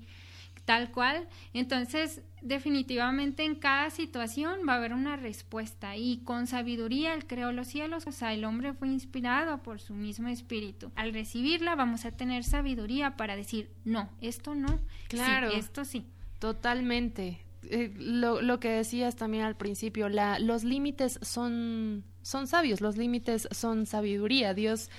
tal 0.65 0.91
cual. 0.91 1.27
Entonces, 1.53 2.21
definitivamente 2.41 3.43
en 3.43 3.55
cada 3.55 3.89
situación 3.89 4.61
va 4.67 4.73
a 4.73 4.77
haber 4.77 4.93
una 4.93 5.15
respuesta 5.15 5.95
y 5.95 6.17
con 6.23 6.47
sabiduría 6.47 7.13
él 7.13 7.25
creó 7.25 7.51
los 7.51 7.67
cielos, 7.67 8.07
o 8.07 8.11
sea, 8.11 8.33
el 8.33 8.43
hombre 8.43 8.73
fue 8.73 8.87
inspirado 8.87 9.61
por 9.63 9.79
su 9.79 9.93
mismo 9.93 10.27
espíritu. 10.27 10.91
Al 10.95 11.13
recibirla 11.13 11.75
vamos 11.75 12.05
a 12.05 12.11
tener 12.11 12.43
sabiduría 12.43 13.15
para 13.15 13.35
decir, 13.35 13.69
no, 13.83 14.09
esto 14.21 14.55
no, 14.55 14.79
claro, 15.07 15.49
esto 15.49 15.85
sí. 15.85 16.05
Totalmente, 16.39 17.44
eh, 17.69 17.93
lo, 17.97 18.41
lo, 18.41 18.59
que 18.59 18.69
decías 18.69 19.15
también 19.15 19.43
al 19.43 19.55
principio, 19.55 20.09
la, 20.09 20.39
los 20.39 20.63
límites 20.63 21.19
son, 21.21 22.03
son 22.21 22.47
sabios, 22.47 22.81
los 22.81 22.97
límites 22.97 23.47
son 23.51 23.85
sabiduría. 23.85 24.53
Dios 24.53 24.89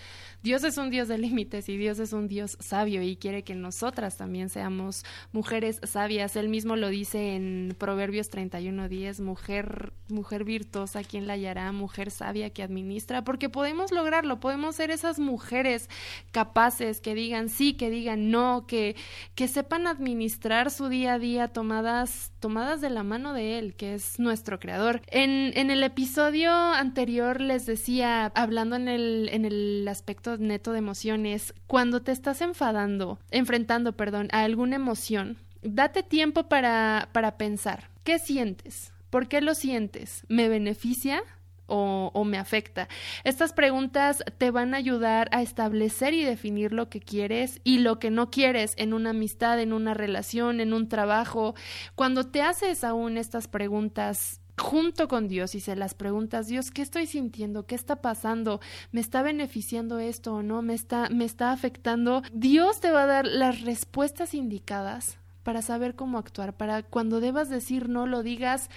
Dios 0.46 0.62
es 0.62 0.78
un 0.78 0.90
Dios 0.90 1.08
de 1.08 1.18
límites 1.18 1.68
y 1.68 1.76
Dios 1.76 1.98
es 1.98 2.12
un 2.12 2.28
Dios 2.28 2.56
sabio 2.60 3.02
y 3.02 3.16
quiere 3.16 3.42
que 3.42 3.56
nosotras 3.56 4.16
también 4.16 4.48
seamos 4.48 5.04
mujeres 5.32 5.80
sabias. 5.82 6.36
Él 6.36 6.48
mismo 6.48 6.76
lo 6.76 6.88
dice 6.88 7.34
en 7.34 7.74
Proverbios 7.76 8.30
31:10, 8.30 9.20
mujer, 9.22 9.92
mujer 10.08 10.44
virtuosa, 10.44 11.02
quien 11.02 11.26
la 11.26 11.32
hallará? 11.32 11.72
Mujer 11.72 12.12
sabia 12.12 12.50
que 12.50 12.62
administra, 12.62 13.24
porque 13.24 13.48
podemos 13.48 13.90
lograrlo, 13.90 14.38
podemos 14.38 14.76
ser 14.76 14.92
esas 14.92 15.18
mujeres 15.18 15.90
capaces 16.30 17.00
que 17.00 17.16
digan 17.16 17.48
sí, 17.48 17.74
que 17.74 17.90
digan 17.90 18.30
no, 18.30 18.66
que, 18.68 18.94
que 19.34 19.48
sepan 19.48 19.88
administrar 19.88 20.70
su 20.70 20.88
día 20.88 21.14
a 21.14 21.18
día 21.18 21.48
tomadas, 21.48 22.30
tomadas 22.46 22.80
de 22.80 22.90
la 22.90 23.02
mano 23.02 23.32
de 23.32 23.58
Él, 23.58 23.74
que 23.74 23.94
es 23.94 24.20
nuestro 24.20 24.60
creador. 24.60 25.02
En, 25.08 25.50
en 25.58 25.72
el 25.72 25.82
episodio 25.82 26.52
anterior 26.52 27.40
les 27.40 27.66
decía, 27.66 28.26
hablando 28.36 28.76
en 28.76 28.86
el, 28.86 29.28
en 29.32 29.44
el 29.44 29.84
aspecto 29.88 30.36
neto 30.36 30.70
de 30.70 30.78
emociones, 30.78 31.54
cuando 31.66 32.02
te 32.02 32.12
estás 32.12 32.42
enfadando, 32.42 33.18
enfrentando, 33.32 33.96
perdón, 33.96 34.28
a 34.30 34.44
alguna 34.44 34.76
emoción, 34.76 35.38
date 35.62 36.04
tiempo 36.04 36.44
para, 36.44 37.08
para 37.10 37.36
pensar, 37.36 37.90
¿qué 38.04 38.20
sientes? 38.20 38.92
¿Por 39.10 39.26
qué 39.26 39.40
lo 39.40 39.56
sientes? 39.56 40.22
¿Me 40.28 40.48
beneficia? 40.48 41.24
O, 41.66 42.24
me 42.24 42.38
afecta. 42.38 42.88
Estas 43.24 43.52
preguntas 43.52 44.24
te 44.38 44.50
van 44.50 44.74
a 44.74 44.76
ayudar 44.76 45.28
a 45.32 45.42
establecer 45.42 46.14
y 46.14 46.24
definir 46.24 46.72
lo 46.72 46.88
que 46.88 47.00
quieres 47.00 47.60
y 47.64 47.78
lo 47.78 47.98
que 47.98 48.10
no 48.10 48.30
quieres 48.30 48.74
en 48.76 48.94
una 48.94 49.10
amistad, 49.10 49.60
en 49.60 49.72
una 49.72 49.94
relación, 49.94 50.60
en 50.60 50.72
un 50.72 50.88
trabajo. 50.88 51.54
Cuando 51.94 52.24
te 52.24 52.42
haces 52.42 52.84
aún 52.84 53.16
estas 53.18 53.48
preguntas, 53.48 54.40
junto 54.58 55.08
con 55.08 55.28
Dios 55.28 55.54
y 55.54 55.60
se 55.60 55.76
las 55.76 55.94
preguntas, 55.94 56.46
Dios, 56.46 56.70
¿qué 56.70 56.82
estoy 56.82 57.06
sintiendo? 57.06 57.66
¿Qué 57.66 57.74
está 57.74 57.96
pasando? 57.96 58.60
¿Me 58.90 59.00
está 59.00 59.22
beneficiando 59.22 59.98
esto 59.98 60.34
o 60.34 60.42
no? 60.42 60.62
¿Me 60.62 60.74
está, 60.74 61.08
me 61.10 61.24
está 61.24 61.52
afectando? 61.52 62.22
Dios 62.32 62.80
te 62.80 62.90
va 62.90 63.02
a 63.02 63.06
dar 63.06 63.26
las 63.26 63.62
respuestas 63.62 64.34
indicadas 64.34 65.18
para 65.42 65.62
saber 65.62 65.94
cómo 65.94 66.18
actuar, 66.18 66.56
para 66.56 66.82
cuando 66.82 67.20
debas 67.20 67.48
decir 67.48 67.88
no 67.88 68.06
lo 68.06 68.22
digas 68.22 68.68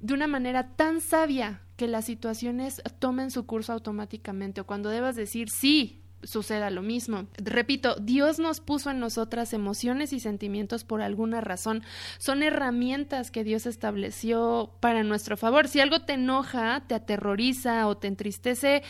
de 0.00 0.14
una 0.14 0.26
manera 0.26 0.74
tan 0.76 1.00
sabia 1.00 1.62
que 1.76 1.86
las 1.86 2.04
situaciones 2.04 2.82
tomen 2.98 3.30
su 3.30 3.46
curso 3.46 3.72
automáticamente 3.72 4.60
o 4.60 4.66
cuando 4.66 4.90
debas 4.90 5.16
decir 5.16 5.50
sí, 5.50 6.02
suceda 6.22 6.70
lo 6.70 6.82
mismo. 6.82 7.26
Repito, 7.38 7.96
Dios 7.96 8.38
nos 8.38 8.60
puso 8.60 8.90
en 8.90 9.00
nosotras 9.00 9.52
emociones 9.52 10.12
y 10.12 10.20
sentimientos 10.20 10.84
por 10.84 11.00
alguna 11.00 11.40
razón. 11.40 11.82
Son 12.18 12.42
herramientas 12.42 13.30
que 13.30 13.44
Dios 13.44 13.66
estableció 13.66 14.74
para 14.80 15.02
nuestro 15.02 15.36
favor. 15.36 15.68
Si 15.68 15.80
algo 15.80 16.00
te 16.02 16.14
enoja, 16.14 16.84
te 16.86 16.94
aterroriza 16.94 17.86
o 17.86 17.96
te 17.96 18.08
entristece, 18.08 18.82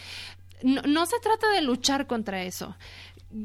no, 0.63 0.83
no 0.83 1.07
se 1.07 1.19
trata 1.21 1.51
de 1.53 1.63
luchar 1.63 2.07
contra 2.07 2.43
eso 2.43 2.77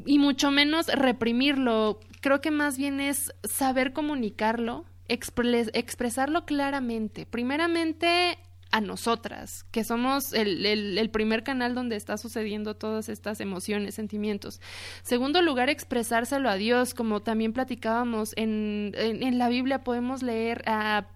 y 0.04 0.18
mucho 0.18 0.50
menos 0.50 0.88
reprimirlo. 0.88 2.00
Creo 2.20 2.40
que 2.40 2.50
más 2.50 2.76
bien 2.76 3.00
es 3.00 3.32
saber 3.44 3.92
comunicarlo, 3.92 4.84
expresarlo 5.08 6.44
claramente. 6.44 7.26
Primeramente 7.26 8.38
a 8.72 8.80
nosotras, 8.80 9.64
que 9.70 9.84
somos 9.84 10.32
el, 10.32 10.66
el, 10.66 11.10
primer 11.10 11.44
canal 11.44 11.74
donde 11.74 11.96
está 11.96 12.18
sucediendo 12.18 12.74
todas 12.74 13.08
estas 13.08 13.40
emociones, 13.40 13.94
sentimientos. 13.94 14.60
Segundo 15.02 15.40
lugar, 15.40 15.70
expresárselo 15.70 16.50
a 16.50 16.56
Dios, 16.56 16.92
como 16.92 17.22
también 17.22 17.52
platicábamos 17.52 18.32
en, 18.36 18.92
en, 18.96 19.22
en 19.22 19.38
la 19.38 19.48
Biblia 19.48 19.84
podemos 19.84 20.22
leer 20.22 20.62
a 20.66 21.06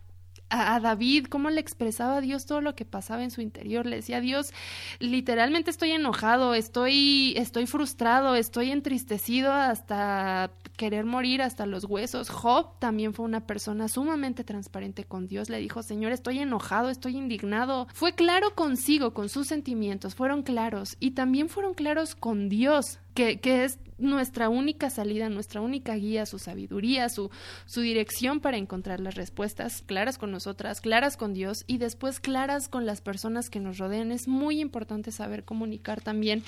a, 0.50 0.80
David, 0.80 1.26
cómo 1.26 1.50
le 1.50 1.60
expresaba 1.60 2.16
a 2.16 2.20
Dios 2.20 2.46
todo 2.46 2.60
lo 2.60 2.74
que 2.74 2.84
pasaba 2.84 3.22
en 3.22 3.30
su 3.30 3.40
interior. 3.40 3.86
Le 3.86 3.96
decía 3.96 4.20
Dios, 4.20 4.52
literalmente 4.98 5.70
estoy 5.70 5.92
enojado, 5.92 6.54
estoy, 6.54 7.34
estoy 7.36 7.66
frustrado, 7.66 8.34
estoy 8.34 8.70
entristecido 8.70 9.52
hasta 9.52 10.50
querer 10.76 11.04
morir, 11.04 11.42
hasta 11.42 11.66
los 11.66 11.84
huesos. 11.84 12.30
Job 12.30 12.78
también 12.78 13.14
fue 13.14 13.24
una 13.24 13.46
persona 13.46 13.88
sumamente 13.88 14.44
transparente 14.44 15.04
con 15.04 15.26
Dios. 15.26 15.48
Le 15.48 15.58
dijo, 15.58 15.82
Señor, 15.82 16.12
estoy 16.12 16.40
enojado, 16.40 16.90
estoy 16.90 17.16
indignado. 17.16 17.86
Fue 17.94 18.14
claro 18.14 18.54
consigo, 18.54 19.14
con 19.14 19.28
sus 19.28 19.46
sentimientos, 19.46 20.14
fueron 20.14 20.42
claros 20.42 20.96
y 21.00 21.12
también 21.12 21.48
fueron 21.48 21.74
claros 21.74 22.14
con 22.14 22.48
Dios 22.48 22.98
que, 23.14 23.40
que, 23.40 23.64
es 23.64 23.78
nuestra 24.00 24.48
única 24.48 24.90
salida, 24.90 25.28
nuestra 25.28 25.60
única 25.60 25.94
guía, 25.94 26.26
su 26.26 26.38
sabiduría, 26.38 27.08
su, 27.08 27.30
su 27.66 27.80
dirección 27.80 28.40
para 28.40 28.56
encontrar 28.56 29.00
las 29.00 29.14
respuestas 29.14 29.82
claras 29.82 30.18
con 30.18 30.30
nosotras, 30.30 30.80
claras 30.80 31.16
con 31.16 31.34
Dios 31.34 31.64
y 31.66 31.78
después 31.78 32.20
claras 32.20 32.68
con 32.68 32.86
las 32.86 33.00
personas 33.00 33.50
que 33.50 33.60
nos 33.60 33.78
rodean. 33.78 34.12
Es 34.12 34.28
muy 34.28 34.60
importante 34.60 35.12
saber 35.12 35.44
comunicar 35.44 36.00
también 36.00 36.42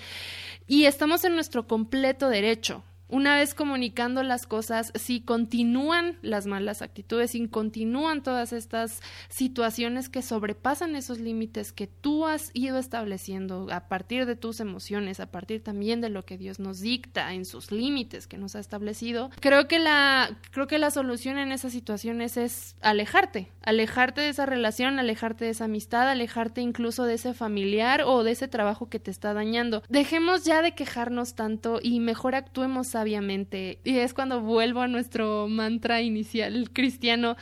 y 0.66 0.84
estamos 0.84 1.24
en 1.24 1.34
nuestro 1.34 1.66
completo 1.66 2.28
derecho 2.28 2.82
una 3.08 3.36
vez 3.36 3.54
comunicando 3.54 4.22
las 4.22 4.46
cosas, 4.46 4.90
si 4.94 5.20
continúan 5.20 6.16
las 6.22 6.46
malas 6.46 6.80
actitudes, 6.80 7.32
si 7.32 7.46
continúan 7.46 8.22
todas 8.22 8.52
estas 8.52 9.00
situaciones 9.28 10.08
que 10.08 10.22
sobrepasan 10.22 10.96
esos 10.96 11.18
límites 11.18 11.72
que 11.72 11.86
tú 11.86 12.26
has 12.26 12.50
ido 12.54 12.78
estableciendo 12.78 13.68
a 13.70 13.88
partir 13.88 14.24
de 14.24 14.36
tus 14.36 14.60
emociones, 14.60 15.20
a 15.20 15.30
partir 15.30 15.62
también 15.62 16.00
de 16.00 16.08
lo 16.08 16.24
que 16.24 16.38
Dios 16.38 16.58
nos 16.58 16.80
dicta 16.80 17.34
en 17.34 17.44
sus 17.44 17.70
límites 17.70 18.26
que 18.26 18.38
nos 18.38 18.56
ha 18.56 18.60
establecido, 18.60 19.30
creo 19.40 19.68
que 19.68 19.78
la 19.78 20.38
creo 20.50 20.66
que 20.66 20.78
la 20.78 20.90
solución 20.90 21.38
en 21.38 21.52
esas 21.52 21.72
situaciones 21.72 22.36
es 22.36 22.76
alejarte, 22.80 23.50
alejarte 23.62 24.22
de 24.22 24.30
esa 24.30 24.46
relación, 24.46 24.98
alejarte 24.98 25.44
de 25.44 25.50
esa 25.50 25.64
amistad, 25.64 26.08
alejarte 26.08 26.60
incluso 26.60 27.04
de 27.04 27.14
ese 27.14 27.34
familiar 27.34 28.02
o 28.06 28.24
de 28.24 28.32
ese 28.32 28.48
trabajo 28.48 28.88
que 28.88 28.98
te 28.98 29.10
está 29.10 29.34
dañando. 29.34 29.82
Dejemos 29.88 30.44
ya 30.44 30.62
de 30.62 30.74
quejarnos 30.74 31.34
tanto 31.34 31.78
y 31.82 32.00
mejor 32.00 32.34
actuemos 32.34 32.91
sabiamente. 32.92 33.78
Y 33.84 33.98
es 33.98 34.14
cuando 34.14 34.40
vuelvo 34.40 34.80
a 34.82 34.88
nuestro 34.88 35.48
mantra 35.48 36.00
inicial 36.00 36.70
cristiano, 36.72 37.36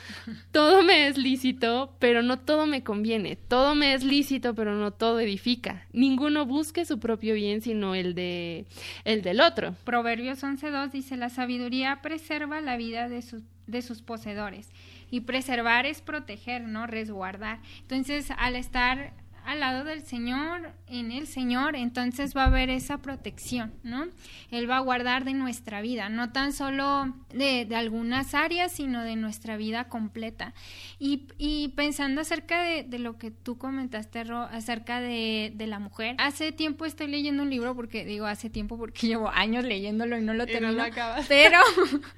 todo 0.53 0.83
me 0.83 1.09
es 1.09 1.19
lícito, 1.19 1.95
pero 1.99 2.23
no 2.23 2.39
todo 2.39 2.67
me 2.67 2.83
conviene. 2.83 3.37
Todo 3.37 3.75
me 3.75 3.93
es 3.93 4.03
lícito, 4.03 4.55
pero 4.55 4.75
no 4.75 4.93
todo 4.93 5.21
edifica. 5.21 5.87
Ninguno 5.93 6.47
busque 6.47 6.85
su 6.85 6.99
propio 6.99 7.35
bien, 7.35 7.61
sino 7.61 7.95
el 7.95 8.15
de 8.15 8.65
el 9.05 9.23
del 9.23 9.41
otro. 9.41 9.75
Proverbios 9.85 10.43
11:2 10.43 10.93
dice, 10.93 11.17
"La 11.17 11.29
sabiduría 11.29 12.01
preserva 12.01 12.61
la 12.61 12.77
vida 12.77 13.09
de 13.09 13.21
sus 13.23 13.43
de 13.67 13.83
sus 13.83 14.03
poseedores." 14.03 14.71
Y 15.11 15.21
preservar 15.21 15.87
es 15.87 16.01
proteger, 16.01 16.63
¿no? 16.63 16.87
Resguardar. 16.87 17.59
Entonces, 17.83 18.29
al 18.39 18.55
estar 18.55 19.13
al 19.45 19.61
lado 19.61 19.85
del 19.85 20.03
Señor, 20.03 20.73
en 20.87 21.13
el 21.13 21.27
Señor, 21.27 21.77
entonces 21.77 22.37
va 22.37 22.45
a 22.45 22.47
haber 22.47 22.71
esa 22.71 22.99
protección, 22.99 23.73
¿no? 23.83 24.07
Él 24.51 24.69
va 24.69 24.77
a 24.77 24.81
guardar 24.81 25.25
de 25.25 25.35
nuestra 25.35 25.81
vida, 25.81 26.09
no 26.09 26.33
tan 26.33 26.53
solo 26.53 27.15
de, 27.33 27.65
de 27.65 27.77
algunas 27.77 28.35
áreas, 28.35 28.73
sino 28.73 29.03
de 29.03 29.17
nuestra 29.17 29.57
vida 29.57 29.89
completa. 29.89 30.55
Y, 30.99 31.29
y 31.39 31.69
pensando 31.69 32.21
acerca 32.21 32.63
de, 32.63 32.83
de, 32.83 32.99
lo 32.99 33.19
que 33.19 33.31
tú 33.31 33.59
comentaste, 33.59 34.25
Ro, 34.25 34.43
acerca 34.43 35.01
de, 35.01 35.53
de, 35.55 35.67
la 35.67 35.79
mujer, 35.79 36.17
hace 36.19 36.53
tiempo 36.53 36.85
estoy 36.85 37.07
leyendo 37.09 37.43
un 37.43 37.51
libro, 37.51 37.75
porque 37.75 38.05
digo 38.05 38.27
hace 38.27 38.51
tiempo 38.51 38.77
porque 38.77 39.07
llevo 39.07 39.31
años 39.31 39.65
leyéndolo 39.65 40.19
y 40.19 40.23
no 40.23 40.35
lo 40.35 40.47
termino, 40.47 40.87
no 40.87 40.93
pero, 41.29 41.59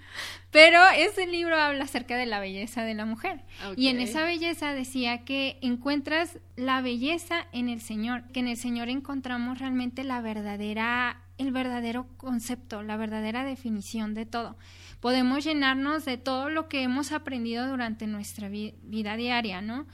pero 0.53 0.79
ese 0.95 1.27
libro 1.27 1.57
habla 1.57 1.85
acerca 1.85 2.17
de 2.17 2.27
la 2.27 2.39
belleza 2.39 2.85
de 2.85 2.95
la 2.95 3.07
mujer. 3.07 3.41
Y 3.75 3.89
en 3.89 4.01
esa 4.01 4.23
belleza 4.23 4.75
decía 4.75 5.25
que 5.25 5.59
encuentras 5.63 6.39
la 6.57 6.83
belleza 6.83 7.47
en 7.53 7.71
el 7.71 7.81
Señor, 7.81 8.25
que 8.33 8.41
en 8.41 8.49
el 8.49 8.59
Señor 8.59 8.91
encontramos 8.91 9.59
realmente 9.59 10.05
la 10.05 10.21
verdadera 10.21 11.23
el 11.39 11.51
verdadero 11.51 12.07
concepto, 12.19 12.83
la 12.83 12.97
verdadera 12.97 13.45
definición 13.45 14.15
de 14.15 14.27
todo. 14.27 14.57
Podemos 15.01 15.43
llenarnos 15.43 16.05
de 16.05 16.19
todo 16.19 16.51
lo 16.51 16.69
que 16.69 16.83
hemos 16.83 17.11
aprendido 17.13 17.67
durante 17.67 18.07
nuestra 18.07 18.49
vida 18.49 19.17
diaria, 19.17 19.61
¿no? 19.61 19.87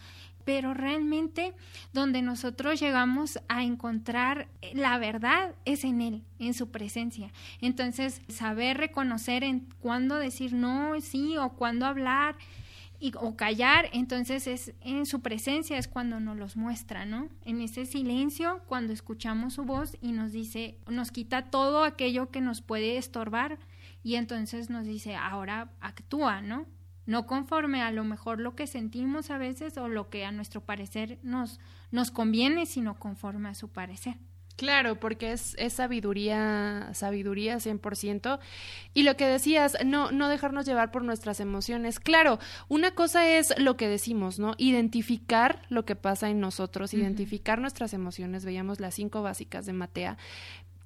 Pero 0.48 0.72
realmente 0.72 1.52
donde 1.92 2.22
nosotros 2.22 2.80
llegamos 2.80 3.38
a 3.48 3.64
encontrar 3.64 4.48
la 4.72 4.96
verdad 4.96 5.54
es 5.66 5.84
en 5.84 6.00
Él, 6.00 6.22
en 6.38 6.54
su 6.54 6.70
presencia. 6.70 7.34
Entonces, 7.60 8.22
saber 8.28 8.78
reconocer 8.78 9.44
en 9.44 9.68
cuándo 9.78 10.16
decir 10.16 10.54
no, 10.54 10.98
sí, 11.02 11.36
o 11.36 11.50
cuándo 11.50 11.84
hablar, 11.84 12.34
y, 12.98 13.12
o 13.20 13.36
callar, 13.36 13.90
entonces 13.92 14.46
es 14.46 14.72
en 14.80 15.04
su 15.04 15.20
presencia 15.20 15.76
es 15.76 15.86
cuando 15.86 16.18
nos 16.18 16.38
los 16.38 16.56
muestra, 16.56 17.04
¿no? 17.04 17.28
En 17.44 17.60
ese 17.60 17.84
silencio, 17.84 18.62
cuando 18.66 18.94
escuchamos 18.94 19.52
su 19.52 19.64
voz 19.64 19.98
y 20.00 20.12
nos 20.12 20.32
dice, 20.32 20.78
nos 20.88 21.10
quita 21.10 21.50
todo 21.50 21.84
aquello 21.84 22.30
que 22.30 22.40
nos 22.40 22.62
puede 22.62 22.96
estorbar 22.96 23.58
y 24.02 24.14
entonces 24.14 24.70
nos 24.70 24.86
dice, 24.86 25.14
ahora 25.14 25.70
actúa, 25.82 26.40
¿no? 26.40 26.64
No 27.08 27.26
conforme 27.26 27.80
a 27.80 27.90
lo 27.90 28.04
mejor 28.04 28.38
lo 28.38 28.54
que 28.54 28.66
sentimos 28.66 29.30
a 29.30 29.38
veces 29.38 29.78
o 29.78 29.88
lo 29.88 30.10
que 30.10 30.26
a 30.26 30.30
nuestro 30.30 30.60
parecer 30.60 31.18
nos, 31.22 31.58
nos 31.90 32.10
conviene, 32.10 32.66
sino 32.66 32.98
conforme 32.98 33.48
a 33.48 33.54
su 33.54 33.68
parecer. 33.68 34.16
Claro, 34.56 35.00
porque 35.00 35.32
es, 35.32 35.54
es 35.58 35.72
sabiduría, 35.72 36.90
sabiduría 36.92 37.56
100%. 37.56 38.40
Y 38.92 39.04
lo 39.04 39.16
que 39.16 39.26
decías, 39.26 39.78
no, 39.86 40.12
no 40.12 40.28
dejarnos 40.28 40.66
llevar 40.66 40.90
por 40.90 41.02
nuestras 41.02 41.40
emociones. 41.40 41.98
Claro, 41.98 42.38
una 42.68 42.90
cosa 42.90 43.26
es 43.26 43.58
lo 43.58 43.78
que 43.78 43.88
decimos, 43.88 44.38
¿no? 44.38 44.52
Identificar 44.58 45.62
lo 45.70 45.86
que 45.86 45.96
pasa 45.96 46.28
en 46.28 46.40
nosotros, 46.40 46.92
identificar 46.92 47.58
nuestras 47.58 47.94
emociones. 47.94 48.44
Veíamos 48.44 48.80
las 48.80 48.94
cinco 48.94 49.22
básicas 49.22 49.64
de 49.64 49.72
Matea. 49.72 50.18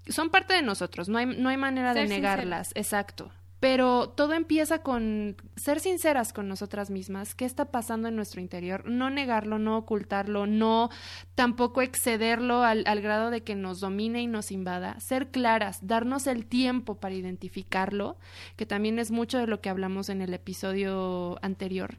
Son 0.07 0.31
parte 0.31 0.55
de 0.55 0.63
nosotros, 0.63 1.09
no 1.09 1.19
hay, 1.19 1.27
no 1.27 1.49
hay 1.49 1.57
manera 1.57 1.95
de 1.95 2.07
negarlas, 2.07 2.71
exacto 2.77 3.33
pero 3.63 4.09
todo 4.09 4.33
empieza 4.33 4.83
con 4.83 5.37
ser 5.55 5.79
sinceras 5.79 6.33
con 6.33 6.49
nosotras 6.49 6.91
mismas, 6.91 7.37
qué 7.37 7.45
está 7.45 7.67
pasando 7.67 8.09
en 8.09 8.17
nuestro 8.17 8.41
interior, 8.41 8.91
no 8.91 9.09
negarlo, 9.09 9.61
no 9.61 9.79
ocultarlo, 9.79 10.49
no 10.49 10.91
tampoco 11.37 11.81
excederlo 11.81 12.65
al, 12.65 12.83
al, 12.89 13.01
grado 13.01 13.31
de 13.31 13.45
que 13.45 13.55
nos 13.55 13.79
domine 13.79 14.21
y 14.21 14.27
nos 14.27 14.51
invada, 14.51 14.99
ser 14.99 15.29
claras, 15.29 15.87
darnos 15.87 16.27
el 16.27 16.45
tiempo 16.45 16.97
para 16.97 17.15
identificarlo, 17.15 18.17
que 18.57 18.67
también 18.67 18.99
es 18.99 19.13
mucho 19.13 19.39
de 19.39 19.47
lo 19.47 19.61
que 19.61 19.69
hablamos 19.69 20.09
en 20.09 20.23
el 20.23 20.35
episodio 20.35 21.39
anterior 21.41 21.95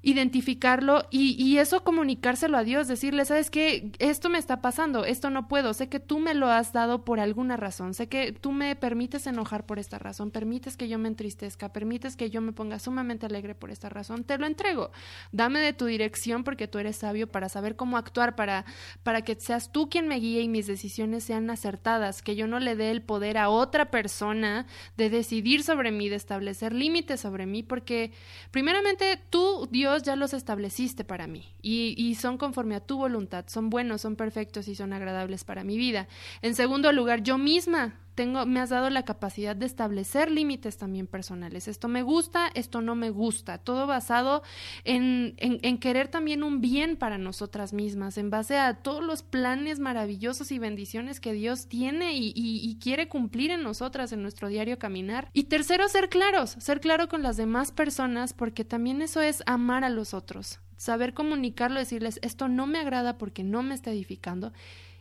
identificarlo 0.00 1.06
y, 1.10 1.34
y, 1.42 1.58
eso 1.58 1.82
comunicárselo 1.82 2.56
a 2.56 2.62
Dios, 2.62 2.86
decirle, 2.86 3.24
sabes 3.24 3.50
qué, 3.50 3.90
esto 3.98 4.28
me 4.28 4.38
está 4.38 4.60
pasando, 4.60 5.04
esto 5.04 5.28
no 5.28 5.48
puedo, 5.48 5.74
sé 5.74 5.88
que 5.88 5.98
tú 5.98 6.20
me 6.20 6.34
lo 6.34 6.46
has 6.46 6.72
dado 6.72 7.04
por 7.04 7.18
alguna 7.18 7.56
razón, 7.56 7.94
sé 7.94 8.06
que 8.06 8.30
tú 8.30 8.52
me 8.52 8.76
permites 8.76 9.26
enojar 9.26 9.66
por 9.66 9.80
esta 9.80 9.98
razón, 9.98 10.30
permites 10.30 10.76
que 10.76 10.88
yo 10.88 10.98
me 10.98 11.08
entristezca, 11.08 11.72
permites 11.72 12.14
que 12.14 12.30
yo 12.30 12.40
me 12.40 12.52
ponga 12.52 12.78
sumamente 12.78 13.26
alegre 13.26 13.56
por 13.56 13.72
esta 13.72 13.88
razón, 13.88 14.22
te 14.22 14.38
lo 14.38 14.46
entrego, 14.46 14.92
dame 15.32 15.58
de 15.58 15.72
tu 15.72 15.86
dirección 15.86 16.44
porque 16.44 16.68
tú 16.68 16.78
eres 16.78 16.96
sabio 16.96 17.26
para 17.26 17.48
saber 17.48 17.74
cómo 17.74 17.96
actuar, 17.96 18.36
para, 18.36 18.66
para 19.02 19.22
que 19.22 19.34
seas 19.34 19.72
tú 19.72 19.90
quien 19.90 20.06
me 20.06 20.20
guíe 20.20 20.42
y 20.42 20.48
mis 20.48 20.68
decisiones 20.68 21.24
sean 21.24 21.50
acertadas, 21.50 22.22
que 22.22 22.36
yo 22.36 22.46
no 22.46 22.60
le 22.60 22.76
dé 22.76 22.92
el 22.92 23.02
poder 23.02 23.36
a 23.36 23.50
otra 23.50 23.90
persona 23.90 24.66
de 24.96 25.10
decidir 25.10 25.64
sobre 25.64 25.90
mí, 25.90 26.08
de 26.08 26.16
establecer 26.16 26.72
límites 26.72 27.20
sobre 27.20 27.46
mí, 27.46 27.64
porque 27.64 28.12
primeramente 28.52 29.20
tú, 29.30 29.68
Dios, 29.72 29.87
Dios 29.88 30.02
ya 30.02 30.16
los 30.16 30.34
estableciste 30.34 31.02
para 31.02 31.26
mí 31.26 31.46
y, 31.62 31.94
y, 31.96 32.14
son 32.16 32.36
conforme 32.36 32.74
a 32.74 32.80
tu 32.80 32.98
voluntad, 32.98 33.46
son 33.48 33.70
buenos, 33.70 34.02
son 34.02 34.16
perfectos 34.16 34.68
y 34.68 34.74
son 34.74 34.92
agradables 34.92 35.44
para 35.44 35.64
mi 35.64 35.78
vida. 35.78 36.08
En 36.42 36.54
segundo 36.54 36.92
lugar, 36.92 37.22
yo 37.22 37.38
misma 37.38 37.94
tengo, 38.18 38.46
me 38.46 38.58
has 38.58 38.70
dado 38.70 38.90
la 38.90 39.04
capacidad 39.04 39.54
de 39.54 39.64
establecer 39.64 40.28
límites 40.28 40.76
también 40.76 41.06
personales. 41.06 41.68
Esto 41.68 41.86
me 41.86 42.02
gusta, 42.02 42.50
esto 42.54 42.80
no 42.80 42.96
me 42.96 43.10
gusta. 43.10 43.58
Todo 43.58 43.86
basado 43.86 44.42
en, 44.82 45.34
en, 45.36 45.78
querer 45.78 46.08
también 46.08 46.42
un 46.42 46.60
bien 46.60 46.96
para 46.96 47.16
nosotras 47.16 47.72
mismas, 47.72 48.18
en 48.18 48.28
base 48.28 48.58
a 48.58 48.74
todos 48.74 49.04
los 49.04 49.22
planes 49.22 49.78
maravillosos 49.78 50.50
y 50.50 50.58
bendiciones 50.58 51.20
que 51.20 51.32
Dios 51.32 51.68
tiene 51.68 52.14
y, 52.14 52.32
y, 52.34 52.78
quiere 52.82 53.06
cumplir 53.06 53.52
en 53.52 53.62
nosotras, 53.62 54.10
en 54.10 54.22
nuestro 54.22 54.48
diario 54.48 54.80
caminar. 54.80 55.30
Y 55.32 55.44
tercero, 55.44 55.86
ser 55.86 56.08
claros, 56.08 56.56
ser 56.58 56.80
claro 56.80 57.06
con 57.06 57.22
las 57.22 57.36
demás 57.36 57.70
personas, 57.70 58.32
porque 58.32 58.64
también 58.64 59.00
eso 59.00 59.22
es 59.22 59.44
amar 59.46 59.84
a 59.84 59.90
los 59.90 60.12
otros. 60.12 60.58
Saber 60.76 61.14
comunicarlo, 61.14 61.78
decirles, 61.78 62.18
esto 62.22 62.48
no 62.48 62.66
me 62.66 62.80
agrada 62.80 63.16
porque 63.16 63.44
no 63.44 63.62
me 63.62 63.76
está 63.76 63.92
edificando 63.92 64.52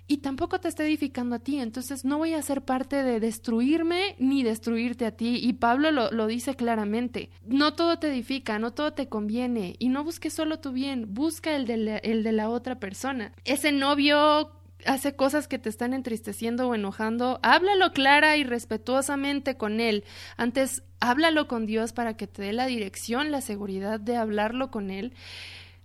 y 0.08 0.18
tampoco 0.18 0.60
te 0.60 0.70
está 0.70 0.86
edificando 0.86 1.36
a 1.36 1.40
ti. 1.40 1.60
Entonces 1.60 2.06
no 2.06 2.18
voy 2.18 2.34
a 2.34 2.42
ser 2.42 2.62
parte 2.62 3.04
de 3.04 3.20
destruirme 3.20 4.16
ni 4.20 4.44
destruirte 4.44 5.06
a 5.06 5.12
ti. 5.12 5.38
Y 5.42 5.54
Pablo 5.54 5.92
lo, 5.92 6.12
lo, 6.12 6.28
dice 6.28 6.56
claramente. 6.56 7.30
No 7.46 7.74
todo 7.74 8.00
te 8.00 8.08
edifica, 8.08 8.58
no 8.58 8.72
todo 8.72 8.94
te 8.94 9.10
conviene. 9.10 9.76
Y 9.80 9.90
no 9.90 10.04
busques 10.04 10.34
solo 10.34 10.60
tu 10.60 10.72
bien, 10.72 11.14
busca 11.14 11.56
el 11.56 11.68
de 11.68 11.78
la, 11.78 11.98
el 11.98 12.24
de 12.24 12.32
la 12.32 12.50
otra 12.50 12.80
persona. 12.80 13.34
Ese 13.44 13.72
novio 13.72 14.52
hace 14.86 15.16
cosas 15.16 15.48
que 15.48 15.60
te 15.60 15.70
están 15.70 15.94
entristeciendo 15.94 16.70
o 16.70 16.76
enojando, 16.76 17.40
háblalo 17.42 17.92
clara 17.92 18.38
y 18.38 18.44
respetuosamente 18.44 19.58
con 19.58 19.82
él. 19.82 20.06
Antes, 20.38 20.84
háblalo 21.00 21.48
con 21.48 21.66
Dios 21.66 21.92
para 21.94 22.16
que 22.16 22.28
te 22.28 22.44
dé 22.44 22.54
la 22.54 22.68
dirección, 22.68 23.32
la 23.32 23.42
seguridad 23.42 24.00
de 24.00 24.16
hablarlo 24.16 24.72
con 24.72 24.90
él 24.90 25.14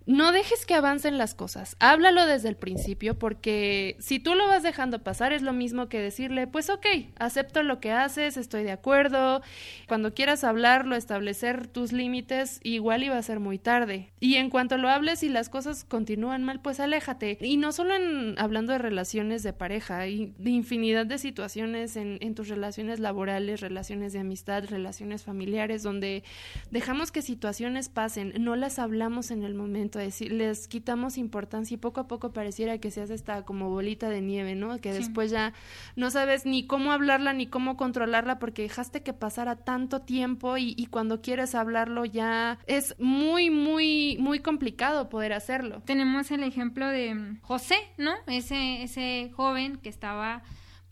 no 0.06 0.32
dejes 0.32 0.66
que 0.66 0.74
avancen 0.74 1.18
las 1.18 1.34
cosas. 1.34 1.76
Háblalo 1.78 2.26
desde 2.26 2.48
el 2.48 2.56
principio 2.56 3.18
porque 3.18 3.96
si 4.00 4.18
tú 4.18 4.34
lo 4.34 4.46
vas 4.46 4.62
dejando 4.62 5.02
pasar 5.02 5.32
es 5.32 5.42
lo 5.42 5.52
mismo 5.52 5.88
que 5.88 6.00
decirle, 6.00 6.46
pues 6.46 6.70
ok, 6.70 6.86
acepto 7.18 7.62
lo 7.62 7.80
que 7.80 7.92
haces, 7.92 8.36
estoy 8.36 8.64
de 8.64 8.72
acuerdo. 8.72 9.42
Cuando 9.88 10.14
quieras 10.14 10.44
hablarlo, 10.44 10.96
establecer 10.96 11.66
tus 11.66 11.92
límites, 11.92 12.60
igual 12.62 13.04
iba 13.04 13.16
a 13.16 13.22
ser 13.22 13.40
muy 13.40 13.58
tarde. 13.58 14.10
Y 14.20 14.36
en 14.36 14.50
cuanto 14.50 14.76
lo 14.76 14.88
hables 14.88 15.22
y 15.22 15.28
las 15.28 15.48
cosas 15.48 15.84
continúan 15.84 16.42
mal, 16.44 16.60
pues 16.60 16.80
aléjate. 16.80 17.38
Y 17.40 17.56
no 17.56 17.72
solo 17.72 17.94
en, 17.94 18.34
hablando 18.38 18.72
de 18.72 18.78
relaciones 18.78 19.42
de 19.42 19.52
pareja, 19.52 19.98
hay 19.98 20.34
de 20.38 20.50
infinidad 20.50 21.06
de 21.06 21.18
situaciones 21.18 21.96
en, 21.96 22.18
en 22.20 22.34
tus 22.34 22.48
relaciones 22.48 23.00
laborales, 23.00 23.60
relaciones 23.60 24.12
de 24.12 24.20
amistad, 24.20 24.64
relaciones 24.68 25.22
familiares, 25.22 25.82
donde 25.82 26.24
dejamos 26.70 27.12
que 27.12 27.22
situaciones 27.22 27.88
pasen, 27.88 28.32
no 28.38 28.56
las 28.56 28.78
hablamos 28.78 29.30
en 29.30 29.42
el 29.42 29.54
momento 29.54 29.91
decir, 29.98 30.32
les 30.32 30.68
quitamos 30.68 31.18
importancia 31.18 31.74
y 31.74 31.78
poco 31.78 32.00
a 32.00 32.08
poco 32.08 32.32
pareciera 32.32 32.78
que 32.78 32.90
se 32.90 33.02
hace 33.02 33.14
esta 33.14 33.44
como 33.44 33.70
bolita 33.70 34.08
de 34.08 34.20
nieve, 34.20 34.54
¿no? 34.54 34.78
Que 34.78 34.92
después 34.92 35.30
ya 35.30 35.52
no 35.96 36.10
sabes 36.10 36.46
ni 36.46 36.66
cómo 36.66 36.92
hablarla 36.92 37.32
ni 37.32 37.46
cómo 37.46 37.76
controlarla 37.76 38.38
porque 38.38 38.62
dejaste 38.62 39.02
que 39.02 39.12
pasara 39.12 39.56
tanto 39.56 40.00
tiempo 40.00 40.56
y, 40.56 40.74
y 40.76 40.86
cuando 40.86 41.20
quieres 41.20 41.54
hablarlo 41.54 42.04
ya 42.04 42.58
es 42.66 42.94
muy, 42.98 43.50
muy, 43.50 44.16
muy 44.18 44.40
complicado 44.40 45.08
poder 45.08 45.32
hacerlo. 45.32 45.82
Tenemos 45.84 46.30
el 46.30 46.42
ejemplo 46.42 46.88
de 46.88 47.36
José, 47.42 47.76
¿no? 47.98 48.12
Ese, 48.26 48.82
ese 48.82 49.30
joven 49.34 49.76
que 49.76 49.88
estaba 49.88 50.42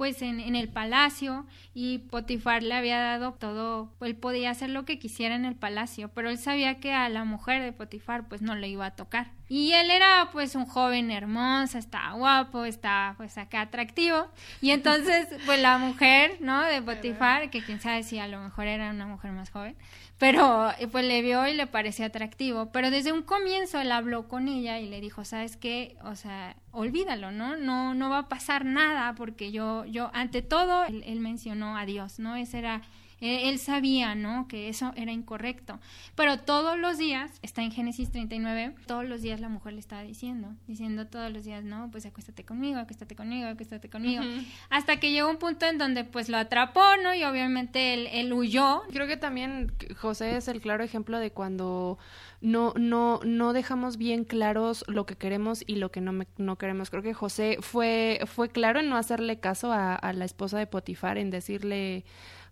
pues 0.01 0.23
en, 0.23 0.41
en, 0.41 0.57
el 0.57 0.71
palacio 0.71 1.45
y 1.75 1.99
Potifar 1.99 2.63
le 2.63 2.73
había 2.73 2.99
dado 2.99 3.35
todo, 3.35 3.93
él 4.01 4.17
podía 4.17 4.49
hacer 4.49 4.71
lo 4.71 4.87
que 4.87 4.99
quisiera 4.99 5.35
en 5.35 5.45
el 5.45 5.57
palacio, 5.57 6.09
pero 6.15 6.31
él 6.31 6.39
sabía 6.39 6.81
que 6.81 6.95
a 6.95 7.07
la 7.11 7.25
mujer 7.25 7.61
de 7.61 7.75
Potifar 7.75 8.27
pues 8.27 8.41
no 8.41 8.55
le 8.55 8.67
iba 8.67 8.87
a 8.87 8.97
tocar. 8.97 9.33
Y 9.53 9.73
él 9.73 9.91
era 9.91 10.29
pues 10.31 10.55
un 10.55 10.65
joven 10.65 11.11
hermoso, 11.11 11.77
estaba 11.77 12.13
guapo, 12.13 12.65
estaba 12.65 13.15
pues 13.17 13.37
acá 13.37 13.63
atractivo. 13.63 14.29
Y 14.61 14.71
entonces 14.71 15.27
pues 15.45 15.61
la 15.61 15.77
mujer, 15.77 16.37
¿no? 16.39 16.63
De 16.63 16.81
Potifar, 16.81 17.51
que 17.51 17.61
quién 17.61 17.81
sabe 17.81 18.05
si 18.05 18.21
a 18.21 18.29
lo 18.29 18.41
mejor 18.41 18.69
era 18.69 18.91
una 18.91 19.09
mujer 19.09 19.33
más 19.33 19.51
joven, 19.51 19.75
pero 20.19 20.71
pues 20.93 21.05
le 21.05 21.21
vio 21.23 21.49
y 21.49 21.55
le 21.55 21.67
parecía 21.67 22.07
atractivo. 22.07 22.71
Pero 22.71 22.93
desde 22.93 23.13
un 23.13 23.23
comienzo 23.23 23.81
él 23.81 23.91
habló 23.91 24.29
con 24.29 24.47
ella 24.47 24.79
y 24.79 24.89
le 24.89 25.01
dijo, 25.01 25.25
¿sabes 25.25 25.57
qué? 25.57 25.97
O 26.05 26.15
sea, 26.15 26.55
olvídalo, 26.71 27.33
¿no? 27.33 27.57
No, 27.57 27.93
no 27.93 28.09
va 28.09 28.19
a 28.19 28.29
pasar 28.29 28.65
nada 28.65 29.17
porque 29.17 29.51
yo, 29.51 29.85
yo, 29.85 30.13
ante 30.15 30.43
todo, 30.43 30.85
él, 30.85 31.03
él 31.05 31.19
mencionó 31.19 31.77
a 31.77 31.87
Dios, 31.87 32.21
¿no? 32.21 32.37
Ese 32.37 32.61
era 32.61 32.83
él 33.21 33.59
sabía, 33.59 34.15
¿no? 34.15 34.49
Que 34.49 34.69
eso 34.69 34.93
era 34.97 35.13
incorrecto. 35.13 35.79
Pero 36.15 36.41
todos 36.41 36.79
los 36.79 36.99
días, 36.99 37.39
está 37.43 37.63
en 37.63 37.71
Génesis 37.71 38.11
39, 38.11 38.75
todos 38.87 39.05
los 39.05 39.23
días 39.23 39.41
la 39.41 39.49
mujer 39.49 39.75
le 39.75 39.81
estaba 39.81 40.03
diciendo, 40.03 40.55
diciendo 40.67 41.07
todos 41.07 41.31
los 41.33 41.45
días, 41.45 41.65
no, 41.65 41.91
pues 41.91 42.07
acuéstate 42.07 42.45
conmigo, 42.45 42.79
acuéstate 42.79 43.15
conmigo, 43.15 43.49
acuéstate 43.49 43.91
conmigo. 43.91 44.23
Hasta 44.71 44.99
que 44.99 45.11
llegó 45.13 45.29
un 45.29 45.39
punto 45.39 45.67
en 45.67 45.79
donde 45.79 46.05
pues 46.05 46.29
lo 46.29 46.39
atrapó, 46.39 46.83
¿no? 47.03 47.15
Y 47.15 47.25
obviamente 47.25 47.95
él, 47.95 48.09
él 48.13 48.33
huyó. 48.33 48.83
Creo 48.93 49.07
que 49.07 49.17
también 49.17 49.73
José 49.97 50.37
es 50.37 50.49
el 50.49 50.61
claro 50.61 50.83
ejemplo 50.83 51.19
de 51.19 51.31
cuando 51.31 51.99
no, 52.41 52.73
no, 52.77 53.21
no 53.25 53.53
dejamos 53.53 53.97
bien 53.97 54.25
claros 54.25 54.85
lo 54.89 55.05
que 55.07 55.17
queremos 55.17 55.63
y 55.67 55.77
lo 55.77 55.91
que 55.91 56.01
no, 56.01 56.25
no 56.39 56.57
queremos. 56.57 56.91
Creo 56.91 57.03
que 57.03 57.15
José 57.15 57.59
fue, 57.61 58.21
fue 58.27 58.49
claro 58.49 58.81
en 58.81 58.89
no 58.89 58.97
hacerle 58.97 59.41
caso 59.41 59.73
a, 59.73 59.95
a 59.95 60.13
la 60.13 60.25
esposa 60.25 60.59
de 60.59 60.67
Potifar, 60.67 61.19
en 61.19 61.31
decirle 61.31 62.05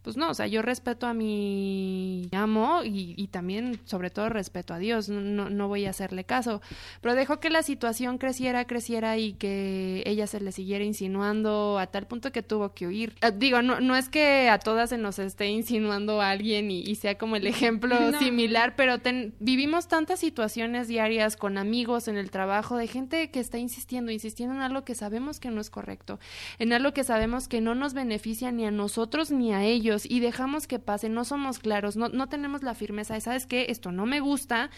pues 0.03 0.17
no, 0.17 0.31
o 0.31 0.35
sea, 0.35 0.47
yo 0.47 0.63
respeto 0.63 1.07
a 1.07 1.15
mi 1.15 2.29
amo 2.33 2.83
y, 2.85 3.15
y 3.17 3.29
también, 3.29 3.81
sobre 3.85 4.11
todo, 4.11 4.29
respeto 4.29 4.75
a 4.75 4.79
Dios, 4.79 5.09
no, 5.09 5.51
no 5.51 5.69
voy 5.69 5.87
a 5.87 5.91
hacerle 5.91 6.25
caso, 6.25 6.63
pero 7.01 7.15
dejó 7.15 7.41
que 7.41 7.51
la 7.51 7.63
situación 7.63 8.19
creciera, 8.19 8.67
creciera 8.67 9.17
y 9.19 9.35
que 9.35 10.03
ella 10.07 10.27
se 10.27 10.41
le 10.41 10.53
siguiera 10.53 10.85
insinuando 10.85 11.79
a 11.79 11.87
tal 11.87 12.07
punto 12.07 12.33
que 12.33 12.43
tuvo 12.43 12.75
que 12.75 12.87
huir. 12.87 13.15
Eh, 13.23 13.33
digo, 13.35 13.63
no, 13.63 13.81
no 13.81 13.97
es 13.97 14.09
que 14.09 14.49
a 14.49 14.59
todas 14.59 14.91
se 14.91 14.99
nos 14.99 15.19
esté 15.19 15.49
insinuando 15.49 16.21
a 16.21 16.31
alguien 16.31 16.71
y, 16.71 16.95
sea 16.95 17.17
como 17.17 17.37
el 17.37 17.47
ejemplo 17.47 17.97
similar, 18.19 18.75
pero 18.77 18.97
vivimos 19.39 19.89
tantas 19.89 20.21
situaciones 20.21 20.89
diarias 20.89 21.37
con 21.37 21.59
amigos 21.59 22.09
en 22.09 22.17
el 22.17 22.31
trabajo 22.31 22.77
de 22.77 22.87
gente 22.87 23.31
que 23.31 23.41
está 23.41 23.59
insistiendo, 23.59 24.11
insistiendo 24.11 24.55
en 24.55 24.63
algo 24.63 24.85
que 24.85 24.95
sabemos 24.95 25.39
que 25.39 25.51
no 25.51 25.61
es 25.61 25.71
correcto, 25.71 26.19
en 26.59 26.73
algo 26.73 26.93
que 26.93 27.05
sabemos 27.05 27.47
que 27.49 27.61
no 27.61 27.75
nos 27.75 27.95
beneficia 27.95 28.51
ni 28.53 28.65
a 28.65 28.71
nosotros 28.71 29.31
ni 29.31 29.53
a 29.53 29.65
ellos 29.65 29.88
y 30.05 30.21
dejamos 30.21 30.67
que 30.67 30.79
pase, 30.79 31.09
no 31.09 31.25
somos 31.25 31.59
claros, 31.59 31.97
no, 31.97 32.09
no 32.09 32.29
tenemos 32.29 32.63
la 32.63 32.75
firmeza 32.75 33.15
de, 33.15 33.21
¿sabes 33.21 33.47
qué? 33.47 33.67
Esto 33.69 33.93
no 33.93 34.07
me 34.07 34.21
gusta, 34.21 34.71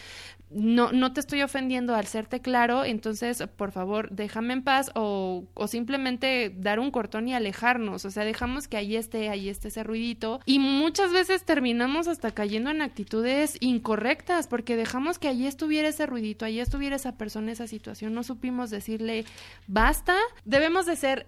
no, 0.49 0.91
no 0.91 1.13
te 1.13 1.19
estoy 1.19 1.41
ofendiendo 1.41 1.95
al 1.95 2.07
serte 2.07 2.41
claro, 2.41 2.85
entonces, 2.85 3.43
por 3.55 3.71
favor, 3.71 4.09
déjame 4.11 4.53
en 4.53 4.63
paz 4.63 4.91
o, 4.95 5.45
o 5.53 5.67
simplemente 5.67 6.53
dar 6.57 6.79
un 6.79 6.91
cortón 6.91 7.27
y 7.27 7.33
alejarnos, 7.33 8.05
o 8.05 8.11
sea, 8.11 8.23
dejamos 8.23 8.67
que 8.67 8.77
ahí 8.77 8.95
esté, 8.95 9.29
ahí 9.29 9.49
esté 9.49 9.69
ese 9.69 9.83
ruidito 9.83 10.39
y 10.45 10.59
muchas 10.59 11.11
veces 11.11 11.43
terminamos 11.43 12.07
hasta 12.07 12.31
cayendo 12.31 12.69
en 12.69 12.81
actitudes 12.81 13.57
incorrectas 13.59 14.47
porque 14.47 14.75
dejamos 14.75 15.19
que 15.19 15.27
allí 15.27 15.47
estuviera 15.47 15.87
ese 15.87 16.05
ruidito, 16.05 16.45
allí 16.45 16.59
estuviera 16.59 16.95
esa 16.95 17.17
persona, 17.17 17.51
esa 17.51 17.67
situación, 17.67 18.13
no 18.13 18.23
supimos 18.23 18.69
decirle 18.69 19.25
basta, 19.67 20.15
debemos 20.45 20.85
de 20.85 20.95
ser 20.95 21.27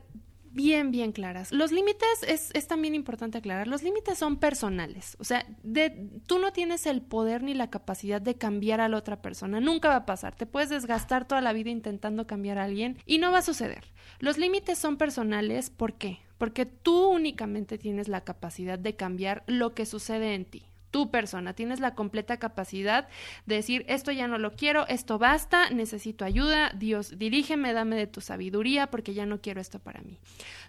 bien, 0.54 0.92
bien 0.92 1.12
claras. 1.12 1.52
Los 1.52 1.72
límites 1.72 2.24
es, 2.28 2.52
es, 2.54 2.68
también 2.68 2.96
importante 2.96 3.38
aclarar. 3.38 3.68
Los 3.68 3.84
límites 3.84 4.18
son 4.18 4.38
personales. 4.38 5.18
O 5.20 5.24
sea, 5.24 5.46
de, 5.64 6.10
tú 6.28 6.40
no 6.40 6.54
tienes 6.54 6.86
el 6.86 7.02
poder 7.02 7.44
ni 7.44 7.54
la 7.54 7.70
capacidad 7.70 8.22
de 8.22 8.36
cambiar 8.36 8.80
a 8.80 8.90
la 8.90 8.98
otra 8.98 9.22
persona. 9.22 9.60
Nunca 9.60 9.90
va 9.90 9.98
a 9.98 10.06
pasar. 10.06 10.36
Te 10.36 10.46
puedes 10.46 10.70
desgastar 10.70 11.28
toda 11.28 11.42
la 11.42 11.54
vida 11.54 11.70
intentando 11.70 12.28
cambiar 12.28 12.58
a 12.58 12.64
alguien 12.64 12.98
y 13.06 13.18
no 13.18 13.32
va 13.32 13.40
a 13.40 13.44
suceder. 13.44 13.86
Los 14.20 14.38
límites 14.38 14.78
son 14.78 14.98
personales. 14.98 15.70
¿Por 15.70 15.96
qué? 15.96 16.20
Porque 16.38 16.66
tú 16.66 17.08
únicamente 17.08 17.78
tienes 17.78 18.08
la 18.08 18.22
capacidad 18.22 18.78
de 18.78 18.96
cambiar 18.96 19.44
lo 19.48 19.74
que 19.74 19.86
sucede 19.86 20.36
en 20.36 20.46
ti 20.46 20.73
tu 20.94 21.10
persona. 21.10 21.54
Tienes 21.54 21.80
la 21.80 21.96
completa 21.96 22.38
capacidad 22.38 23.10
de 23.48 23.56
decir, 23.56 23.84
esto 23.90 24.12
ya 24.12 24.28
no 24.28 24.38
lo 24.38 24.54
quiero, 24.54 24.88
esto 24.88 25.18
basta, 25.18 25.72
necesito 25.72 26.24
ayuda, 26.24 26.72
Dios, 26.76 27.18
dirígeme, 27.18 27.74
dame 27.74 27.96
de 27.96 28.06
tu 28.06 28.22
sabiduría 28.22 28.92
porque 28.92 29.16
ya 29.16 29.26
no 29.26 29.42
quiero 29.42 29.60
esto 29.60 29.80
para 29.80 30.02
mí. 30.02 30.20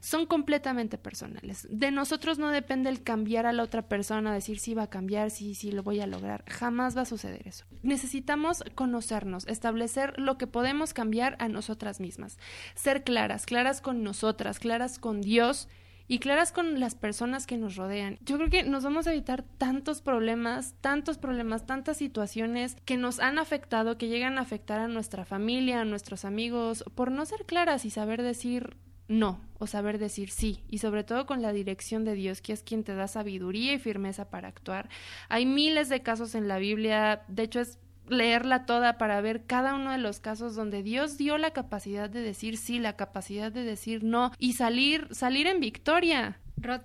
Son 0.00 0.24
completamente 0.24 0.96
personales. 0.96 1.68
De 1.70 1.90
nosotros 1.90 2.38
no 2.38 2.48
depende 2.48 2.88
el 2.88 3.02
cambiar 3.02 3.44
a 3.44 3.52
la 3.52 3.62
otra 3.62 3.82
persona, 3.82 4.32
decir 4.32 4.58
si 4.58 4.72
va 4.72 4.84
a 4.84 4.90
cambiar, 4.90 5.30
si 5.30 5.54
sí, 5.54 5.70
lo 5.70 5.82
voy 5.82 6.00
a 6.00 6.06
lograr. 6.06 6.42
Jamás 6.48 6.96
va 6.96 7.02
a 7.02 7.04
suceder 7.04 7.46
eso. 7.46 7.66
Necesitamos 7.82 8.64
conocernos, 8.74 9.46
establecer 9.46 10.18
lo 10.18 10.38
que 10.38 10.46
podemos 10.46 10.94
cambiar 10.94 11.36
a 11.38 11.48
nosotras 11.48 12.00
mismas. 12.00 12.38
Ser 12.74 13.04
claras, 13.04 13.44
claras 13.44 13.82
con 13.82 14.02
nosotras, 14.02 14.58
claras 14.58 14.98
con 14.98 15.20
Dios 15.20 15.68
y 16.06 16.18
claras 16.18 16.52
con 16.52 16.80
las 16.80 16.94
personas 16.94 17.46
que 17.46 17.56
nos 17.56 17.76
rodean. 17.76 18.18
Yo 18.24 18.36
creo 18.36 18.50
que 18.50 18.62
nos 18.64 18.84
vamos 18.84 19.06
a 19.06 19.12
evitar 19.12 19.42
tantos 19.42 20.02
problemas, 20.02 20.74
tantos 20.80 21.18
problemas, 21.18 21.66
tantas 21.66 21.96
situaciones 21.96 22.76
que 22.84 22.96
nos 22.96 23.20
han 23.20 23.38
afectado, 23.38 23.96
que 23.98 24.08
llegan 24.08 24.38
a 24.38 24.42
afectar 24.42 24.80
a 24.80 24.88
nuestra 24.88 25.24
familia, 25.24 25.80
a 25.80 25.84
nuestros 25.84 26.24
amigos, 26.24 26.84
por 26.94 27.10
no 27.10 27.24
ser 27.26 27.46
claras 27.46 27.84
y 27.84 27.90
saber 27.90 28.22
decir 28.22 28.76
no 29.06 29.40
o 29.58 29.66
saber 29.66 29.98
decir 29.98 30.30
sí 30.30 30.62
y 30.68 30.78
sobre 30.78 31.04
todo 31.04 31.26
con 31.26 31.42
la 31.42 31.52
dirección 31.52 32.04
de 32.04 32.14
Dios 32.14 32.40
que 32.40 32.54
es 32.54 32.62
quien 32.62 32.84
te 32.84 32.94
da 32.94 33.06
sabiduría 33.06 33.74
y 33.74 33.78
firmeza 33.78 34.30
para 34.30 34.48
actuar. 34.48 34.88
Hay 35.28 35.46
miles 35.46 35.88
de 35.88 36.02
casos 36.02 36.34
en 36.34 36.48
la 36.48 36.58
Biblia, 36.58 37.22
de 37.28 37.42
hecho 37.42 37.60
es 37.60 37.78
leerla 38.08 38.66
toda 38.66 38.98
para 38.98 39.20
ver 39.20 39.44
cada 39.46 39.74
uno 39.74 39.90
de 39.90 39.98
los 39.98 40.20
casos 40.20 40.54
donde 40.54 40.82
Dios 40.82 41.16
dio 41.16 41.38
la 41.38 41.52
capacidad 41.52 42.10
de 42.10 42.20
decir 42.20 42.56
sí, 42.56 42.78
la 42.78 42.96
capacidad 42.96 43.50
de 43.50 43.64
decir 43.64 44.04
no 44.04 44.32
y 44.38 44.54
salir 44.54 45.08
salir 45.12 45.46
en 45.46 45.60
victoria. 45.60 46.38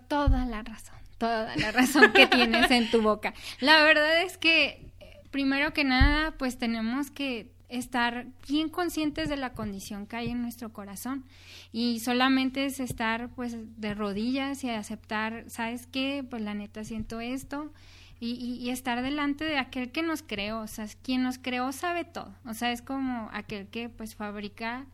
toda 0.07 0.45
la 0.45 0.63
razón, 0.63 0.95
toda 1.17 1.55
la 1.55 1.72
razón 1.72 2.11
que 2.13 2.28
tienes 2.28 2.72
en 2.72 2.89
tu 2.89 3.01
boca. 3.01 3.34
La 3.59 3.84
verdad 3.84 4.22
es 4.24 4.38
que 4.38 4.89
primero 5.32 5.74
que 5.74 5.84
nada, 5.84 6.32
pues 6.38 6.57
tenemos 6.57 7.11
que 7.11 7.51
estar 7.70 8.26
bien 8.47 8.67
conscientes 8.70 9.30
de 9.30 9.38
la 9.38 9.53
condición 9.53 10.07
que 10.07 10.15
hay 10.15 10.30
en 10.30 10.41
nuestro 10.41 10.74
corazón 10.74 11.24
y 11.72 11.99
solamente 11.99 12.65
es 12.65 12.80
estar 12.80 13.30
pues 13.30 13.55
de 13.80 13.93
rodillas 13.93 14.63
y 14.63 14.72
aceptar, 14.72 15.45
¿sabes 15.47 15.86
qué? 15.86 16.26
Pues 16.28 16.41
la 16.41 16.55
neta 16.55 16.84
siento 16.84 17.22
esto 17.22 17.72
y, 18.20 18.34
y, 18.34 18.70
estar 18.70 19.01
delante 19.01 19.45
de 19.45 19.57
aquel 19.57 19.91
que 19.91 20.03
nos 20.03 20.24
creó, 20.24 20.61
o 20.61 20.67
sea, 20.67 20.88
quien 21.03 21.24
nos 21.24 21.38
creó 21.38 21.72
sabe 21.72 22.03
todo, 22.03 22.34
o 22.45 22.53
sea, 22.53 22.72
es 22.72 22.82
como 22.82 23.30
aquel 23.32 23.67
que 23.67 23.89
pues 23.89 24.15
fabrica 24.15 24.86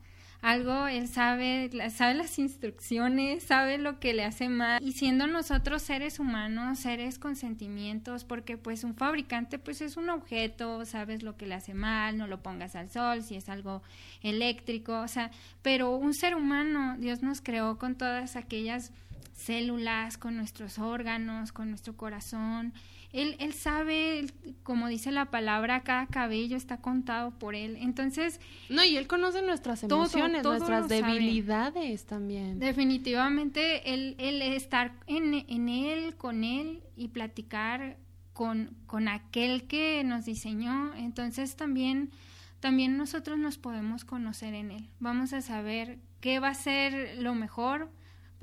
algo, 0.46 0.86
él 0.86 1.08
sabe, 1.08 1.72
sabe 1.90 2.14
las 2.14 2.38
instrucciones, 2.38 3.42
sabe 3.42 3.80
lo 3.80 4.00
que 4.00 4.14
le 4.14 4.24
hace 4.24 4.48
mal. 4.48 4.80
Y 4.84 4.92
siendo 4.92 5.26
nosotros 5.26 5.82
seres 5.82 6.20
humanos, 6.20 6.78
seres 6.78 7.18
con 7.18 7.36
sentimientos, 7.36 8.26
porque 8.26 8.56
pues 8.56 8.84
un 8.84 8.94
fabricante 8.94 9.58
pues 9.58 9.82
es 9.82 9.98
un 9.98 10.12
objeto, 10.12 10.86
sabes 10.86 11.24
lo 11.24 11.36
que 11.36 11.48
le 11.48 11.56
hace 11.56 11.74
mal, 11.74 12.20
no 12.20 12.28
lo 12.28 12.44
pongas 12.44 12.76
al 12.76 12.92
sol, 12.92 13.24
si 13.24 13.36
es 13.36 13.50
algo 13.50 13.82
eléctrico, 14.22 15.00
o 15.00 15.08
sea, 15.08 15.32
pero 15.64 15.96
un 15.96 16.14
ser 16.14 16.36
humano, 16.36 16.96
Dios 17.00 17.24
nos 17.24 17.42
creó 17.42 17.80
con 17.80 17.96
todas 17.96 18.36
aquellas 18.36 18.92
células, 19.34 20.20
con 20.20 20.38
nuestros 20.38 20.78
órganos, 20.78 21.54
con 21.54 21.70
nuestro 21.70 21.98
corazón, 21.98 22.72
él, 23.16 23.38
él 23.40 23.54
sabe, 23.54 24.26
como 24.64 24.90
dice 24.90 25.12
la 25.12 25.32
palabra, 25.32 25.84
cada 25.84 26.06
cabello 26.08 26.58
está 26.58 26.82
contado 26.82 27.32
por 27.32 27.56
él. 27.56 27.78
Entonces... 27.80 28.42
No, 28.70 28.84
y 28.84 28.98
él 28.98 29.08
conoce 29.08 29.42
nuestras 29.42 29.84
emociones, 29.84 30.44
nuestras 30.44 30.90
debilidades 30.90 32.06
también. 32.06 32.60
Definitivamente, 32.60 33.94
el, 33.94 34.16
el 34.18 34.42
estar 34.42 34.94
en, 35.08 35.34
en 35.48 35.70
él, 35.70 36.16
con 36.18 36.44
él 36.44 36.84
y 36.98 37.08
platicar 37.08 37.98
con, 38.34 38.76
con 38.86 39.08
aquel 39.08 39.66
que 39.66 40.04
nos 40.04 40.26
diseñó, 40.26 40.94
entonces 40.96 41.56
también, 41.56 42.12
también 42.60 42.98
nosotros 42.98 43.40
nos 43.40 43.58
podemos 43.58 44.04
conocer 44.04 44.54
en 44.54 44.72
él. 44.72 44.90
Vamos 45.00 45.32
a 45.32 45.42
saber 45.42 46.00
qué 46.20 46.40
va 46.40 46.50
a 46.50 46.54
ser 46.54 47.18
lo 47.20 47.34
mejor 47.34 47.90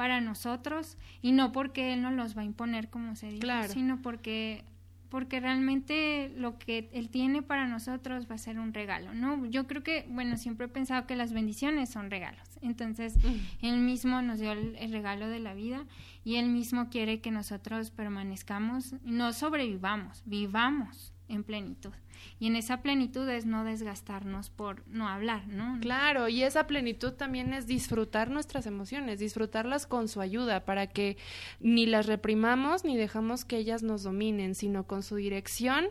para 0.02 0.20
nosotros 0.20 0.98
y 1.20 1.30
no 1.30 1.52
porque 1.52 1.92
Él 1.92 2.02
nos 2.02 2.12
los 2.14 2.36
va 2.36 2.42
a 2.42 2.44
imponer 2.44 2.90
como 2.90 3.14
se 3.14 3.28
dice, 3.28 3.68
sino 3.68 4.02
porque 4.02 4.64
porque 5.10 5.38
realmente 5.38 6.32
lo 6.36 6.58
que 6.58 6.90
Él 6.92 7.08
tiene 7.08 7.40
para 7.40 7.68
nosotros 7.68 8.26
va 8.28 8.34
a 8.34 8.38
ser 8.38 8.58
un 8.58 8.74
regalo, 8.74 9.14
¿no? 9.14 9.46
Yo 9.46 9.68
creo 9.68 9.84
que, 9.84 10.04
bueno, 10.10 10.36
siempre 10.38 10.66
he 10.66 10.68
pensado 10.68 11.06
que 11.06 11.14
las 11.14 11.32
bendiciones 11.32 11.88
son 11.88 12.10
regalos. 12.10 12.42
Entonces, 12.62 13.16
mm. 13.16 13.64
Él 13.64 13.76
mismo 13.76 14.22
nos 14.22 14.40
dio 14.40 14.50
el, 14.50 14.90
regalo 14.90 15.28
de 15.28 15.38
la 15.38 15.54
vida 15.54 15.84
y 16.24 16.34
Él 16.34 16.48
mismo 16.48 16.90
quiere 16.90 17.20
que 17.20 17.30
nosotros 17.30 17.92
permanezcamos, 17.92 18.96
no 19.04 19.32
sobrevivamos, 19.32 20.24
vivamos 20.24 21.12
en 21.28 21.44
plenitud. 21.44 21.92
Y 22.38 22.48
en 22.48 22.56
esa 22.56 22.82
plenitud 22.82 23.28
es 23.28 23.46
no 23.46 23.64
desgastarnos 23.64 24.50
por 24.50 24.86
no 24.88 25.08
hablar, 25.08 25.46
¿no? 25.48 25.78
Claro, 25.80 26.28
y 26.28 26.42
esa 26.42 26.66
plenitud 26.66 27.12
también 27.12 27.52
es 27.52 27.66
disfrutar 27.66 28.30
nuestras 28.30 28.66
emociones, 28.66 29.18
disfrutarlas 29.18 29.86
con 29.86 30.08
su 30.08 30.20
ayuda, 30.20 30.64
para 30.64 30.86
que 30.86 31.16
ni 31.60 31.86
las 31.86 32.06
reprimamos 32.06 32.84
ni 32.84 32.96
dejamos 32.96 33.44
que 33.44 33.56
ellas 33.56 33.82
nos 33.82 34.02
dominen, 34.02 34.54
sino 34.54 34.86
con 34.86 35.02
su 35.02 35.16
dirección, 35.16 35.86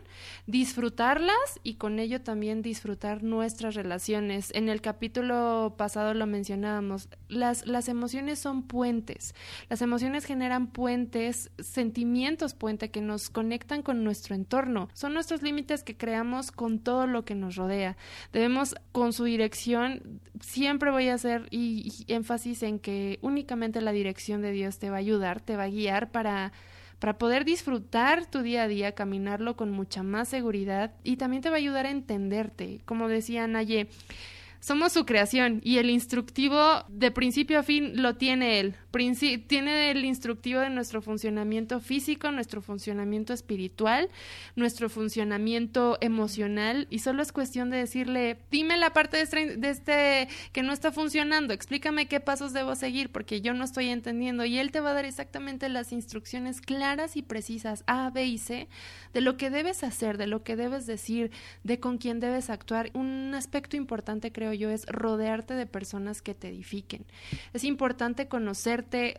disfrutarlas 0.47 1.59
y 1.63 1.75
con 1.75 1.99
ello 1.99 2.21
también 2.21 2.61
disfrutar 2.61 3.23
nuestras 3.23 3.75
relaciones. 3.75 4.51
En 4.53 4.69
el 4.69 4.81
capítulo 4.81 5.75
pasado 5.77 6.13
lo 6.13 6.27
mencionábamos, 6.27 7.09
las, 7.29 7.65
las 7.65 7.87
emociones 7.89 8.39
son 8.39 8.63
puentes, 8.63 9.35
las 9.69 9.81
emociones 9.81 10.25
generan 10.25 10.67
puentes, 10.67 11.51
sentimientos 11.59 12.53
puente 12.53 12.91
que 12.91 13.01
nos 13.01 13.29
conectan 13.29 13.81
con 13.81 14.03
nuestro 14.03 14.35
entorno, 14.35 14.89
son 14.93 15.13
nuestros 15.13 15.41
límites 15.41 15.83
que 15.83 15.97
creamos 15.97 16.20
con 16.51 16.79
todo 16.79 17.07
lo 17.07 17.25
que 17.25 17.35
nos 17.35 17.55
rodea. 17.55 17.97
Debemos, 18.33 18.75
con 18.91 19.13
su 19.13 19.23
dirección, 19.25 20.21
siempre 20.39 20.91
voy 20.91 21.09
a 21.09 21.15
hacer 21.15 21.47
y, 21.51 22.05
énfasis 22.07 22.63
en 22.63 22.79
que 22.79 23.19
únicamente 23.21 23.81
la 23.81 23.91
dirección 23.91 24.41
de 24.41 24.51
Dios 24.51 24.79
te 24.79 24.89
va 24.89 24.97
a 24.97 24.99
ayudar, 24.99 25.41
te 25.41 25.57
va 25.57 25.63
a 25.63 25.69
guiar 25.69 26.11
para 26.11 26.51
para 26.99 27.17
poder 27.17 27.45
disfrutar 27.45 28.27
tu 28.27 28.43
día 28.43 28.61
a 28.61 28.67
día, 28.67 28.91
caminarlo 28.91 29.55
con 29.55 29.71
mucha 29.71 30.03
más 30.03 30.27
seguridad 30.27 30.93
y 31.03 31.17
también 31.17 31.41
te 31.41 31.49
va 31.49 31.55
a 31.55 31.57
ayudar 31.57 31.87
a 31.87 31.89
entenderte. 31.89 32.81
Como 32.85 33.07
decía 33.07 33.47
Naye, 33.47 33.87
somos 34.61 34.93
su 34.93 35.05
creación 35.05 35.59
y 35.63 35.79
el 35.79 35.89
instructivo 35.89 36.85
de 36.87 37.09
principio 37.09 37.59
a 37.59 37.63
fin 37.63 38.01
lo 38.01 38.15
tiene 38.15 38.59
él. 38.59 38.75
tiene 39.47 39.89
el 39.89 40.05
instructivo 40.05 40.59
de 40.59 40.69
nuestro 40.69 41.01
funcionamiento 41.01 41.79
físico, 41.79 42.31
nuestro 42.31 42.61
funcionamiento 42.61 43.33
espiritual, 43.33 44.09
nuestro 44.55 44.87
funcionamiento 44.87 45.97
emocional 45.99 46.85
y 46.91 46.99
solo 46.99 47.23
es 47.23 47.31
cuestión 47.31 47.71
de 47.71 47.77
decirle, 47.77 48.37
dime 48.51 48.77
la 48.77 48.93
parte 48.93 49.17
de 49.17 49.23
este, 49.23 49.57
de 49.57 49.69
este 49.69 50.27
que 50.51 50.61
no 50.61 50.73
está 50.73 50.91
funcionando, 50.91 51.55
explícame 51.55 52.07
qué 52.07 52.19
pasos 52.19 52.53
debo 52.53 52.75
seguir 52.75 53.11
porque 53.11 53.41
yo 53.41 53.55
no 53.55 53.63
estoy 53.63 53.89
entendiendo 53.89 54.45
y 54.45 54.59
él 54.59 54.71
te 54.71 54.79
va 54.79 54.91
a 54.91 54.93
dar 54.93 55.05
exactamente 55.05 55.69
las 55.69 55.91
instrucciones 55.91 56.61
claras 56.61 57.17
y 57.17 57.23
precisas 57.23 57.83
A, 57.87 58.11
B 58.11 58.25
y 58.25 58.37
C 58.37 58.67
de 59.11 59.21
lo 59.21 59.37
que 59.37 59.49
debes 59.49 59.83
hacer, 59.83 60.19
de 60.19 60.27
lo 60.27 60.43
que 60.43 60.55
debes 60.55 60.85
decir, 60.85 61.31
de 61.63 61.79
con 61.79 61.97
quién 61.97 62.19
debes 62.19 62.51
actuar. 62.51 62.91
Un 62.93 63.33
aspecto 63.33 63.75
importante 63.75 64.31
creo 64.31 64.50
yo, 64.53 64.69
es 64.69 64.85
rodearte 64.85 65.53
de 65.53 65.65
personas 65.65 66.21
que 66.21 66.35
te 66.35 66.49
edifiquen. 66.49 67.05
Es 67.53 67.63
importante 67.63 68.27
conocerte 68.27 69.17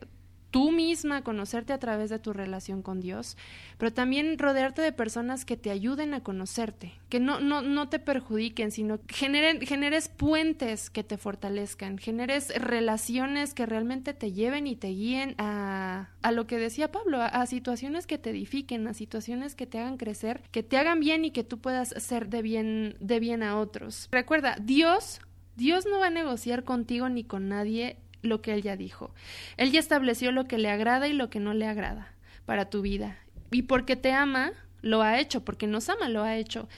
tú 0.52 0.70
misma, 0.70 1.24
conocerte 1.24 1.72
a 1.72 1.78
través 1.78 2.10
de 2.10 2.20
tu 2.20 2.32
relación 2.32 2.82
con 2.82 3.00
Dios, 3.00 3.36
pero 3.78 3.92
también 3.92 4.38
rodearte 4.38 4.82
de 4.82 4.92
personas 4.92 5.44
que 5.44 5.56
te 5.56 5.70
ayuden 5.70 6.14
a 6.14 6.22
conocerte, 6.22 6.92
que 7.08 7.18
no, 7.18 7.40
no, 7.40 7.62
no 7.62 7.88
te 7.88 7.98
perjudiquen, 7.98 8.70
sino 8.70 9.00
generen, 9.08 9.62
generes 9.62 10.08
puentes 10.08 10.90
que 10.90 11.02
te 11.02 11.16
fortalezcan, 11.16 11.98
generes 11.98 12.54
relaciones 12.54 13.54
que 13.54 13.66
realmente 13.66 14.12
te 14.12 14.30
lleven 14.30 14.66
y 14.66 14.76
te 14.76 14.88
guíen 14.88 15.34
a, 15.38 16.10
a 16.20 16.32
lo 16.32 16.46
que 16.46 16.58
decía 16.58 16.92
Pablo, 16.92 17.20
a, 17.20 17.26
a, 17.26 17.46
situaciones 17.46 18.06
que 18.06 18.18
te 18.18 18.30
edifiquen, 18.30 18.86
a 18.86 18.94
situaciones 18.94 19.54
que 19.54 19.66
te 19.66 19.78
hagan 19.78 19.96
crecer, 19.96 20.42
que 20.52 20.62
te 20.62 20.76
hagan 20.76 21.00
bien 21.00 21.24
y 21.24 21.30
que 21.30 21.44
tú 21.44 21.58
puedas 21.58 21.88
ser 21.96 22.28
de 22.28 22.42
bien, 22.42 22.96
de 23.00 23.20
bien 23.20 23.42
a 23.42 23.58
otros. 23.58 24.08
Recuerda, 24.12 24.56
Dios 24.60 25.18
Dios 25.56 25.84
no 25.86 25.98
va 25.98 26.06
a 26.06 26.10
negociar 26.10 26.64
contigo 26.64 27.08
ni 27.08 27.24
con 27.24 27.48
nadie 27.48 27.96
lo 28.22 28.40
que 28.40 28.54
Él 28.54 28.62
ya 28.62 28.76
dijo. 28.76 29.14
Él 29.56 29.70
ya 29.70 29.80
estableció 29.80 30.32
lo 30.32 30.46
que 30.46 30.58
le 30.58 30.70
agrada 30.70 31.08
y 31.08 31.12
lo 31.12 31.30
que 31.30 31.40
no 31.40 31.54
le 31.54 31.66
agrada 31.66 32.12
para 32.46 32.70
tu 32.70 32.82
vida. 32.82 33.18
Y 33.50 33.62
porque 33.62 33.96
te 33.96 34.12
ama, 34.12 34.52
lo 34.80 35.02
ha 35.02 35.18
hecho, 35.20 35.44
porque 35.44 35.66
nos 35.66 35.88
ama, 35.88 36.08
lo 36.08 36.22
ha 36.22 36.36
hecho. 36.36 36.68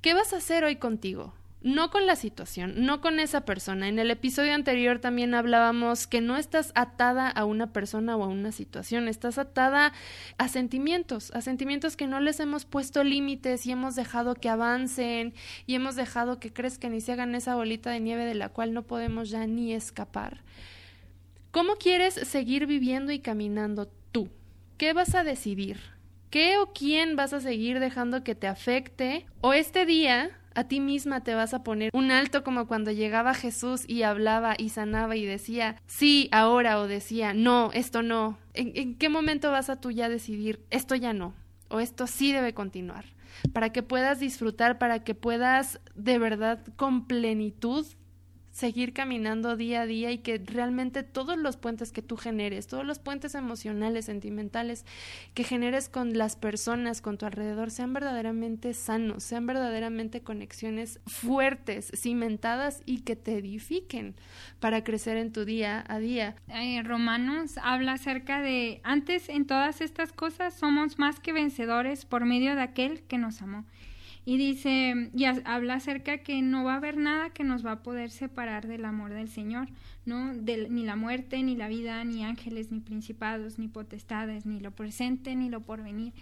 ¿Qué 0.00 0.14
vas 0.14 0.32
a 0.32 0.36
hacer 0.36 0.64
hoy 0.64 0.76
contigo? 0.76 1.34
no 1.64 1.90
con 1.90 2.04
la 2.06 2.14
situación, 2.14 2.84
no 2.84 3.00
con 3.00 3.18
esa 3.18 3.46
persona. 3.46 3.88
En 3.88 3.98
el 3.98 4.10
episodio 4.10 4.52
anterior 4.52 4.98
también 4.98 5.34
hablábamos 5.34 6.06
que 6.06 6.20
no 6.20 6.36
estás 6.36 6.72
atada 6.74 7.30
a 7.30 7.46
una 7.46 7.72
persona 7.72 8.18
o 8.18 8.22
a 8.22 8.28
una 8.28 8.52
situación, 8.52 9.08
estás 9.08 9.38
atada 9.38 9.94
a 10.36 10.48
sentimientos, 10.48 11.30
a 11.34 11.40
sentimientos 11.40 11.96
que 11.96 12.06
no 12.06 12.20
les 12.20 12.38
hemos 12.38 12.66
puesto 12.66 13.02
límites 13.02 13.64
y 13.64 13.72
hemos 13.72 13.96
dejado 13.96 14.34
que 14.34 14.50
avancen 14.50 15.32
y 15.66 15.74
hemos 15.74 15.96
dejado 15.96 16.38
que 16.38 16.52
crezcan 16.52 16.94
y 16.94 17.00
se 17.00 17.12
hagan 17.12 17.34
esa 17.34 17.54
bolita 17.54 17.90
de 17.90 18.00
nieve 18.00 18.26
de 18.26 18.34
la 18.34 18.50
cual 18.50 18.74
no 18.74 18.82
podemos 18.82 19.30
ya 19.30 19.46
ni 19.46 19.72
escapar. 19.72 20.42
¿Cómo 21.54 21.76
quieres 21.76 22.14
seguir 22.14 22.66
viviendo 22.66 23.12
y 23.12 23.20
caminando 23.20 23.86
tú? 24.10 24.28
¿Qué 24.76 24.92
vas 24.92 25.14
a 25.14 25.22
decidir? 25.22 25.78
¿Qué 26.28 26.58
o 26.58 26.72
quién 26.72 27.14
vas 27.14 27.32
a 27.32 27.40
seguir 27.40 27.78
dejando 27.78 28.24
que 28.24 28.34
te 28.34 28.48
afecte? 28.48 29.26
¿O 29.40 29.52
este 29.52 29.86
día 29.86 30.32
a 30.56 30.64
ti 30.64 30.80
misma 30.80 31.22
te 31.22 31.32
vas 31.36 31.54
a 31.54 31.62
poner 31.62 31.90
un 31.94 32.10
alto 32.10 32.42
como 32.42 32.66
cuando 32.66 32.90
llegaba 32.90 33.34
Jesús 33.34 33.84
y 33.86 34.02
hablaba 34.02 34.56
y 34.58 34.70
sanaba 34.70 35.14
y 35.14 35.26
decía, 35.26 35.80
sí, 35.86 36.28
ahora 36.32 36.80
o 36.80 36.88
decía, 36.88 37.34
no, 37.34 37.70
esto 37.72 38.02
no. 38.02 38.36
¿En, 38.54 38.96
qué 38.96 39.08
momento 39.08 39.52
vas 39.52 39.70
a 39.70 39.80
tú 39.80 39.92
ya 39.92 40.08
decidir, 40.08 40.60
esto 40.70 40.96
ya 40.96 41.12
no? 41.12 41.34
O 41.68 41.78
esto 41.78 42.08
sí 42.08 42.32
debe 42.32 42.52
continuar. 42.52 43.04
Para 43.52 43.70
que 43.70 43.84
puedas 43.84 44.18
disfrutar, 44.18 44.78
para 44.78 45.04
que 45.04 45.14
puedas 45.14 45.78
de 45.94 46.18
verdad 46.18 46.64
con 46.74 47.06
plenitud 47.06 47.86
seguir 48.54 48.92
caminando 48.92 49.56
día 49.56 49.82
a 49.82 49.86
día 49.86 50.12
y 50.12 50.18
que 50.18 50.38
realmente 50.38 51.02
todos 51.02 51.36
los 51.36 51.56
puentes 51.56 51.90
que 51.90 52.02
tú 52.02 52.16
generes, 52.16 52.68
todos 52.68 52.86
los 52.86 53.00
puentes 53.00 53.34
emocionales, 53.34 54.04
sentimentales 54.04 54.86
que 55.34 55.42
generes 55.42 55.88
con 55.88 56.16
las 56.16 56.36
personas, 56.36 57.00
con 57.02 57.18
tu 57.18 57.26
alrededor, 57.26 57.72
sean 57.72 57.92
verdaderamente 57.92 58.72
sanos, 58.72 59.24
sean 59.24 59.48
verdaderamente 59.48 60.22
conexiones 60.22 61.00
fuertes, 61.04 61.90
cimentadas 61.96 62.82
y 62.86 63.00
que 63.00 63.16
te 63.16 63.38
edifiquen 63.38 64.14
para 64.60 64.84
crecer 64.84 65.16
en 65.16 65.32
tu 65.32 65.44
día 65.44 65.84
a 65.88 65.98
día. 65.98 66.36
Eh, 66.46 66.80
Romanos 66.84 67.58
habla 67.60 67.94
acerca 67.94 68.40
de, 68.40 68.80
antes 68.84 69.28
en 69.28 69.46
todas 69.48 69.80
estas 69.80 70.12
cosas 70.12 70.54
somos 70.54 70.96
más 71.00 71.18
que 71.18 71.32
vencedores 71.32 72.04
por 72.04 72.24
medio 72.24 72.54
de 72.54 72.62
aquel 72.62 73.02
que 73.02 73.18
nos 73.18 73.42
amó. 73.42 73.64
Y 74.26 74.38
dice, 74.38 75.10
y 75.14 75.24
habla 75.24 75.74
acerca 75.74 76.18
que 76.18 76.40
no 76.40 76.64
va 76.64 76.74
a 76.74 76.76
haber 76.76 76.96
nada 76.96 77.30
que 77.30 77.44
nos 77.44 77.64
va 77.64 77.72
a 77.72 77.82
poder 77.82 78.10
separar 78.10 78.66
del 78.66 78.86
amor 78.86 79.12
del 79.12 79.28
Señor, 79.28 79.68
¿no? 80.06 80.32
ni 80.32 80.84
la 80.84 80.96
muerte, 80.96 81.42
ni 81.42 81.56
la 81.56 81.68
vida, 81.68 82.02
ni 82.04 82.24
ángeles, 82.24 82.72
ni 82.72 82.80
principados, 82.80 83.58
ni 83.58 83.68
potestades, 83.68 84.46
ni 84.46 84.60
lo 84.60 84.70
presente, 84.70 85.34
ni 85.34 85.50
lo 85.50 85.60
porvenir. 85.60 86.14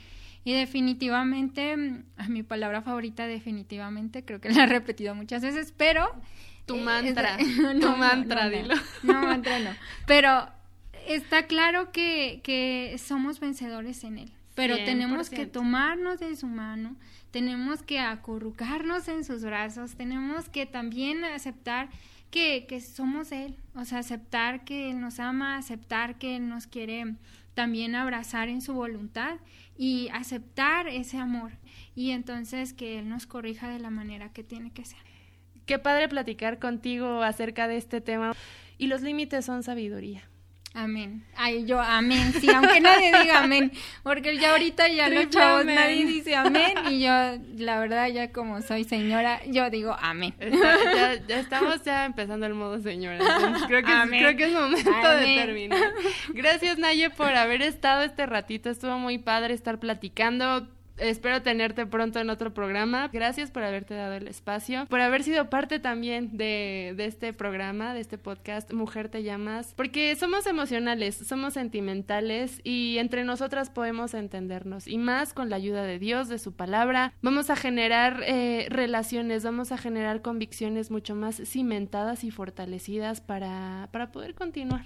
Y 0.45 0.53
definitivamente, 0.53 1.77
a 2.17 2.29
mi 2.29 2.43
palabra 2.43 2.83
favorita 2.83 3.29
definitivamente, 3.29 4.25
creo 4.25 4.41
que 4.41 4.51
la 4.51 4.65
he 4.65 4.67
repetido 4.67 5.15
muchas 5.15 5.43
veces, 5.43 5.73
pero... 5.77 6.11
Tu 6.67 6.77
eh, 6.77 6.83
mantra, 6.83 7.39
tu 7.81 7.97
mantra, 7.97 8.49
dilo. 8.49 8.75
No, 9.03 9.23
mantra 9.23 9.59
no. 9.61 9.71
Pero 10.07 10.49
está 11.09 11.47
claro 11.47 11.93
que, 11.93 12.41
que 12.43 12.97
somos 12.99 13.41
vencedores 13.41 14.05
en 14.05 14.19
Él, 14.19 14.33
pero 14.55 14.77
tenemos 14.77 15.31
que 15.31 15.47
tomarnos 15.47 16.21
de 16.21 16.37
su 16.37 16.47
mano, 16.47 16.97
tenemos 17.31 17.83
que 17.83 17.99
acurrucarnos 17.99 19.09
en 19.09 19.25
sus 19.25 19.43
brazos, 19.43 19.95
tenemos 19.95 20.49
que 20.49 20.67
también 20.67 21.25
aceptar 21.25 21.89
que, 22.31 22.67
que 22.69 22.81
somos 22.81 23.33
Él, 23.33 23.57
o 23.75 23.85
sea, 23.85 23.99
aceptar 23.99 24.65
que 24.65 24.91
Él 24.91 25.01
nos 25.01 25.21
ama, 25.21 25.57
aceptar 25.57 26.19
que 26.19 26.37
Él 26.37 26.49
nos 26.49 26.67
quiere 26.67 27.17
también 27.55 27.95
abrazar 27.95 28.49
en 28.49 28.61
su 28.63 28.75
voluntad 28.75 29.37
y 29.77 30.09
aceptar 30.13 30.89
ese 30.89 31.19
amor 31.19 31.53
y 31.95 32.11
entonces 32.11 32.73
que 32.73 32.99
Él 32.99 33.09
nos 33.09 33.27
corrija 33.27 33.69
de 33.69 33.79
la 33.79 33.91
manera 33.91 34.33
que 34.33 34.45
tiene 34.45 34.73
que 34.73 34.85
ser. 34.85 35.01
Qué 35.67 35.79
padre 35.79 36.09
platicar 36.09 36.59
contigo 36.59 37.23
acerca 37.23 37.69
de 37.69 37.77
este 37.77 38.01
tema 38.01 38.35
y 38.79 38.87
los 38.87 39.03
límites 39.03 39.45
son 39.45 39.63
sabiduría. 39.63 40.29
Amén. 40.75 41.23
Ay, 41.37 41.67
yo 41.67 41.79
amén, 41.79 42.33
sí, 42.41 42.49
aunque 42.51 42.81
nadie 42.81 43.13
diga 43.21 43.41
amén, 43.41 43.73
porque 44.03 44.39
ya 44.39 44.53
ahorita 44.53 44.89
ya 44.89 45.09
los 45.11 45.29
chavos 45.29 45.67
nadie 45.67 46.07
dice 46.07 46.35
amén 46.35 46.75
y 46.89 47.01
yo 47.01 47.13
la 47.59 47.79
verdad 47.79 48.09
ya 48.09 48.33
como 48.33 48.63
soy 48.63 48.85
señora, 48.85 49.43
yo 49.47 49.69
digo 49.69 49.95
amén. 50.01 50.35
ya, 51.29 51.37
estamos 51.39 51.83
ya 51.83 52.07
empezando 52.07 52.47
el 52.47 52.55
modo 52.55 52.81
señora, 52.81 53.19
creo 53.67 53.83
que, 53.83 53.93
creo 54.09 54.37
que 54.37 54.45
es 54.45 54.53
momento 54.53 55.09
de 55.09 55.25
terminar. 55.37 55.93
Gracias 56.31 56.79
Naye 56.79 57.11
por 57.11 57.29
haber 57.29 57.61
estado 57.61 58.03
este 58.03 58.25
ratito, 58.25 58.71
estuvo 58.71 58.99
muy 58.99 59.19
padre 59.19 59.53
estar 59.53 59.79
platicando 59.79 60.69
espero 61.03 61.43
tenerte 61.43 61.87
pronto 61.87 62.21
en 62.21 62.31
otro 62.31 62.55
programa. 62.55 63.09
Gracias 63.13 63.51
por 63.51 63.63
haberte 63.63 63.95
dado 63.95 64.15
el 64.15 64.29
espacio, 64.29 64.87
por 64.87 65.01
haber 65.01 65.23
sido 65.23 65.51
parte 65.51 65.79
también 65.79 66.37
de, 66.37 66.95
este 66.99 67.33
programa, 67.33 67.95
de 67.95 68.01
este 68.01 68.19
podcast 68.19 68.73
Mujer 68.73 69.09
Te 69.09 69.23
Llamas, 69.23 69.75
porque 69.77 70.15
somos 70.17 70.47
emocionales, 70.47 71.17
somos 71.17 71.55
sentimentales 71.55 72.61
y 72.65 72.99
entre 72.99 73.25
nosotras 73.25 73.71
podemos 73.71 74.15
entendernos 74.15 74.87
y 74.87 74.99
más 74.99 75.35
con 75.35 75.51
la 75.51 75.57
ayuda 75.57 75.83
de 75.85 75.99
Dios, 75.99 76.29
de 76.29 76.39
su 76.39 76.53
palabra. 76.53 77.13
Vamos 77.23 77.51
a 77.51 77.57
generar 77.57 78.23
eh, 78.27 78.67
relaciones, 78.71 79.45
vamos 79.45 79.73
a 79.73 79.79
generar 79.79 80.23
convicciones 80.23 80.91
mucho 80.91 81.15
más 81.15 81.37
cimentadas 81.45 82.25
y 82.25 82.31
fortalecidas 82.31 83.21
para, 83.21 83.89
para 83.93 84.13
poder 84.13 84.35
continuar. 84.35 84.85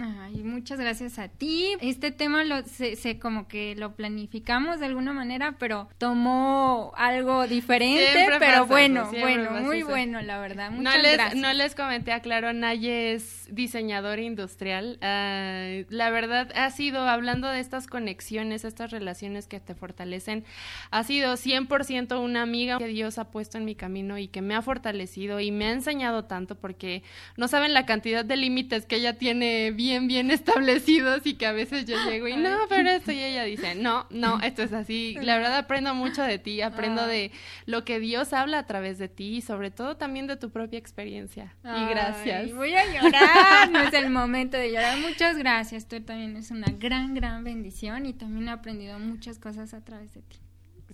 Ay, 0.00 0.42
muchas 0.42 0.78
gracias 0.78 1.18
a 1.18 1.28
ti. 1.28 1.76
Este 1.80 2.10
tema 2.10 2.44
lo 2.44 2.62
se, 2.64 3.18
como 3.18 3.48
que 3.48 3.74
lo 3.76 3.94
planificamos 3.94 4.80
de 4.80 4.86
alguna 4.86 5.12
manera, 5.12 5.56
pero 5.58 5.88
tomó 5.98 6.92
algo 6.96 7.46
diferente, 7.46 8.26
pero 8.38 8.66
bueno, 8.66 9.10
bueno, 9.10 9.50
muy 9.62 9.82
bueno, 9.82 10.20
la 10.22 10.38
verdad. 10.38 10.70
Muchas 10.70 10.96
no 10.96 11.02
les, 11.02 11.12
gracias. 11.12 11.40
No 11.40 11.52
les 11.52 11.74
comenté, 11.74 12.12
aclaro, 12.12 12.52
Naye 12.52 13.14
es 13.14 13.48
diseñador 13.50 14.18
industrial. 14.18 14.98
Ah, 15.00 15.82
la 15.88 16.10
verdad 16.10 16.50
ha 16.54 16.70
sido, 16.70 17.08
hablando 17.08 17.48
de 17.48 17.60
estas 17.60 17.86
conexiones, 17.86 18.64
estas 18.64 18.90
relaciones 18.90 19.46
que 19.46 19.60
te 19.60 19.74
fortalecen, 19.74 20.44
ha 20.90 21.04
sido 21.04 21.34
100% 21.34 22.20
una 22.22 22.42
amiga 22.42 22.78
que 22.78 22.88
Dios 22.88 23.18
ha 23.18 23.30
puesto 23.30 23.58
en 23.58 23.64
mi 23.64 23.74
camino 23.74 24.18
y 24.18 24.28
que 24.28 24.42
me 24.42 24.54
ha 24.54 24.62
fortalecido 24.62 25.40
y 25.40 25.50
me 25.50 25.66
ha 25.66 25.72
enseñado 25.72 26.24
tanto 26.24 26.56
porque 26.56 27.02
no 27.36 27.48
saben 27.48 27.74
la 27.74 27.86
cantidad 27.86 28.24
de 28.24 28.36
límites 28.36 28.86
que 28.86 28.96
ella 28.96 29.18
tiene 29.18 29.70
bien, 29.70 29.83
bien 30.06 30.30
establecidos 30.30 31.26
y 31.26 31.34
que 31.34 31.46
a 31.46 31.52
veces 31.52 31.84
yo 31.84 31.96
llego 32.08 32.28
y 32.28 32.36
no, 32.36 32.56
pero 32.68 32.90
esto 32.90 33.12
y 33.12 33.22
ella 33.22 33.44
dice, 33.44 33.74
no, 33.74 34.06
no, 34.10 34.40
esto 34.40 34.62
es 34.62 34.72
así. 34.72 35.16
La 35.20 35.36
verdad 35.36 35.56
aprendo 35.56 35.94
mucho 35.94 36.22
de 36.22 36.38
ti, 36.38 36.60
aprendo 36.62 37.06
de 37.06 37.30
lo 37.66 37.84
que 37.84 38.00
Dios 38.00 38.32
habla 38.32 38.58
a 38.58 38.66
través 38.66 38.98
de 38.98 39.08
ti 39.08 39.36
y 39.36 39.40
sobre 39.40 39.70
todo 39.70 39.96
también 39.96 40.26
de 40.26 40.36
tu 40.36 40.50
propia 40.50 40.78
experiencia. 40.78 41.54
y 41.64 41.86
gracias. 41.88 42.54
Voy 42.54 42.74
a 42.74 42.84
llorar, 42.92 43.70
no 43.70 43.80
es 43.80 43.94
el 43.94 44.10
momento 44.10 44.56
de 44.56 44.72
llorar. 44.72 44.98
Muchas 44.98 45.36
gracias, 45.36 45.86
tú 45.86 46.00
también 46.00 46.36
es 46.36 46.50
una 46.50 46.68
gran, 46.78 47.14
gran 47.14 47.44
bendición 47.44 48.06
y 48.06 48.12
también 48.12 48.48
he 48.48 48.50
aprendido 48.50 48.98
muchas 48.98 49.38
cosas 49.38 49.74
a 49.74 49.84
través 49.84 50.14
de 50.14 50.22
ti. 50.22 50.43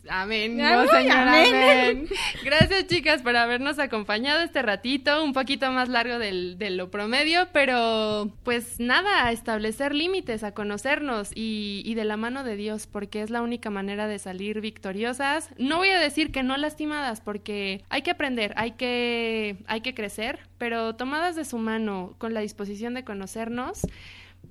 Amén, 0.09 0.57
no, 0.57 0.87
señora, 0.89 1.43
amén. 1.43 2.09
Gracias, 2.45 2.87
chicas, 2.87 3.23
por 3.23 3.37
habernos 3.37 3.79
acompañado 3.79 4.41
este 4.41 4.63
ratito, 4.63 5.23
un 5.23 5.33
poquito 5.33 5.71
más 5.73 5.89
largo 5.89 6.19
del, 6.19 6.59
de 6.59 6.71
lo 6.71 6.91
promedio, 6.91 7.49
pero 7.53 8.31
pues 8.43 8.81
nada, 8.81 9.27
a 9.27 9.33
establecer 9.33 9.95
límites, 9.95 10.43
a 10.43 10.53
conocernos 10.53 11.31
y, 11.35 11.83
y 11.85 11.95
de 11.95 12.05
la 12.05 12.17
mano 12.17 12.45
de 12.45 12.57
Dios, 12.57 12.87
porque 12.87 13.21
es 13.21 13.31
la 13.31 13.43
única 13.43 13.69
manera 13.69 14.07
de 14.07 14.19
salir 14.19 14.61
victoriosas. 14.61 15.51
No 15.59 15.77
voy 15.77 15.91
a 15.91 16.01
decir 16.01 16.33
que 16.33 16.43
no 16.43 16.57
lastimadas, 16.57 17.21
porque 17.21 17.85
hay 17.91 18.03
que 18.03 18.11
aprender, 18.11 18.55
hay 18.57 18.73
que, 18.73 19.59
hay 19.67 19.83
que 19.83 19.95
crecer, 19.95 20.41
pero 20.57 20.97
tomadas 20.97 21.37
de 21.37 21.45
su 21.45 21.59
mano, 21.59 22.15
con 22.19 22.33
la 22.33 22.41
disposición 22.41 22.95
de 22.95 23.05
conocernos, 23.05 23.83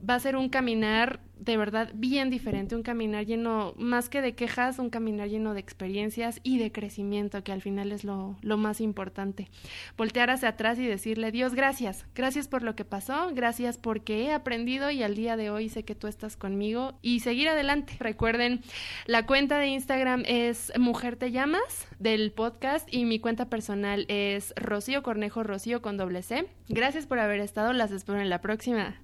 va 0.08 0.16
a 0.16 0.20
ser 0.20 0.36
un 0.36 0.50
caminar 0.50 1.20
de 1.40 1.58
verdad 1.58 1.90
bien 1.94 2.30
diferente, 2.30 2.76
un 2.76 2.84
caminar 2.84 3.26
lleno, 3.26 3.74
más 3.78 4.10
que 4.10 4.22
de 4.22 4.36
quejas, 4.36 4.78
un 4.80 4.90
caminar 4.90 5.30
lleno 5.30 5.54
de 5.54 5.60
experiencias 5.60 6.40
y 6.44 6.60
de 6.60 6.72
crecimiento, 6.72 7.44
que 7.44 7.52
al 7.52 7.62
final 7.62 7.92
es 7.92 8.04
lo, 8.04 8.38
lo 8.42 8.58
más 8.58 8.82
importante. 8.82 9.50
Voltear 9.98 10.30
hacia 10.30 10.50
atrás 10.50 10.78
y 10.80 10.86
decirle, 10.86 11.32
Dios, 11.32 11.56
gracias, 11.56 12.06
gracias 12.14 12.48
por 12.48 12.64
lo 12.64 12.76
que 12.76 12.86
pasó, 12.86 13.32
gracias 13.34 13.78
porque 13.78 14.24
he 14.24 14.34
aprendido 14.34 14.92
y 14.92 15.04
al 15.04 15.16
día 15.16 15.38
de 15.38 15.50
hoy 15.50 15.70
sé 15.70 15.84
que 15.84 15.96
tú 15.96 16.08
estás 16.08 16.36
conmigo 16.36 17.00
y 17.02 17.22
seguir 17.22 17.50
adelante. 17.50 17.96
Recuerden, 18.00 18.62
la 19.06 19.26
cuenta 19.26 19.58
de 19.60 19.68
Instagram 19.68 20.24
es 20.26 20.72
Mujer 20.78 21.16
Te 21.16 21.32
Llamas 21.32 21.88
del 22.00 22.32
podcast 22.32 22.88
y 22.94 23.06
mi 23.06 23.20
cuenta 23.20 23.50
personal 23.50 24.06
es 24.10 24.54
Rocío 24.56 25.04
Cornejo 25.04 25.44
Rocío 25.44 25.82
con 25.82 25.98
doble 25.98 26.22
C. 26.22 26.48
Gracias 26.68 27.06
por 27.06 27.20
haber 27.20 27.40
estado, 27.40 27.74
las 27.74 27.92
espero 27.92 28.20
en 28.20 28.30
la 28.30 28.42
próxima. 28.42 28.96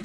La 0.00 0.04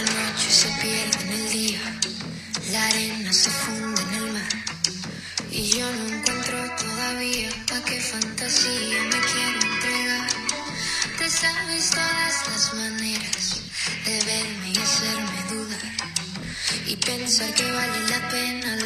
noche 0.00 0.50
se 0.50 0.68
pierde 0.80 1.20
en 1.20 1.30
el 1.32 1.50
día, 1.50 1.80
la 2.72 2.86
arena 2.86 3.30
se 3.30 3.50
funde 3.50 4.00
en 4.00 4.14
el 4.14 4.32
mar 4.32 4.52
y 5.50 5.68
yo 5.68 5.92
no 5.92 6.14
encuentro 6.14 6.41
todavía 7.12 7.48
a 7.48 7.84
qué 7.84 8.00
fantasía 8.00 9.02
me 9.04 9.20
quiero 9.30 9.60
entregar. 9.74 10.28
Te 11.18 11.28
sabes 11.28 11.90
todas 11.90 12.48
las 12.48 12.74
maneras 12.74 13.60
de 14.04 14.24
verme 14.24 14.68
y 14.72 14.78
hacerme 14.78 15.40
dudar 15.50 15.92
y 16.86 16.96
pensar 16.96 17.52
que 17.54 17.70
vale 17.70 18.00
la 18.08 18.28
pena 18.30 18.76